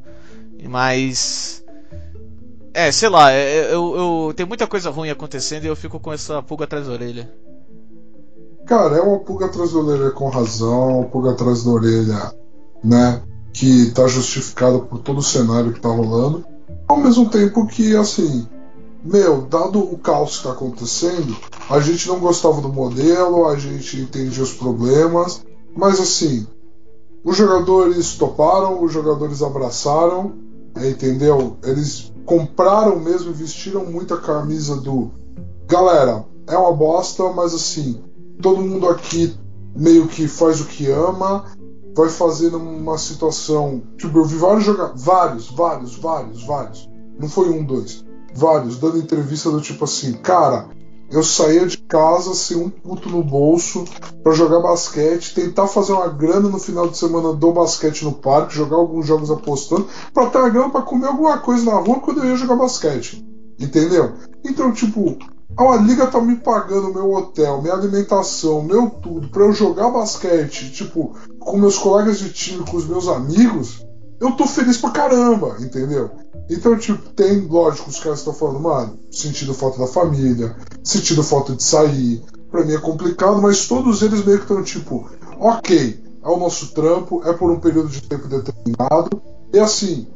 Mas 0.66 1.62
é, 2.78 2.92
sei 2.92 3.08
lá, 3.08 3.32
é, 3.32 3.42
é, 3.42 3.74
eu, 3.74 3.96
eu, 3.96 4.34
tem 4.36 4.46
muita 4.46 4.64
coisa 4.64 4.88
ruim 4.88 5.10
acontecendo 5.10 5.64
e 5.64 5.66
eu 5.66 5.74
fico 5.74 5.98
com 5.98 6.12
essa 6.12 6.40
pulga 6.40 6.62
atrás 6.62 6.86
da 6.86 6.92
orelha. 6.92 7.28
Cara, 8.66 8.98
é 8.98 9.00
uma 9.00 9.18
pulga 9.18 9.46
atrás 9.46 9.72
da 9.72 9.80
orelha 9.80 10.10
com 10.12 10.28
razão, 10.28 11.00
uma 11.00 11.08
pulga 11.08 11.32
atrás 11.32 11.64
da 11.64 11.70
orelha, 11.72 12.32
né? 12.84 13.20
Que 13.52 13.90
tá 13.90 14.06
justificada 14.06 14.78
por 14.78 15.00
todo 15.00 15.18
o 15.18 15.22
cenário 15.22 15.72
que 15.72 15.80
tá 15.80 15.88
rolando. 15.88 16.46
Ao 16.86 16.96
mesmo 16.96 17.28
tempo 17.28 17.66
que, 17.66 17.96
assim, 17.96 18.46
meu, 19.02 19.42
dado 19.42 19.80
o 19.80 19.98
caos 19.98 20.38
que 20.38 20.44
tá 20.44 20.52
acontecendo, 20.52 21.36
a 21.68 21.80
gente 21.80 22.06
não 22.06 22.20
gostava 22.20 22.60
do 22.60 22.72
modelo, 22.72 23.48
a 23.48 23.56
gente 23.56 24.00
entendia 24.00 24.44
os 24.44 24.52
problemas, 24.52 25.44
mas 25.76 25.98
assim, 25.98 26.46
os 27.24 27.36
jogadores 27.36 28.14
toparam, 28.14 28.84
os 28.84 28.92
jogadores 28.92 29.42
abraçaram, 29.42 30.32
entendeu? 30.86 31.56
Eles 31.62 32.12
compraram 32.24 32.98
mesmo, 32.98 33.32
vestiram 33.32 33.84
muito 33.86 34.14
a 34.14 34.20
camisa 34.20 34.76
do. 34.76 35.10
Galera, 35.66 36.24
é 36.46 36.56
uma 36.56 36.72
bosta, 36.72 37.32
mas 37.32 37.54
assim, 37.54 38.02
todo 38.40 38.62
mundo 38.62 38.88
aqui 38.88 39.34
meio 39.76 40.08
que 40.08 40.26
faz 40.26 40.60
o 40.60 40.66
que 40.66 40.90
ama, 40.90 41.44
vai 41.94 42.08
fazer 42.08 42.50
numa 42.50 42.98
situação. 42.98 43.82
Tipo, 43.96 44.18
eu 44.18 44.24
vi 44.24 44.36
vários 44.36 44.64
jogadores. 44.64 45.02
Vários, 45.02 45.50
vários, 45.50 45.96
vários, 45.96 46.44
vários. 46.44 46.88
Não 47.18 47.28
foi 47.28 47.50
um, 47.50 47.64
dois. 47.64 48.04
Vários, 48.34 48.78
dando 48.78 48.98
entrevista 48.98 49.50
do 49.50 49.60
tipo 49.60 49.84
assim, 49.84 50.12
cara, 50.12 50.68
eu 51.10 51.22
saía 51.22 51.66
de 51.66 51.78
casa 51.78 52.34
sem 52.34 52.56
um 52.56 52.68
puto 52.68 53.08
no 53.08 53.22
bolso 53.22 53.84
para 54.22 54.32
jogar 54.32 54.60
basquete, 54.60 55.34
tentar 55.34 55.66
fazer 55.66 55.92
uma 55.92 56.08
grana 56.08 56.48
no 56.48 56.58
final 56.58 56.88
de 56.88 56.98
semana 56.98 57.32
do 57.32 57.52
basquete 57.52 58.04
no 58.04 58.12
parque, 58.12 58.54
jogar 58.54 58.76
alguns 58.76 59.06
jogos 59.06 59.30
apostando, 59.30 59.86
para 60.12 60.28
ter 60.28 60.38
uma 60.38 60.50
grana 60.50 60.70
para 60.70 60.82
comer 60.82 61.06
alguma 61.06 61.38
coisa 61.38 61.64
na 61.64 61.78
rua 61.78 62.00
quando 62.00 62.22
eu 62.22 62.30
ia 62.30 62.36
jogar 62.36 62.56
basquete. 62.56 63.26
Entendeu? 63.58 64.14
Então, 64.44 64.70
tipo, 64.70 65.16
a 65.56 65.76
liga 65.76 66.06
tá 66.06 66.20
me 66.20 66.36
pagando 66.36 66.92
meu 66.92 67.12
hotel, 67.12 67.60
minha 67.62 67.74
alimentação, 67.74 68.62
meu 68.62 68.90
tudo, 68.90 69.28
para 69.28 69.44
eu 69.44 69.52
jogar 69.52 69.90
basquete, 69.90 70.70
tipo, 70.72 71.16
com 71.40 71.56
meus 71.56 71.78
colegas 71.78 72.18
de 72.18 72.32
time, 72.32 72.64
com 72.64 72.76
os 72.76 72.86
meus 72.86 73.08
amigos, 73.08 73.84
eu 74.20 74.32
tô 74.32 74.46
feliz 74.46 74.76
pra 74.78 74.90
caramba, 74.90 75.56
entendeu? 75.60 76.10
Então, 76.50 76.76
tipo, 76.76 77.10
tem, 77.10 77.40
lógico, 77.40 77.90
os 77.90 78.00
caras 78.00 78.18
estão 78.18 78.32
falando, 78.32 78.60
mano, 78.60 78.98
sentindo 79.10 79.54
falta 79.54 79.78
da 79.78 79.86
família, 79.86 80.56
sentindo 80.82 81.22
falta 81.22 81.54
de 81.54 81.62
sair. 81.62 82.22
Pra 82.50 82.64
mim 82.64 82.72
é 82.72 82.78
complicado, 82.78 83.40
mas 83.42 83.68
todos 83.68 84.00
eles 84.02 84.24
meio 84.24 84.38
que 84.38 84.44
estão 84.44 84.62
tipo, 84.62 85.08
ok, 85.38 86.02
é 86.24 86.28
o 86.28 86.38
nosso 86.38 86.72
trampo, 86.72 87.22
é 87.24 87.32
por 87.32 87.50
um 87.50 87.60
período 87.60 87.88
de 87.88 88.02
tempo 88.02 88.26
determinado. 88.26 89.22
E 89.52 89.58
assim, 89.58 90.06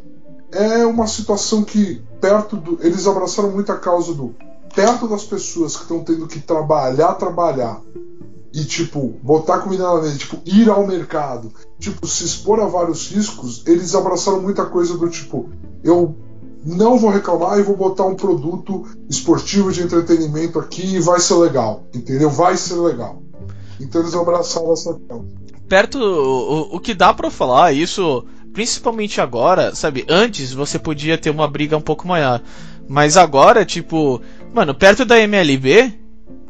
é 0.50 0.84
uma 0.86 1.06
situação 1.06 1.62
que, 1.62 2.02
perto 2.20 2.56
do. 2.56 2.78
Eles 2.80 3.06
abraçaram 3.06 3.50
muito 3.50 3.70
a 3.70 3.78
causa 3.78 4.14
do. 4.14 4.34
Perto 4.74 5.06
das 5.06 5.24
pessoas 5.24 5.76
que 5.76 5.82
estão 5.82 6.02
tendo 6.02 6.26
que 6.26 6.40
trabalhar, 6.40 7.14
trabalhar. 7.14 7.80
E, 8.54 8.64
tipo, 8.64 9.14
botar 9.22 9.60
comida 9.60 9.82
na 9.82 10.02
mesa, 10.02 10.18
tipo, 10.18 10.38
ir 10.44 10.68
ao 10.68 10.86
mercado, 10.86 11.52
tipo, 11.78 12.06
se 12.06 12.24
expor 12.24 12.60
a 12.60 12.66
vários 12.66 13.10
riscos, 13.10 13.62
eles 13.66 13.94
abraçaram 13.94 14.42
muita 14.42 14.66
coisa 14.66 14.96
do 14.98 15.08
tipo, 15.08 15.48
eu 15.82 16.14
não 16.64 16.98
vou 16.98 17.10
reclamar 17.10 17.58
e 17.58 17.62
vou 17.62 17.76
botar 17.76 18.04
um 18.04 18.14
produto 18.14 18.86
esportivo 19.08 19.72
de 19.72 19.82
entretenimento 19.82 20.58
aqui 20.58 20.96
e 20.96 21.00
vai 21.00 21.18
ser 21.18 21.34
legal, 21.34 21.84
entendeu? 21.94 22.30
Vai 22.30 22.56
ser 22.56 22.74
legal. 22.74 23.22
Então 23.80 24.00
eles 24.00 24.14
abraçaram 24.14 24.72
essa 24.72 24.98
causa. 25.08 25.26
Perto, 25.68 25.98
o, 25.98 26.76
o 26.76 26.80
que 26.80 26.94
dá 26.94 27.12
para 27.14 27.30
falar, 27.30 27.72
isso 27.72 28.24
principalmente 28.52 29.20
agora, 29.20 29.74
sabe? 29.74 30.04
Antes 30.08 30.52
você 30.52 30.78
podia 30.78 31.16
ter 31.16 31.30
uma 31.30 31.48
briga 31.48 31.76
um 31.76 31.80
pouco 31.80 32.06
maior. 32.06 32.40
Mas 32.88 33.16
agora, 33.16 33.64
tipo, 33.64 34.20
mano, 34.52 34.74
perto 34.74 35.04
da 35.04 35.18
MLB, 35.18 36.01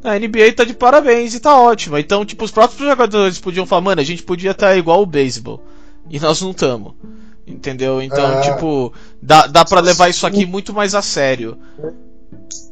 a 0.03 0.19
NBA 0.19 0.53
tá 0.57 0.65
de 0.65 0.75
parabéns 0.75 1.35
e 1.35 1.41
tá 1.41 1.59
ótima. 1.61 2.01
Então, 2.01 2.25
tipo, 2.25 2.45
os 2.45 2.51
próprios 2.51 2.81
jogadores 2.81 3.39
podiam 3.39 3.67
falar, 3.67 3.83
mano, 3.83 4.01
a 4.01 4.05
gente 4.05 4.23
podia 4.23 4.51
estar 4.51 4.69
tá 4.69 4.77
igual 4.77 5.03
o 5.03 5.07
beisebol. 5.07 5.63
E 6.11 6.19
nós 6.19 6.41
não 6.41 6.51
estamos. 6.51 6.95
Entendeu? 7.47 8.03
Então, 8.03 8.39
é... 8.39 8.41
tipo, 8.41 8.93
dá, 9.21 9.47
dá 9.47 9.65
pra 9.65 9.81
levar 9.81 10.09
isso 10.09 10.27
aqui 10.27 10.45
muito 10.45 10.73
mais 10.73 10.95
a 10.95 11.03
sério. 11.03 11.57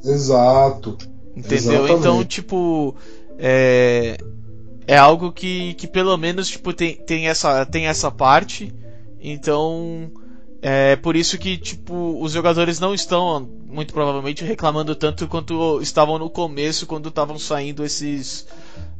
Exato. 0.05 0.97
Entendeu? 1.37 1.85
Exatamente. 1.85 1.93
Então, 1.93 2.25
tipo, 2.25 2.95
é, 3.39 4.17
é 4.87 4.97
algo 4.97 5.33
que, 5.33 5.75
que 5.75 5.87
pelo 5.87 6.17
menos 6.17 6.49
tipo, 6.49 6.73
tem, 6.73 6.97
tem, 6.97 7.29
essa, 7.29 7.65
tem 7.65 7.87
essa 7.87 8.11
parte. 8.11 8.75
Então, 9.21 10.11
é 10.63 10.97
por 10.97 11.17
isso 11.17 11.39
que 11.39 11.57
tipo, 11.57 12.23
os 12.23 12.33
jogadores 12.33 12.79
não 12.79 12.95
estão, 12.95 13.49
muito 13.67 13.93
provavelmente, 13.93 14.45
reclamando 14.45 14.95
tanto 14.95 15.27
quanto 15.27 15.81
estavam 15.81 16.19
no 16.19 16.29
começo, 16.29 16.87
quando 16.87 17.09
estavam 17.09 17.39
saindo 17.39 17.85
esses, 17.85 18.47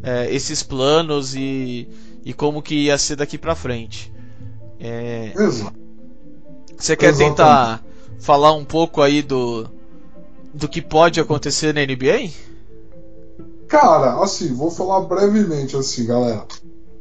é, 0.03 0.33
esses 0.35 0.63
planos 0.63 1.35
e, 1.35 1.89
e 2.25 2.33
como 2.33 2.63
que 2.63 2.87
ia 2.87 2.97
ser 2.97 3.17
daqui 3.17 3.37
pra 3.37 3.55
frente. 3.55 4.13
É... 4.79 5.33
Você 6.77 6.97
quer 6.97 7.11
Exatamente. 7.11 7.19
tentar 7.37 7.85
falar 8.19 8.53
um 8.53 8.65
pouco 8.65 9.03
aí 9.03 9.21
do, 9.21 9.69
do 10.55 10.67
que 10.67 10.81
pode 10.81 11.21
acontecer 11.21 11.75
na 11.75 11.83
NBA? 11.83 12.31
Cara, 13.69 14.23
assim, 14.23 14.55
vou 14.55 14.71
falar 14.71 15.03
brevemente 15.03 15.77
assim, 15.77 16.07
galera. 16.07 16.47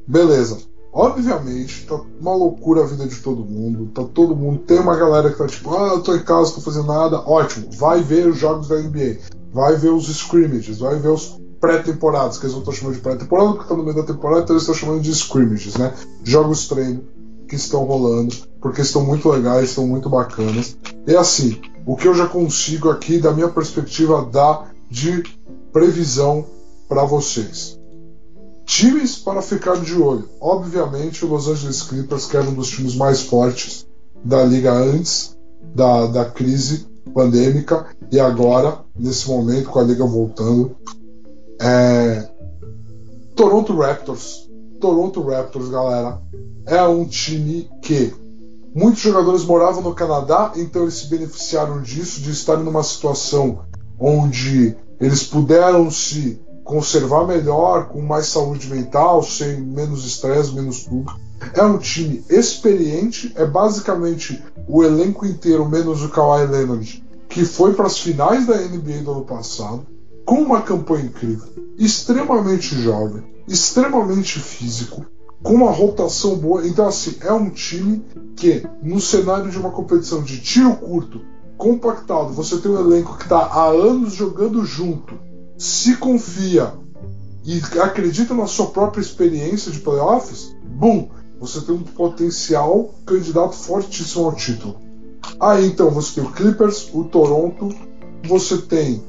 Beleza. 0.05 0.59
Obviamente, 0.99 1.85
tá 1.85 1.97
uma 2.19 2.35
loucura 2.35 2.83
a 2.83 2.85
vida 2.85 3.07
de 3.07 3.15
todo 3.21 3.45
mundo. 3.45 3.89
Tá 3.93 4.03
todo 4.03 4.35
mundo. 4.35 4.59
Tem 4.59 4.77
uma 4.79 4.97
galera 4.97 5.31
que 5.31 5.37
tá 5.37 5.47
tipo, 5.47 5.73
ah, 5.73 5.93
eu 5.93 6.03
tô 6.03 6.13
em 6.13 6.23
casa, 6.23 6.55
tô 6.55 6.59
fazendo 6.59 6.87
nada. 6.87 7.19
Ótimo, 7.25 7.69
vai 7.71 8.03
ver 8.03 8.27
os 8.27 8.37
jogos 8.37 8.67
da 8.67 8.75
NBA. 8.75 9.19
Vai 9.53 9.77
ver 9.77 9.91
os 9.91 10.09
scrimmages, 10.09 10.79
vai 10.79 10.99
ver 10.99 11.07
os 11.07 11.39
pré-temporadas, 11.61 12.37
que 12.37 12.43
eles 12.43 12.51
não 12.51 12.59
estão 12.59 12.73
chamando 12.73 12.95
de 12.95 13.01
pré-temporada 13.01 13.53
porque 13.53 13.69
tá 13.69 13.75
no 13.75 13.83
meio 13.83 13.95
da 13.95 14.03
temporada, 14.03 14.41
então 14.41 14.53
eles 14.53 14.63
estão 14.63 14.75
chamando 14.75 15.01
de 15.01 15.15
scrimmages, 15.15 15.77
né? 15.77 15.93
Jogos 16.21 16.67
treino 16.67 17.01
que 17.47 17.55
estão 17.55 17.85
rolando, 17.85 18.35
porque 18.59 18.81
estão 18.81 19.01
muito 19.01 19.29
legais, 19.29 19.69
estão 19.69 19.87
muito 19.87 20.09
bacanas. 20.09 20.77
E 21.07 21.15
assim, 21.15 21.61
o 21.85 21.95
que 21.95 22.09
eu 22.09 22.13
já 22.13 22.27
consigo 22.27 22.89
aqui, 22.89 23.19
da 23.19 23.31
minha 23.31 23.47
perspectiva, 23.47 24.27
dar 24.29 24.69
de 24.91 25.23
previsão 25.71 26.45
para 26.89 27.05
vocês. 27.05 27.78
Times 28.69 29.17
para 29.17 29.41
ficar 29.41 29.77
de 29.77 29.99
olho. 29.99 30.29
Obviamente, 30.39 31.25
o 31.25 31.27
Los 31.27 31.47
Angeles 31.47 31.81
Clippers, 31.81 32.27
que 32.27 32.37
era 32.37 32.47
um 32.47 32.53
dos 32.53 32.69
times 32.69 32.95
mais 32.95 33.19
fortes 33.19 33.87
da 34.23 34.43
liga 34.43 34.71
antes 34.71 35.35
da, 35.73 36.05
da 36.05 36.25
crise 36.25 36.85
pandêmica, 37.11 37.87
e 38.11 38.19
agora, 38.19 38.77
nesse 38.95 39.27
momento, 39.27 39.71
com 39.71 39.79
a 39.79 39.83
liga 39.83 40.05
voltando. 40.05 40.75
É... 41.59 42.29
Toronto 43.35 43.75
Raptors. 43.75 44.47
Toronto 44.79 45.23
Raptors, 45.23 45.67
galera, 45.69 46.21
é 46.67 46.83
um 46.83 47.05
time 47.05 47.67
que 47.81 48.13
muitos 48.75 49.01
jogadores 49.01 49.43
moravam 49.45 49.81
no 49.81 49.95
Canadá, 49.95 50.53
então 50.55 50.83
eles 50.83 50.93
se 50.93 51.07
beneficiaram 51.07 51.81
disso, 51.81 52.21
de 52.21 52.29
estar 52.29 52.57
numa 52.57 52.83
situação 52.83 53.61
onde 53.99 54.75
eles 55.01 55.23
puderam 55.23 55.89
se 55.89 56.39
conservar 56.69 57.25
melhor, 57.25 57.87
com 57.87 57.99
mais 57.99 58.27
saúde 58.27 58.67
mental, 58.67 59.23
sem 59.23 59.59
menos 59.59 60.05
estresse, 60.05 60.53
menos 60.53 60.83
tudo. 60.83 61.11
É 61.55 61.63
um 61.63 61.79
time 61.79 62.23
experiente, 62.29 63.33
é 63.35 63.43
basicamente 63.43 64.39
o 64.67 64.83
elenco 64.83 65.25
inteiro, 65.25 65.67
menos 65.67 66.03
o 66.03 66.09
Kawhi 66.09 66.45
Leonard, 66.45 67.03
que 67.27 67.43
foi 67.43 67.73
para 67.73 67.87
as 67.87 67.97
finais 67.97 68.45
da 68.45 68.55
NBA 68.55 69.01
do 69.03 69.13
ano 69.13 69.25
passado, 69.25 69.83
com 70.23 70.43
uma 70.43 70.61
campanha 70.61 71.05
incrível, 71.05 71.47
extremamente 71.75 72.79
jovem, 72.79 73.23
extremamente 73.47 74.39
físico, 74.39 75.03
com 75.41 75.55
uma 75.55 75.71
rotação 75.71 76.35
boa. 76.35 76.67
Então, 76.67 76.87
assim, 76.87 77.15
é 77.21 77.33
um 77.33 77.49
time 77.49 78.05
que, 78.35 78.63
no 78.83 79.01
cenário 79.01 79.49
de 79.49 79.57
uma 79.57 79.71
competição 79.71 80.21
de 80.21 80.39
tiro 80.39 80.75
curto, 80.75 81.19
compactado, 81.57 82.31
você 82.31 82.57
tem 82.57 82.69
um 82.69 82.79
elenco 82.79 83.17
que 83.17 83.23
está 83.23 83.39
há 83.39 83.69
anos 83.69 84.13
jogando 84.13 84.63
junto, 84.63 85.28
se 85.59 85.97
confia 85.97 86.73
e 87.43 87.61
acredita 87.81 88.33
na 88.33 88.47
sua 88.47 88.67
própria 88.67 89.01
experiência 89.01 89.69
de 89.69 89.79
playoffs, 89.79 90.55
bum, 90.63 91.09
você 91.37 91.59
tem 91.59 91.75
um 91.75 91.83
potencial 91.83 92.95
candidato 93.05 93.55
fortíssimo 93.55 94.25
ao 94.25 94.33
título. 94.33 94.77
Aí 95.37 95.67
então 95.67 95.91
você 95.91 96.15
tem 96.15 96.23
o 96.23 96.31
Clippers, 96.31 96.89
o 96.93 97.03
Toronto, 97.03 97.75
você 98.25 98.57
tem 98.57 99.03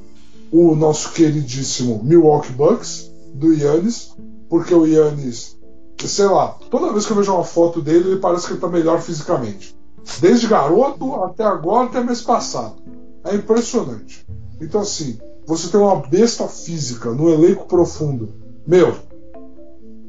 o 0.50 0.74
nosso 0.74 1.12
queridíssimo 1.12 2.02
Milwaukee 2.02 2.52
Bucks, 2.52 3.10
do 3.32 3.52
Yannis, 3.52 4.12
porque 4.48 4.74
o 4.74 4.84
Yannis, 4.84 5.56
sei 6.04 6.26
lá, 6.26 6.58
toda 6.68 6.92
vez 6.92 7.06
que 7.06 7.12
eu 7.12 7.16
vejo 7.16 7.32
uma 7.32 7.44
foto 7.44 7.80
dele, 7.80 8.10
ele 8.10 8.20
parece 8.20 8.46
que 8.46 8.54
ele 8.54 8.60
tá 8.60 8.68
melhor 8.68 9.00
fisicamente. 9.00 9.76
Desde 10.20 10.48
garoto 10.48 11.14
até 11.22 11.44
agora, 11.44 11.86
até 11.86 12.02
mês 12.02 12.22
passado. 12.22 12.82
É 13.24 13.36
impressionante. 13.36 14.26
Então, 14.60 14.80
assim, 14.80 15.18
você 15.50 15.66
tem 15.66 15.80
uma 15.80 15.96
besta 15.96 16.46
física 16.46 17.10
no 17.10 17.28
elenco 17.28 17.66
profundo. 17.66 18.32
Meu, 18.64 18.94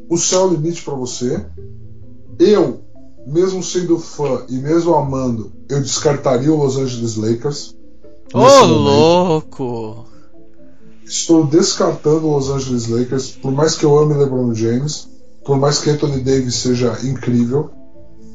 o 0.07 0.15
céu 0.15 0.41
é 0.41 0.45
o 0.45 0.49
limite 0.51 0.83
para 0.83 0.93
você. 0.93 1.43
Eu, 2.37 2.81
mesmo 3.25 3.63
sendo 3.63 3.97
fã 3.97 4.45
e 4.47 4.59
mesmo 4.59 4.93
amando, 4.93 5.51
eu 5.67 5.81
descartaria 5.81 6.53
o 6.53 6.57
Los 6.57 6.77
Angeles 6.77 7.15
Lakers. 7.15 7.75
Ô, 8.31 8.39
oh, 8.39 8.65
louco! 8.65 10.05
Estou 11.03 11.47
descartando 11.47 12.27
o 12.27 12.35
Los 12.35 12.51
Angeles 12.51 12.87
Lakers, 12.87 13.31
por 13.31 13.51
mais 13.51 13.75
que 13.75 13.83
eu 13.83 13.97
ame 13.97 14.13
LeBron 14.13 14.53
James, 14.53 15.09
por 15.43 15.57
mais 15.57 15.79
que 15.79 15.89
Anthony 15.89 16.21
Davis 16.21 16.53
seja 16.53 16.99
incrível. 17.03 17.71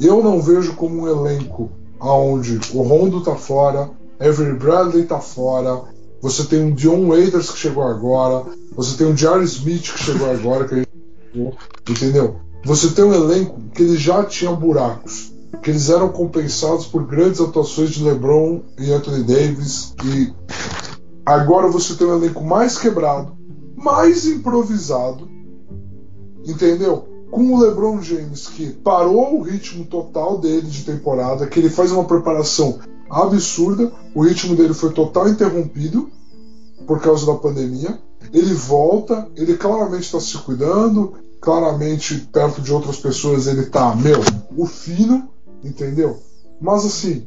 Eu 0.01 0.25
não 0.25 0.43
vejo 0.43 0.75
como 0.75 1.03
um 1.03 1.09
elenco 1.09 1.71
aonde 2.01 2.59
o 2.75 2.83
Rondo 2.83 3.23
tá 3.23 3.37
fora, 3.37 3.89
Avery 4.19 4.55
Bradley 4.55 5.05
tá 5.05 5.21
fora, 5.21 5.95
você 6.21 6.45
tem 6.45 6.63
um 6.63 6.75
Dion 6.75 7.09
Waiters 7.09 7.51
que 7.51 7.59
chegou 7.59 7.85
agora, 7.85 8.45
você 8.75 8.97
tem 8.97 9.07
um 9.07 9.17
Jar 9.17 9.43
Smith 9.43 9.93
que 9.93 10.03
chegou 10.03 10.31
agora, 10.31 10.67
que 10.67 10.75
a 10.75 10.79
gente... 10.79 11.57
entendeu? 11.89 12.37
Você 12.65 12.91
tem 12.91 13.05
um 13.05 13.15
elenco 13.15 13.61
que 13.75 13.83
eles 13.83 14.01
já 14.01 14.25
tinham 14.25 14.57
buracos, 14.57 15.33
que 15.63 15.71
eles 15.71 15.89
eram 15.89 16.09
compensados 16.09 16.87
por 16.87 17.07
grandes 17.07 17.41
atuações 17.41 17.91
de 17.91 18.03
LeBron 18.03 18.63
e 18.79 18.93
Anthony 18.93 19.23
Davis 19.23 19.95
e 20.05 20.33
agora 21.25 21.69
você 21.69 21.95
tem 21.95 22.07
um 22.07 22.17
elenco 22.17 22.43
mais 22.43 22.77
quebrado, 22.77 23.37
mais 23.77 24.27
improvisado, 24.27 25.29
entendeu? 26.45 27.17
com 27.31 27.53
o 27.53 27.61
LeBron 27.61 28.01
James 28.01 28.47
que 28.49 28.73
parou 28.73 29.39
o 29.39 29.43
ritmo 29.43 29.85
total 29.85 30.39
dele 30.39 30.67
de 30.67 30.85
temporada, 30.85 31.47
que 31.47 31.59
ele 31.59 31.69
faz 31.69 31.93
uma 31.93 32.05
preparação 32.05 32.79
absurda, 33.11 33.93
o 34.15 34.23
ritmo 34.23 34.57
dele 34.57 34.75
foi 34.75 34.93
total 34.93 35.29
interrompido 35.29 36.11
por 36.87 37.01
causa 37.01 37.27
da 37.27 37.35
pandemia. 37.35 37.99
Ele 38.33 38.55
volta, 38.55 39.29
ele 39.37 39.57
claramente 39.57 40.05
está 40.05 40.21
se 40.21 40.37
cuidando, 40.39 41.15
claramente 41.41 42.29
perto 42.33 42.61
de 42.61 42.73
outras 42.73 42.97
pessoas 42.97 43.47
ele 43.47 43.67
tá, 43.67 43.95
meu, 43.95 44.19
o 44.57 44.67
fino, 44.67 45.29
entendeu? 45.63 46.19
Mas 46.61 46.85
assim, 46.85 47.27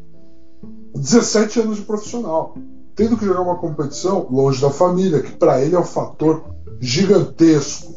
17 0.95 1.61
anos 1.61 1.77
de 1.77 1.84
profissional, 1.84 2.55
tendo 2.95 3.17
que 3.17 3.25
jogar 3.25 3.41
uma 3.41 3.57
competição 3.57 4.27
longe 4.30 4.61
da 4.61 4.69
família, 4.69 5.21
que 5.21 5.32
para 5.32 5.63
ele 5.63 5.75
é 5.75 5.80
um 5.80 5.86
fator 5.86 6.43
gigantesco. 6.80 7.93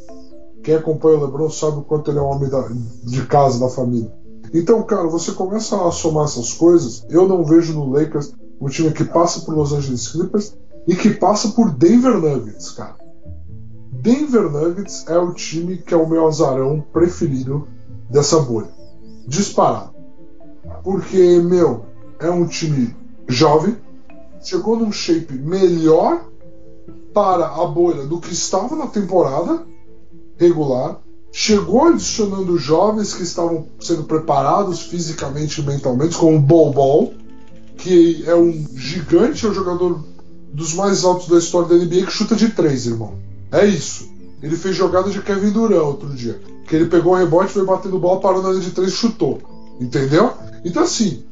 Quem 0.62 0.76
acompanha 0.76 1.18
o 1.18 1.24
LeBron 1.24 1.50
sabe 1.50 1.78
o 1.78 1.82
quanto 1.82 2.10
ele 2.10 2.18
é 2.18 2.22
um 2.22 2.26
homem 2.26 2.48
da, 2.48 2.68
de 3.02 3.26
casa, 3.26 3.58
da 3.58 3.68
família. 3.68 4.12
Então, 4.52 4.82
cara, 4.82 5.08
você 5.08 5.32
começa 5.32 5.86
a 5.86 5.90
somar 5.90 6.24
essas 6.24 6.52
coisas. 6.52 7.04
Eu 7.08 7.26
não 7.26 7.44
vejo 7.44 7.72
no 7.72 7.90
Lakers 7.90 8.34
um 8.60 8.68
time 8.68 8.92
que 8.92 9.04
passa 9.04 9.40
por 9.40 9.54
Los 9.54 9.72
Angeles 9.72 10.08
Clippers 10.08 10.54
e 10.86 10.94
que 10.94 11.10
passa 11.10 11.48
por 11.48 11.70
Denver 11.70 12.18
Nuggets, 12.18 12.70
cara. 12.70 12.96
Denver 13.90 14.50
Nuggets 14.50 15.04
é 15.08 15.16
o 15.18 15.32
time 15.32 15.78
que 15.78 15.94
é 15.94 15.96
o 15.96 16.08
meu 16.08 16.26
azarão 16.26 16.84
preferido 16.92 17.66
dessa 18.10 18.40
bolha. 18.40 18.68
Disparado. 19.26 19.92
Porque, 20.82 21.38
meu, 21.38 21.86
é 22.18 22.28
um 22.28 22.46
time 22.46 22.94
jovem, 23.28 23.76
chegou 24.40 24.76
num 24.76 24.92
shape 24.92 25.32
melhor 25.34 26.24
para 27.14 27.46
a 27.46 27.66
bolha 27.66 28.06
do 28.06 28.20
que 28.20 28.32
estava 28.32 28.74
na 28.74 28.86
temporada 28.86 29.64
regular 30.36 31.00
chegou 31.32 31.84
adicionando 31.86 32.58
jovens 32.58 33.14
que 33.14 33.22
estavam 33.22 33.66
sendo 33.80 34.04
preparados 34.04 34.82
fisicamente 34.82 35.60
e 35.60 35.64
mentalmente, 35.64 36.16
como 36.16 36.36
o 36.36 36.40
Bol 36.40 37.14
que 37.82 38.22
é 38.26 38.34
um 38.34 38.64
gigante, 38.76 39.44
é 39.44 39.48
o 39.48 39.54
jogador 39.54 40.04
dos 40.52 40.74
mais 40.74 41.04
altos 41.04 41.26
da 41.26 41.38
história 41.38 41.68
da 41.68 41.74
NBA 41.74 42.06
que 42.06 42.12
chuta 42.12 42.36
de 42.36 42.50
três, 42.50 42.86
irmão. 42.86 43.14
É 43.50 43.66
isso. 43.66 44.08
Ele 44.42 44.56
fez 44.56 44.76
jogada 44.76 45.10
de 45.10 45.20
Kevin 45.20 45.50
Durant 45.50 45.82
outro 45.82 46.08
dia. 46.10 46.40
Que 46.66 46.76
ele 46.76 46.86
pegou 46.86 47.12
o 47.12 47.16
rebote, 47.16 47.52
foi 47.52 47.64
batendo 47.64 47.98
bola, 47.98 48.20
parou 48.20 48.42
na 48.42 48.50
linha 48.50 48.62
de 48.62 48.70
três 48.70 48.92
chutou. 48.92 49.40
Entendeu? 49.80 50.32
Então 50.64 50.82
assim, 50.82 51.24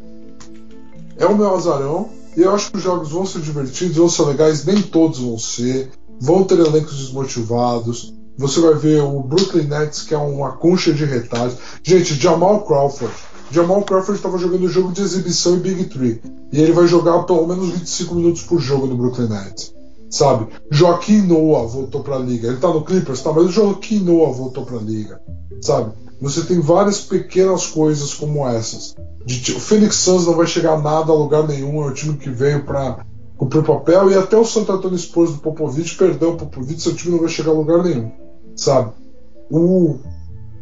é 1.17 1.27
o 1.27 1.37
meu 1.37 1.55
azarão. 1.55 2.09
E 2.37 2.43
eu 2.43 2.55
acho 2.55 2.71
que 2.71 2.79
os 2.79 2.83
jogos 2.83 3.11
vão 3.11 3.27
ser 3.27 3.41
divertidos, 3.41 3.97
vão 3.97 4.09
ser 4.09 4.23
legais, 4.23 4.65
nem 4.65 4.81
todos 4.83 5.19
vão 5.19 5.39
ser. 5.39 5.91
Vão 6.21 6.45
ter 6.45 6.59
elencos 6.59 6.99
desmotivados. 6.99 8.13
Você 8.41 8.59
vai 8.59 8.73
ver 8.73 9.03
o 9.03 9.23
Brooklyn 9.23 9.65
Nets, 9.65 10.03
que 10.03 10.15
é 10.15 10.17
uma 10.17 10.53
concha 10.53 10.95
de 10.95 11.05
retalhos. 11.05 11.59
Gente, 11.83 12.15
Jamal 12.15 12.63
Crawford. 12.63 13.13
Jamal 13.51 13.83
Crawford 13.83 14.17
estava 14.17 14.39
jogando 14.39 14.67
jogo 14.67 14.93
de 14.93 15.03
exibição 15.03 15.57
em 15.57 15.59
Big 15.59 15.85
Three. 15.85 16.23
E 16.51 16.59
ele 16.59 16.73
vai 16.73 16.87
jogar 16.87 17.25
pelo 17.25 17.47
menos 17.47 17.69
25 17.69 18.15
minutos 18.15 18.41
por 18.45 18.59
jogo 18.59 18.87
no 18.87 18.97
Brooklyn 18.97 19.29
Nets. 19.29 19.75
Sabe? 20.09 20.47
Joaquim 20.71 21.21
Noah 21.21 21.67
voltou 21.67 22.03
para 22.03 22.17
a 22.17 22.19
liga. 22.19 22.49
Ele 22.49 22.57
tá 22.57 22.69
no 22.69 22.83
Clippers, 22.83 23.21
tá, 23.21 23.31
mas 23.31 23.45
o 23.45 23.51
Joaquim 23.51 23.99
Noah 23.99 24.33
voltou 24.33 24.65
para 24.65 24.79
a 24.79 24.83
liga. 24.83 25.21
Sabe? 25.61 25.93
Você 26.19 26.41
tem 26.41 26.61
várias 26.61 27.03
pequenas 27.03 27.67
coisas 27.67 28.15
como 28.15 28.49
essas. 28.49 28.97
De, 29.23 29.53
o 29.53 29.61
Phoenix 29.61 29.97
Suns 29.97 30.27
não 30.27 30.35
vai 30.35 30.47
chegar 30.47 30.73
a 30.73 30.81
nada 30.81 31.13
a 31.13 31.15
lugar 31.15 31.47
nenhum, 31.47 31.83
é 31.83 31.89
o 31.89 31.93
time 31.93 32.17
que 32.17 32.31
veio 32.31 32.65
para 32.65 33.05
cumprir 33.37 33.63
papel, 33.63 34.11
e 34.11 34.15
até 34.15 34.37
o 34.37 34.47
Santo 34.47 34.73
Antônio 34.73 34.99
Spurs 34.99 35.33
do 35.33 35.39
Popovich, 35.39 35.97
perdão, 35.97 36.39
Popovich, 36.39 36.81
seu 36.81 36.95
time 36.95 37.13
não 37.13 37.21
vai 37.21 37.29
chegar 37.29 37.51
a 37.51 37.55
lugar 37.55 37.83
nenhum, 37.83 38.11
sabe? 38.61 38.93
O, 39.51 39.97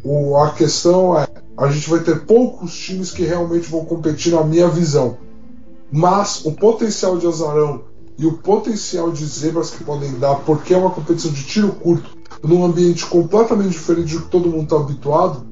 o, 0.05 0.36
a 0.36 0.53
questão 0.53 1.18
é, 1.18 1.26
a 1.57 1.68
gente 1.68 1.90
vai 1.90 2.01
ter 2.01 2.24
poucos 2.24 2.76
times 2.78 3.11
que 3.11 3.24
realmente 3.24 3.68
vão 3.68 3.84
competir 3.84 4.32
na 4.32 4.44
minha 4.44 4.68
visão, 4.68 5.18
mas 5.90 6.44
o 6.44 6.53
potencial 6.53 7.18
de 7.18 7.26
azarão 7.26 7.82
e 8.16 8.24
o 8.24 8.38
potencial 8.38 9.11
de 9.11 9.24
zebras 9.26 9.70
que 9.70 9.82
podem 9.82 10.12
dar, 10.18 10.36
porque 10.36 10.72
é 10.72 10.76
uma 10.76 10.90
competição 10.90 11.32
de 11.32 11.42
tiro 11.44 11.72
curto, 11.72 12.16
num 12.42 12.64
ambiente 12.64 13.05
completamente 13.07 13.70
diferente 13.70 14.14
do 14.14 14.22
que 14.22 14.30
todo 14.30 14.49
mundo 14.49 14.64
está 14.64 14.76
habituado, 14.76 15.44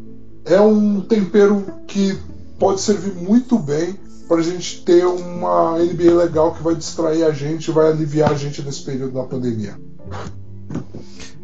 é 0.44 0.60
um 0.60 1.00
tempero 1.00 1.64
que 1.88 2.16
pode 2.58 2.80
servir 2.80 3.14
muito 3.14 3.58
bem 3.58 3.98
para 4.28 4.38
a 4.38 4.42
gente 4.42 4.82
ter 4.82 5.04
uma 5.04 5.78
NBA 5.78 6.14
legal 6.14 6.54
que 6.54 6.62
vai 6.62 6.74
distrair 6.76 7.24
a 7.24 7.32
gente, 7.32 7.70
vai 7.70 7.88
aliviar 7.88 8.30
a 8.30 8.34
gente 8.34 8.62
nesse 8.62 8.82
período 8.82 9.14
da 9.14 9.24
pandemia. 9.24 9.76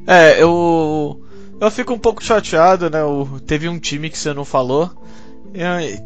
É, 0.07 0.42
eu 0.42 1.20
eu 1.61 1.70
fico 1.70 1.92
um 1.92 1.98
pouco 1.98 2.24
chateado, 2.24 2.90
né? 2.90 2.98
Teve 3.46 3.68
um 3.68 3.78
time 3.78 4.11
que 4.11 4.18
você 4.18 4.34
não 4.34 4.44
falou. 4.44 4.90
Eu, 5.55 6.03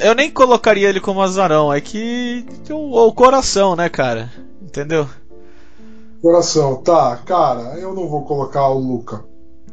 eu 0.00 0.14
nem 0.14 0.30
colocaria 0.30 0.88
ele 0.88 1.00
como 1.00 1.20
azarão, 1.20 1.72
é 1.72 1.80
que 1.80 2.46
o, 2.70 3.06
o 3.06 3.12
coração, 3.12 3.76
né, 3.76 3.88
cara? 3.88 4.32
Entendeu? 4.62 5.06
Coração, 6.22 6.76
tá, 6.76 7.16
cara, 7.24 7.78
eu 7.78 7.94
não 7.94 8.08
vou 8.08 8.22
colocar 8.24 8.68
o 8.68 8.78
Luca. 8.78 9.24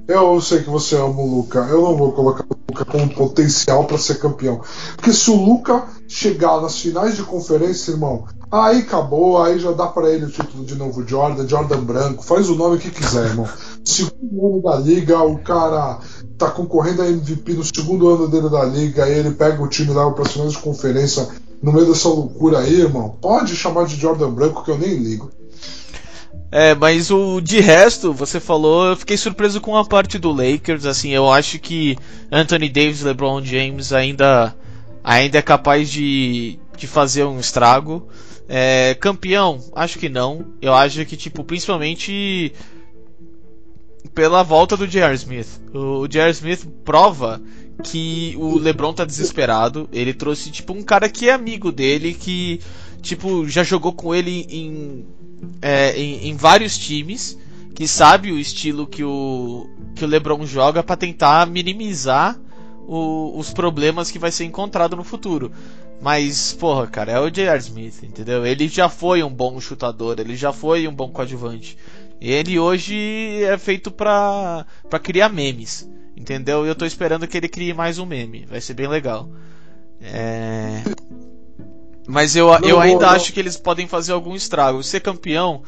Eu 0.07 0.39
sei 0.39 0.61
que 0.61 0.69
você 0.69 0.95
ama 0.95 1.19
o 1.19 1.35
Luca. 1.37 1.59
Eu 1.69 1.81
não 1.81 1.97
vou 1.97 2.11
colocar 2.11 2.43
o 2.43 2.57
Luca 2.69 2.85
com 2.85 3.07
potencial 3.07 3.85
para 3.85 3.97
ser 3.97 4.19
campeão. 4.19 4.61
Porque 4.95 5.11
se 5.11 5.31
o 5.31 5.35
Luca 5.35 5.87
chegar 6.07 6.61
nas 6.61 6.79
finais 6.79 7.15
de 7.15 7.23
conferência, 7.23 7.91
irmão, 7.91 8.25
aí 8.63 8.79
acabou, 8.79 9.41
aí 9.41 9.59
já 9.59 9.71
dá 9.71 9.87
para 9.87 10.09
ele 10.09 10.25
o 10.25 10.31
título 10.31 10.65
de 10.65 10.75
novo 10.75 11.07
Jordan, 11.07 11.47
Jordan 11.47 11.81
branco, 11.81 12.23
faz 12.23 12.49
o 12.49 12.55
nome 12.55 12.77
que 12.77 12.91
quiser, 12.91 13.27
irmão. 13.27 13.47
Segundo 13.83 14.47
ano 14.47 14.61
da 14.61 14.75
liga, 14.77 15.19
o 15.21 15.37
cara 15.39 15.99
tá 16.37 16.49
concorrendo 16.49 17.01
a 17.01 17.07
MVP 17.07 17.53
no 17.53 17.63
segundo 17.63 18.09
ano 18.09 18.27
dele 18.27 18.49
da 18.49 18.63
liga, 18.63 19.03
aí 19.03 19.19
ele 19.19 19.31
pega 19.31 19.61
o 19.61 19.67
time 19.67 19.93
lá 19.93 20.09
para 20.11 20.25
finais 20.25 20.53
de 20.53 20.59
conferência 20.59 21.27
no 21.61 21.71
meio 21.71 21.87
dessa 21.87 22.07
loucura 22.07 22.59
aí, 22.59 22.81
irmão. 22.81 23.17
Pode 23.21 23.55
chamar 23.55 23.85
de 23.85 23.95
Jordan 23.95 24.29
branco 24.29 24.63
que 24.63 24.71
eu 24.71 24.77
nem 24.77 24.95
ligo. 24.95 25.31
É, 26.51 26.75
mas 26.75 27.11
o 27.11 27.41
de 27.41 27.59
resto, 27.59 28.13
você 28.13 28.39
falou, 28.39 28.85
eu 28.85 28.95
fiquei 28.95 29.17
surpreso 29.17 29.59
com 29.59 29.75
a 29.75 29.83
parte 29.83 30.17
do 30.17 30.31
Lakers, 30.31 30.85
assim, 30.85 31.09
eu 31.09 31.31
acho 31.31 31.59
que 31.59 31.97
Anthony 32.31 32.69
Davis, 32.69 33.01
LeBron 33.01 33.43
James 33.43 33.91
ainda 33.91 34.55
ainda 35.03 35.37
é 35.37 35.41
capaz 35.41 35.89
de, 35.89 36.57
de 36.75 36.87
fazer 36.87 37.25
um 37.25 37.39
estrago. 37.39 38.07
É, 38.47 38.95
campeão, 38.95 39.59
acho 39.75 39.97
que 39.97 40.09
não. 40.09 40.53
Eu 40.61 40.73
acho 40.73 41.05
que 41.05 41.17
tipo, 41.17 41.43
principalmente 41.43 42.53
pela 44.13 44.43
volta 44.43 44.77
do 44.77 44.87
J.R. 44.87 45.13
Smith. 45.15 45.61
O 45.73 46.07
J.R. 46.07 46.31
Smith 46.31 46.65
prova 46.83 47.41
que 47.83 48.35
o 48.37 48.57
LeBron 48.57 48.93
tá 48.93 49.03
desesperado. 49.03 49.89
Ele 49.91 50.13
trouxe 50.13 50.51
tipo 50.51 50.73
um 50.73 50.83
cara 50.83 51.09
que 51.09 51.27
é 51.27 51.33
amigo 51.33 51.71
dele, 51.71 52.13
que 52.13 52.59
tipo 53.01 53.47
já 53.47 53.63
jogou 53.63 53.93
com 53.93 54.15
ele 54.15 54.45
em 54.49 55.05
é, 55.61 55.99
em, 55.99 56.29
em, 56.29 56.35
vários 56.35 56.77
times 56.77 57.37
que 57.75 57.87
sabe 57.87 58.31
o 58.31 58.39
estilo 58.39 58.87
que 58.87 59.03
o, 59.03 59.69
que 59.93 60.03
o 60.05 60.07
LeBron 60.07 60.45
joga 60.45 60.81
para 60.81 60.95
tentar 60.95 61.45
minimizar 61.45 62.39
o, 62.87 63.37
os 63.37 63.53
problemas 63.53 64.09
que 64.09 64.17
vai 64.17 64.31
ser 64.31 64.45
encontrado 64.45 64.95
no 64.95 65.03
futuro. 65.03 65.51
Mas, 66.05 66.53
porra, 66.53 66.85
cara, 66.85 67.13
é 67.13 67.19
o 67.19 67.31
J.R. 67.31 67.57
Smith, 67.57 68.03
entendeu? 68.03 68.45
Ele 68.45 68.67
já 68.67 68.87
foi 68.87 69.23
um 69.23 69.29
bom 69.33 69.59
chutador, 69.59 70.19
ele 70.19 70.35
já 70.35 70.53
foi 70.53 70.87
um 70.87 70.93
bom 70.93 71.09
coadjuvante. 71.09 71.75
Ele 72.21 72.59
hoje 72.59 73.43
é 73.43 73.57
feito 73.57 73.89
pra, 73.89 74.67
pra 74.87 74.99
criar 74.99 75.29
memes, 75.29 75.89
entendeu? 76.15 76.63
E 76.63 76.69
eu 76.69 76.75
tô 76.75 76.85
esperando 76.85 77.27
que 77.27 77.35
ele 77.35 77.49
crie 77.49 77.73
mais 77.73 77.97
um 77.97 78.05
meme, 78.05 78.45
vai 78.45 78.61
ser 78.61 78.75
bem 78.75 78.87
legal. 78.87 79.27
É... 79.99 80.83
Mas 82.07 82.35
eu, 82.35 82.49
eu 82.63 82.79
ainda 82.79 83.09
acho 83.09 83.33
que 83.33 83.39
eles 83.39 83.57
podem 83.57 83.87
fazer 83.87 84.11
algum 84.11 84.35
estrago. 84.35 84.83
Ser 84.83 84.99
campeão, 84.99 85.63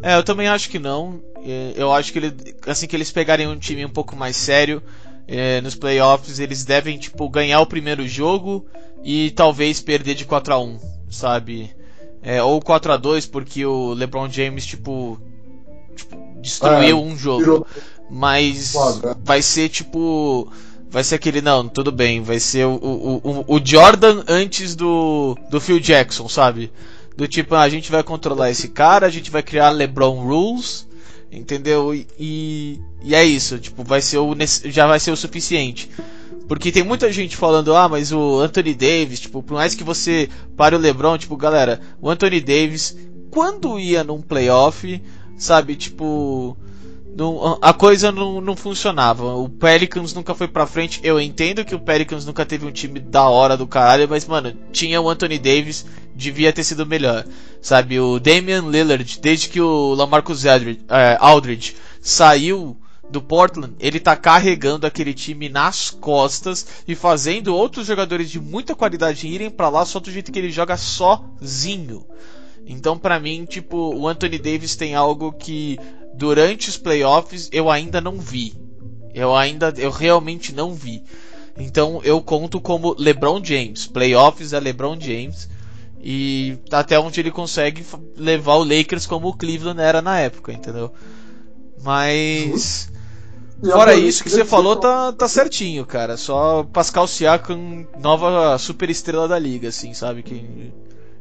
é, 0.00 0.14
eu 0.14 0.22
também 0.22 0.46
acho 0.46 0.70
que 0.70 0.78
não. 0.78 1.20
É, 1.44 1.72
eu 1.74 1.92
acho 1.92 2.12
que 2.12 2.20
ele, 2.20 2.32
assim 2.68 2.86
que 2.86 2.94
eles 2.94 3.10
pegarem 3.10 3.48
um 3.48 3.58
time 3.58 3.84
um 3.84 3.90
pouco 3.90 4.14
mais 4.14 4.36
sério 4.36 4.80
é, 5.26 5.60
nos 5.60 5.74
playoffs, 5.74 6.38
eles 6.38 6.64
devem 6.64 6.98
tipo 6.98 7.28
ganhar 7.28 7.60
o 7.60 7.66
primeiro 7.66 8.06
jogo 8.06 8.66
e 9.04 9.30
talvez 9.32 9.80
perder 9.80 10.14
de 10.14 10.24
4 10.24 10.54
a 10.54 10.58
1, 10.58 10.78
sabe? 11.10 11.70
É, 12.22 12.42
ou 12.42 12.60
4 12.60 12.92
a 12.92 12.96
2 12.96 13.26
porque 13.26 13.64
o 13.64 13.92
LeBron 13.94 14.28
James 14.28 14.64
tipo, 14.64 15.20
tipo 15.96 16.16
destruiu 16.40 16.98
é, 16.98 17.00
um 17.00 17.16
jogo. 17.16 17.66
Mas 18.10 18.74
vai 19.24 19.40
ser 19.40 19.68
tipo 19.68 20.52
vai 20.92 21.02
ser 21.02 21.14
aquele, 21.14 21.40
não, 21.40 21.66
tudo 21.66 21.90
bem, 21.90 22.22
vai 22.22 22.38
ser 22.38 22.66
o, 22.66 22.74
o, 22.74 23.44
o, 23.48 23.60
Jordan 23.64 24.22
antes 24.28 24.76
do, 24.76 25.34
do 25.50 25.58
Phil 25.58 25.80
Jackson, 25.80 26.28
sabe? 26.28 26.70
Do 27.16 27.26
tipo, 27.26 27.54
ah, 27.54 27.62
a 27.62 27.68
gente 27.70 27.90
vai 27.90 28.02
controlar 28.02 28.50
esse 28.50 28.68
cara, 28.68 29.06
a 29.06 29.10
gente 29.10 29.30
vai 29.30 29.42
criar 29.42 29.70
LeBron 29.70 30.22
Rules, 30.22 30.86
entendeu? 31.32 31.94
E, 31.94 32.78
e 33.02 33.14
é 33.14 33.24
isso, 33.24 33.58
tipo, 33.58 33.82
vai 33.82 34.02
ser 34.02 34.18
o, 34.18 34.36
já 34.66 34.86
vai 34.86 35.00
ser 35.00 35.10
o 35.10 35.16
suficiente. 35.16 35.90
Porque 36.46 36.70
tem 36.70 36.82
muita 36.82 37.10
gente 37.10 37.36
falando, 37.36 37.74
ah, 37.74 37.88
mas 37.88 38.12
o 38.12 38.40
Anthony 38.40 38.74
Davis, 38.74 39.20
tipo, 39.20 39.42
por 39.42 39.54
mais 39.54 39.74
que 39.74 39.82
você 39.82 40.28
pare 40.56 40.76
o 40.76 40.78
LeBron, 40.78 41.16
tipo, 41.16 41.36
galera, 41.36 41.80
o 42.00 42.10
Anthony 42.10 42.40
Davis, 42.40 42.96
quando 43.30 43.78
ia 43.78 44.04
num 44.04 44.20
playoff, 44.20 45.00
sabe, 45.38 45.76
tipo, 45.76 46.56
não, 47.16 47.58
a 47.60 47.72
coisa 47.72 48.10
não, 48.10 48.40
não 48.40 48.56
funcionava. 48.56 49.34
O 49.34 49.48
Pelicans 49.48 50.14
nunca 50.14 50.34
foi 50.34 50.48
pra 50.48 50.66
frente. 50.66 51.00
Eu 51.02 51.20
entendo 51.20 51.64
que 51.64 51.74
o 51.74 51.80
Pelicans 51.80 52.24
nunca 52.24 52.44
teve 52.44 52.66
um 52.66 52.72
time 52.72 52.98
da 53.00 53.28
hora 53.28 53.56
do 53.56 53.66
caralho, 53.66 54.08
mas, 54.08 54.26
mano, 54.26 54.54
tinha 54.72 55.00
o 55.00 55.08
Anthony 55.08 55.38
Davis, 55.38 55.86
devia 56.14 56.52
ter 56.52 56.64
sido 56.64 56.86
melhor. 56.86 57.24
Sabe, 57.60 57.98
o 57.98 58.18
Damian 58.18 58.68
Lillard, 58.68 59.18
desde 59.20 59.48
que 59.48 59.60
o 59.60 59.94
Lamarcus 59.94 60.44
Aldridge, 60.46 60.80
é, 60.88 61.16
Aldridge 61.20 61.76
saiu 62.00 62.76
do 63.10 63.20
Portland, 63.20 63.74
ele 63.78 64.00
tá 64.00 64.16
carregando 64.16 64.86
aquele 64.86 65.12
time 65.12 65.48
nas 65.48 65.90
costas 65.90 66.66
e 66.88 66.94
fazendo 66.94 67.54
outros 67.54 67.86
jogadores 67.86 68.30
de 68.30 68.40
muita 68.40 68.74
qualidade 68.74 69.28
irem 69.28 69.50
para 69.50 69.68
lá 69.68 69.84
só 69.84 70.00
do 70.00 70.10
jeito 70.10 70.32
que 70.32 70.38
ele 70.38 70.50
joga 70.50 70.76
sozinho. 70.76 72.06
Então, 72.66 72.96
para 72.96 73.20
mim, 73.20 73.44
tipo, 73.44 73.94
o 73.94 74.08
Anthony 74.08 74.38
Davis 74.38 74.76
tem 74.76 74.94
algo 74.94 75.32
que 75.32 75.78
durante 76.14 76.68
os 76.68 76.76
playoffs 76.76 77.48
eu 77.52 77.70
ainda 77.70 78.00
não 78.00 78.18
vi. 78.18 78.54
Eu 79.14 79.36
ainda, 79.36 79.72
eu 79.76 79.90
realmente 79.90 80.54
não 80.54 80.74
vi. 80.74 81.02
Então 81.58 82.00
eu 82.02 82.20
conto 82.22 82.60
como 82.60 82.96
LeBron 82.98 83.44
James. 83.44 83.86
Playoffs 83.86 84.52
é 84.52 84.60
LeBron 84.60 84.98
James. 84.98 85.48
E 86.02 86.58
até 86.72 86.98
onde 86.98 87.20
ele 87.20 87.30
consegue 87.30 87.86
levar 88.16 88.54
o 88.56 88.64
Lakers 88.64 89.06
como 89.06 89.28
o 89.28 89.36
Cleveland 89.36 89.80
era 89.80 90.02
na 90.02 90.18
época, 90.18 90.52
entendeu? 90.52 90.92
Mas. 91.82 92.90
Fora 93.64 93.94
isso 93.94 94.24
que 94.24 94.30
você 94.30 94.44
falou, 94.44 94.74
tá, 94.74 95.12
tá 95.12 95.28
certinho, 95.28 95.86
cara. 95.86 96.16
Só 96.16 96.64
Pascal 96.64 97.06
Siakam, 97.06 97.86
nova 98.00 98.58
super 98.58 98.90
estrela 98.90 99.28
da 99.28 99.38
liga, 99.38 99.68
assim, 99.68 99.94
sabe? 99.94 100.24
Que 100.24 100.72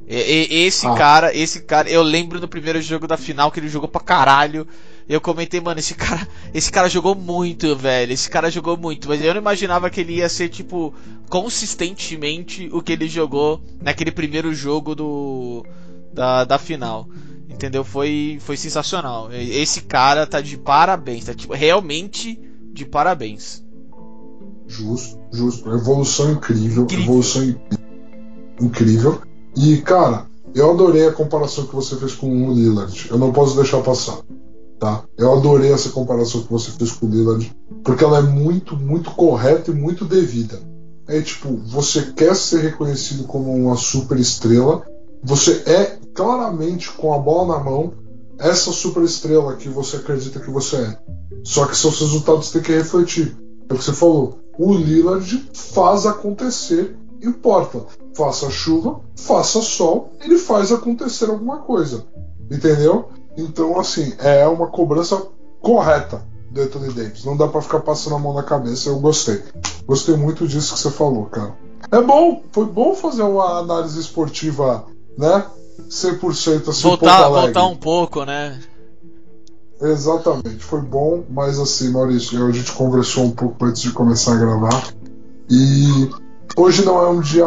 e, 0.07 0.65
esse 0.65 0.85
ah. 0.87 0.93
cara, 0.93 1.35
esse 1.35 1.61
cara, 1.61 1.89
eu 1.89 2.01
lembro 2.01 2.39
do 2.39 2.47
primeiro 2.47 2.81
jogo 2.81 3.07
da 3.07 3.15
final 3.15 3.49
que 3.49 3.59
ele 3.59 3.69
jogou 3.69 3.87
pra 3.87 4.01
caralho. 4.01 4.67
Eu 5.11 5.19
comentei, 5.21 5.59
mano, 5.59 5.79
esse 5.79 5.93
cara, 5.93 6.27
esse 6.53 6.71
cara 6.71 6.87
jogou 6.89 7.13
muito, 7.15 7.75
velho. 7.75 8.13
Esse 8.13 8.29
cara 8.29 8.49
jogou 8.49 8.77
muito, 8.77 9.07
mas 9.09 9.21
eu 9.21 9.33
não 9.33 9.41
imaginava 9.41 9.89
que 9.89 9.99
ele 10.01 10.15
ia 10.15 10.29
ser 10.29 10.47
tipo 10.49 10.93
consistentemente 11.29 12.69
o 12.71 12.81
que 12.81 12.93
ele 12.93 13.07
jogou 13.07 13.61
naquele 13.81 14.11
primeiro 14.11 14.53
jogo 14.53 14.95
do 14.95 15.65
da, 16.13 16.43
da 16.45 16.57
final. 16.57 17.07
Entendeu? 17.49 17.83
Foi 17.83 18.37
foi 18.41 18.55
sensacional. 18.55 19.29
Esse 19.33 19.81
cara 19.81 20.25
tá 20.25 20.39
de 20.39 20.57
parabéns, 20.57 21.25
tá 21.25 21.33
tipo 21.33 21.53
realmente 21.53 22.39
de 22.73 22.85
parabéns. 22.85 23.61
Justo, 24.67 25.19
justo. 25.33 25.69
Evolução 25.73 26.31
incrível, 26.31 26.83
Incrível. 26.83 27.03
evolução 27.05 27.43
in- 27.43 27.57
incrível. 28.61 29.21
E, 29.57 29.77
cara, 29.81 30.25
eu 30.55 30.71
adorei 30.71 31.07
a 31.07 31.11
comparação 31.11 31.65
que 31.67 31.75
você 31.75 31.97
fez 31.97 32.13
com 32.15 32.47
o 32.47 32.53
Lillard. 32.53 33.07
Eu 33.09 33.17
não 33.17 33.33
posso 33.33 33.55
deixar 33.57 33.81
passar. 33.81 34.19
Tá? 34.81 35.03
Eu 35.15 35.31
adorei 35.33 35.71
essa 35.71 35.89
comparação 35.89 36.41
que 36.41 36.51
você 36.51 36.71
fez 36.71 36.91
com 36.91 37.05
o 37.05 37.09
Lillard, 37.09 37.55
porque 37.83 38.03
ela 38.03 38.17
é 38.17 38.21
muito, 38.23 38.75
muito 38.75 39.11
correta 39.11 39.69
e 39.69 39.75
muito 39.75 40.05
devida. 40.05 40.59
É 41.07 41.21
tipo, 41.21 41.55
você 41.67 42.01
quer 42.13 42.35
ser 42.35 42.61
reconhecido 42.61 43.25
como 43.25 43.53
uma 43.53 43.75
super 43.75 44.17
estrela, 44.17 44.83
você 45.23 45.61
é 45.67 45.99
claramente 46.15 46.89
com 46.93 47.13
a 47.13 47.19
bola 47.19 47.59
na 47.59 47.63
mão 47.63 47.93
essa 48.39 48.71
super 48.71 49.03
estrela 49.03 49.55
que 49.55 49.69
você 49.69 49.97
acredita 49.97 50.39
que 50.39 50.49
você 50.49 50.77
é. 50.77 50.97
Só 51.43 51.67
que 51.67 51.77
seus 51.77 51.99
resultados 51.99 52.49
têm 52.49 52.63
que 52.63 52.71
refletir. 52.71 53.37
É 53.69 53.73
o 53.75 53.77
que 53.77 53.83
você 53.83 53.93
falou. 53.93 54.39
O 54.57 54.73
Lillard 54.73 55.47
faz 55.53 56.07
acontecer, 56.07 56.97
importa. 57.21 57.85
Faça 58.15 58.49
chuva, 58.49 58.99
faça 59.15 59.61
sol, 59.61 60.09
ele 60.21 60.39
faz 60.39 60.71
acontecer 60.71 61.29
alguma 61.29 61.59
coisa. 61.59 62.03
Entendeu? 62.49 63.09
Então, 63.37 63.79
assim, 63.79 64.13
é 64.19 64.47
uma 64.47 64.67
cobrança 64.67 65.21
correta 65.61 66.23
do 66.49 66.61
Anthony 66.61 66.93
Davis. 66.93 67.23
Não 67.23 67.37
dá 67.37 67.47
pra 67.47 67.61
ficar 67.61 67.79
passando 67.79 68.15
a 68.15 68.19
mão 68.19 68.33
na 68.33 68.43
cabeça. 68.43 68.89
Eu 68.89 68.99
gostei. 68.99 69.41
Gostei 69.85 70.15
muito 70.15 70.47
disso 70.47 70.73
que 70.73 70.79
você 70.79 70.91
falou, 70.91 71.25
cara. 71.25 71.55
É 71.91 72.01
bom, 72.01 72.43
foi 72.51 72.65
bom 72.65 72.93
fazer 72.93 73.23
uma 73.23 73.59
análise 73.59 73.99
esportiva, 73.99 74.85
né? 75.17 75.45
100% 75.89 76.69
assim, 76.69 76.81
voltar, 76.83 77.27
voltar 77.27 77.65
um 77.65 77.75
pouco, 77.75 78.23
né? 78.23 78.59
Exatamente, 79.81 80.63
foi 80.63 80.79
bom, 80.79 81.23
mas 81.27 81.57
assim, 81.57 81.89
Maurício, 81.89 82.45
a 82.45 82.51
gente 82.51 82.71
conversou 82.73 83.23
um 83.23 83.31
pouco 83.31 83.65
antes 83.65 83.81
de 83.81 83.91
começar 83.91 84.33
a 84.33 84.37
gravar. 84.37 84.93
E 85.49 86.09
hoje 86.55 86.85
não 86.85 87.03
é 87.03 87.09
um 87.09 87.19
dia 87.19 87.45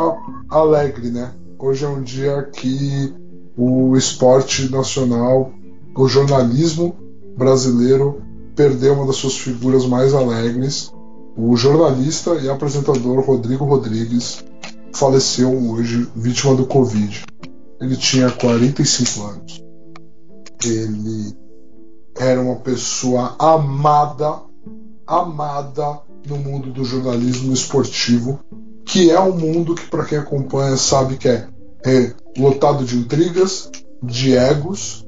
alegre, 0.50 1.10
né? 1.10 1.32
Hoje 1.58 1.84
é 1.84 1.88
um 1.88 2.02
dia 2.02 2.42
que 2.52 3.14
o 3.56 3.96
esporte 3.96 4.68
nacional, 4.68 5.52
o 5.96 6.08
jornalismo 6.08 6.96
brasileiro 7.36 8.22
perdeu 8.56 8.94
uma 8.94 9.06
das 9.06 9.16
suas 9.16 9.36
figuras 9.36 9.86
mais 9.86 10.14
alegres. 10.14 10.92
O 11.36 11.56
jornalista 11.56 12.34
e 12.36 12.48
apresentador 12.48 13.20
Rodrigo 13.24 13.64
Rodrigues 13.64 14.44
faleceu 14.92 15.50
hoje, 15.70 16.08
vítima 16.14 16.54
do 16.54 16.66
Covid. 16.66 17.24
Ele 17.80 17.96
tinha 17.96 18.30
45 18.30 19.22
anos. 19.22 19.64
Ele 20.64 21.36
era 22.16 22.40
uma 22.40 22.56
pessoa 22.56 23.34
amada, 23.38 24.42
amada 25.06 26.00
no 26.26 26.38
mundo 26.38 26.72
do 26.72 26.84
jornalismo 26.84 27.52
esportivo, 27.52 28.38
que 28.84 29.10
é 29.10 29.20
um 29.20 29.36
mundo 29.36 29.74
que, 29.74 29.86
para 29.88 30.04
quem 30.04 30.18
acompanha, 30.18 30.76
sabe 30.76 31.16
que 31.16 31.28
é, 31.28 31.48
é 31.84 32.14
lotado 32.38 32.84
de 32.84 32.96
intrigas, 32.96 33.70
de 34.02 34.36
egos, 34.36 35.03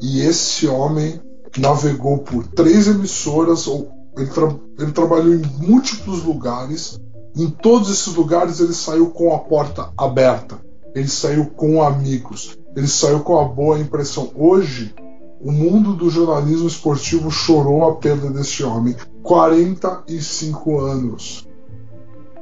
e 0.00 0.20
esse 0.22 0.66
homem 0.66 1.20
navegou 1.58 2.18
por 2.18 2.46
três 2.46 2.86
emissoras, 2.86 3.66
ou 3.66 3.90
ele, 4.16 4.28
tra- 4.30 4.54
ele 4.78 4.92
trabalhou 4.92 5.34
em 5.34 5.42
múltiplos 5.58 6.22
lugares. 6.22 6.98
Em 7.36 7.48
todos 7.48 7.90
esses 7.90 8.14
lugares 8.14 8.60
ele 8.60 8.72
saiu 8.74 9.10
com 9.10 9.34
a 9.34 9.38
porta 9.38 9.90
aberta, 9.96 10.58
ele 10.94 11.08
saiu 11.08 11.46
com 11.46 11.82
amigos, 11.82 12.58
ele 12.76 12.88
saiu 12.88 13.20
com 13.20 13.38
a 13.38 13.44
boa 13.44 13.78
impressão. 13.78 14.30
Hoje, 14.34 14.94
o 15.40 15.50
mundo 15.52 15.94
do 15.94 16.10
jornalismo 16.10 16.66
esportivo 16.68 17.30
chorou 17.30 17.88
a 17.88 17.96
perda 17.96 18.28
deste 18.30 18.62
homem. 18.64 18.94
45 19.22 20.78
anos. 20.80 21.46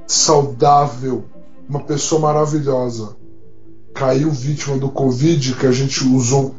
Saudável. 0.06 1.24
Uma 1.68 1.80
pessoa 1.80 2.20
maravilhosa. 2.20 3.14
Caiu 3.94 4.30
vítima 4.30 4.78
do 4.78 4.88
Covid, 4.90 5.54
que 5.54 5.66
a 5.66 5.72
gente 5.72 6.02
usou 6.06 6.54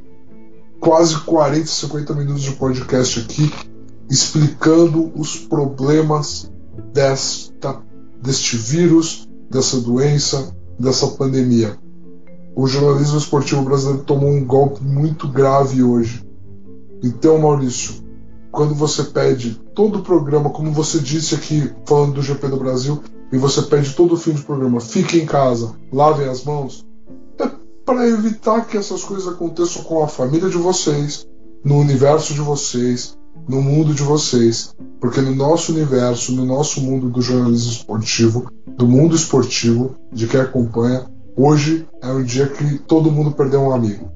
quase 0.79 1.19
40, 1.21 1.65
50 1.65 2.13
minutos 2.13 2.41
de 2.41 2.51
podcast 2.51 3.19
aqui, 3.19 3.51
explicando 4.09 5.11
os 5.15 5.35
problemas 5.35 6.51
desta, 6.93 7.81
deste 8.21 8.57
vírus, 8.57 9.27
dessa 9.49 9.79
doença, 9.79 10.55
dessa 10.79 11.07
pandemia. 11.07 11.77
O 12.55 12.67
jornalismo 12.67 13.17
esportivo 13.17 13.61
brasileiro 13.61 14.03
tomou 14.03 14.29
um 14.29 14.43
golpe 14.43 14.83
muito 14.83 15.27
grave 15.27 15.83
hoje. 15.83 16.25
Então, 17.03 17.37
Maurício, 17.39 17.95
quando 18.51 18.73
você 18.73 19.03
pede 19.03 19.53
todo 19.75 19.99
o 19.99 20.03
programa, 20.03 20.49
como 20.49 20.71
você 20.71 20.99
disse 20.99 21.35
aqui, 21.35 21.71
falando 21.85 22.15
do 22.15 22.21
GP 22.21 22.47
do 22.47 22.57
Brasil, 22.57 23.01
e 23.31 23.37
você 23.37 23.61
pede 23.61 23.93
todo 23.93 24.13
o 24.13 24.17
fim 24.17 24.31
do 24.31 24.41
programa, 24.41 24.81
fique 24.81 25.19
em 25.19 25.25
casa, 25.25 25.75
lavem 25.93 26.27
as 26.27 26.43
mãos, 26.43 26.85
para 27.89 28.07
evitar 28.07 28.67
que 28.67 28.77
essas 28.77 29.03
coisas 29.03 29.27
aconteçam 29.27 29.81
com 29.81 30.03
a 30.03 30.07
família 30.07 30.47
de 30.47 30.57
vocês, 30.57 31.25
no 31.65 31.79
universo 31.79 32.35
de 32.35 32.39
vocês, 32.39 33.17
no 33.47 33.63
mundo 33.63 33.95
de 33.95 34.03
vocês. 34.03 34.75
Porque 35.01 35.19
no 35.21 35.33
nosso 35.33 35.71
universo, 35.71 36.31
no 36.33 36.45
nosso 36.45 36.81
mundo 36.81 37.09
do 37.09 37.19
jornalismo 37.19 37.71
esportivo, 37.71 38.51
do 38.77 38.87
mundo 38.87 39.15
esportivo, 39.15 39.95
de 40.13 40.27
quem 40.27 40.39
acompanha, 40.39 41.09
hoje 41.35 41.87
é 41.99 42.11
um 42.11 42.23
dia 42.23 42.45
que 42.45 42.77
todo 42.77 43.11
mundo 43.11 43.31
perdeu 43.31 43.61
um 43.61 43.73
amigo. 43.73 44.11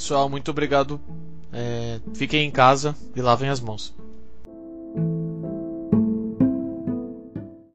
Pessoal, 0.00 0.30
muito 0.30 0.50
obrigado. 0.50 0.98
É, 1.52 2.00
fiquem 2.14 2.48
em 2.48 2.50
casa 2.50 2.96
e 3.14 3.20
lavem 3.20 3.50
as 3.50 3.60
mãos. 3.60 3.94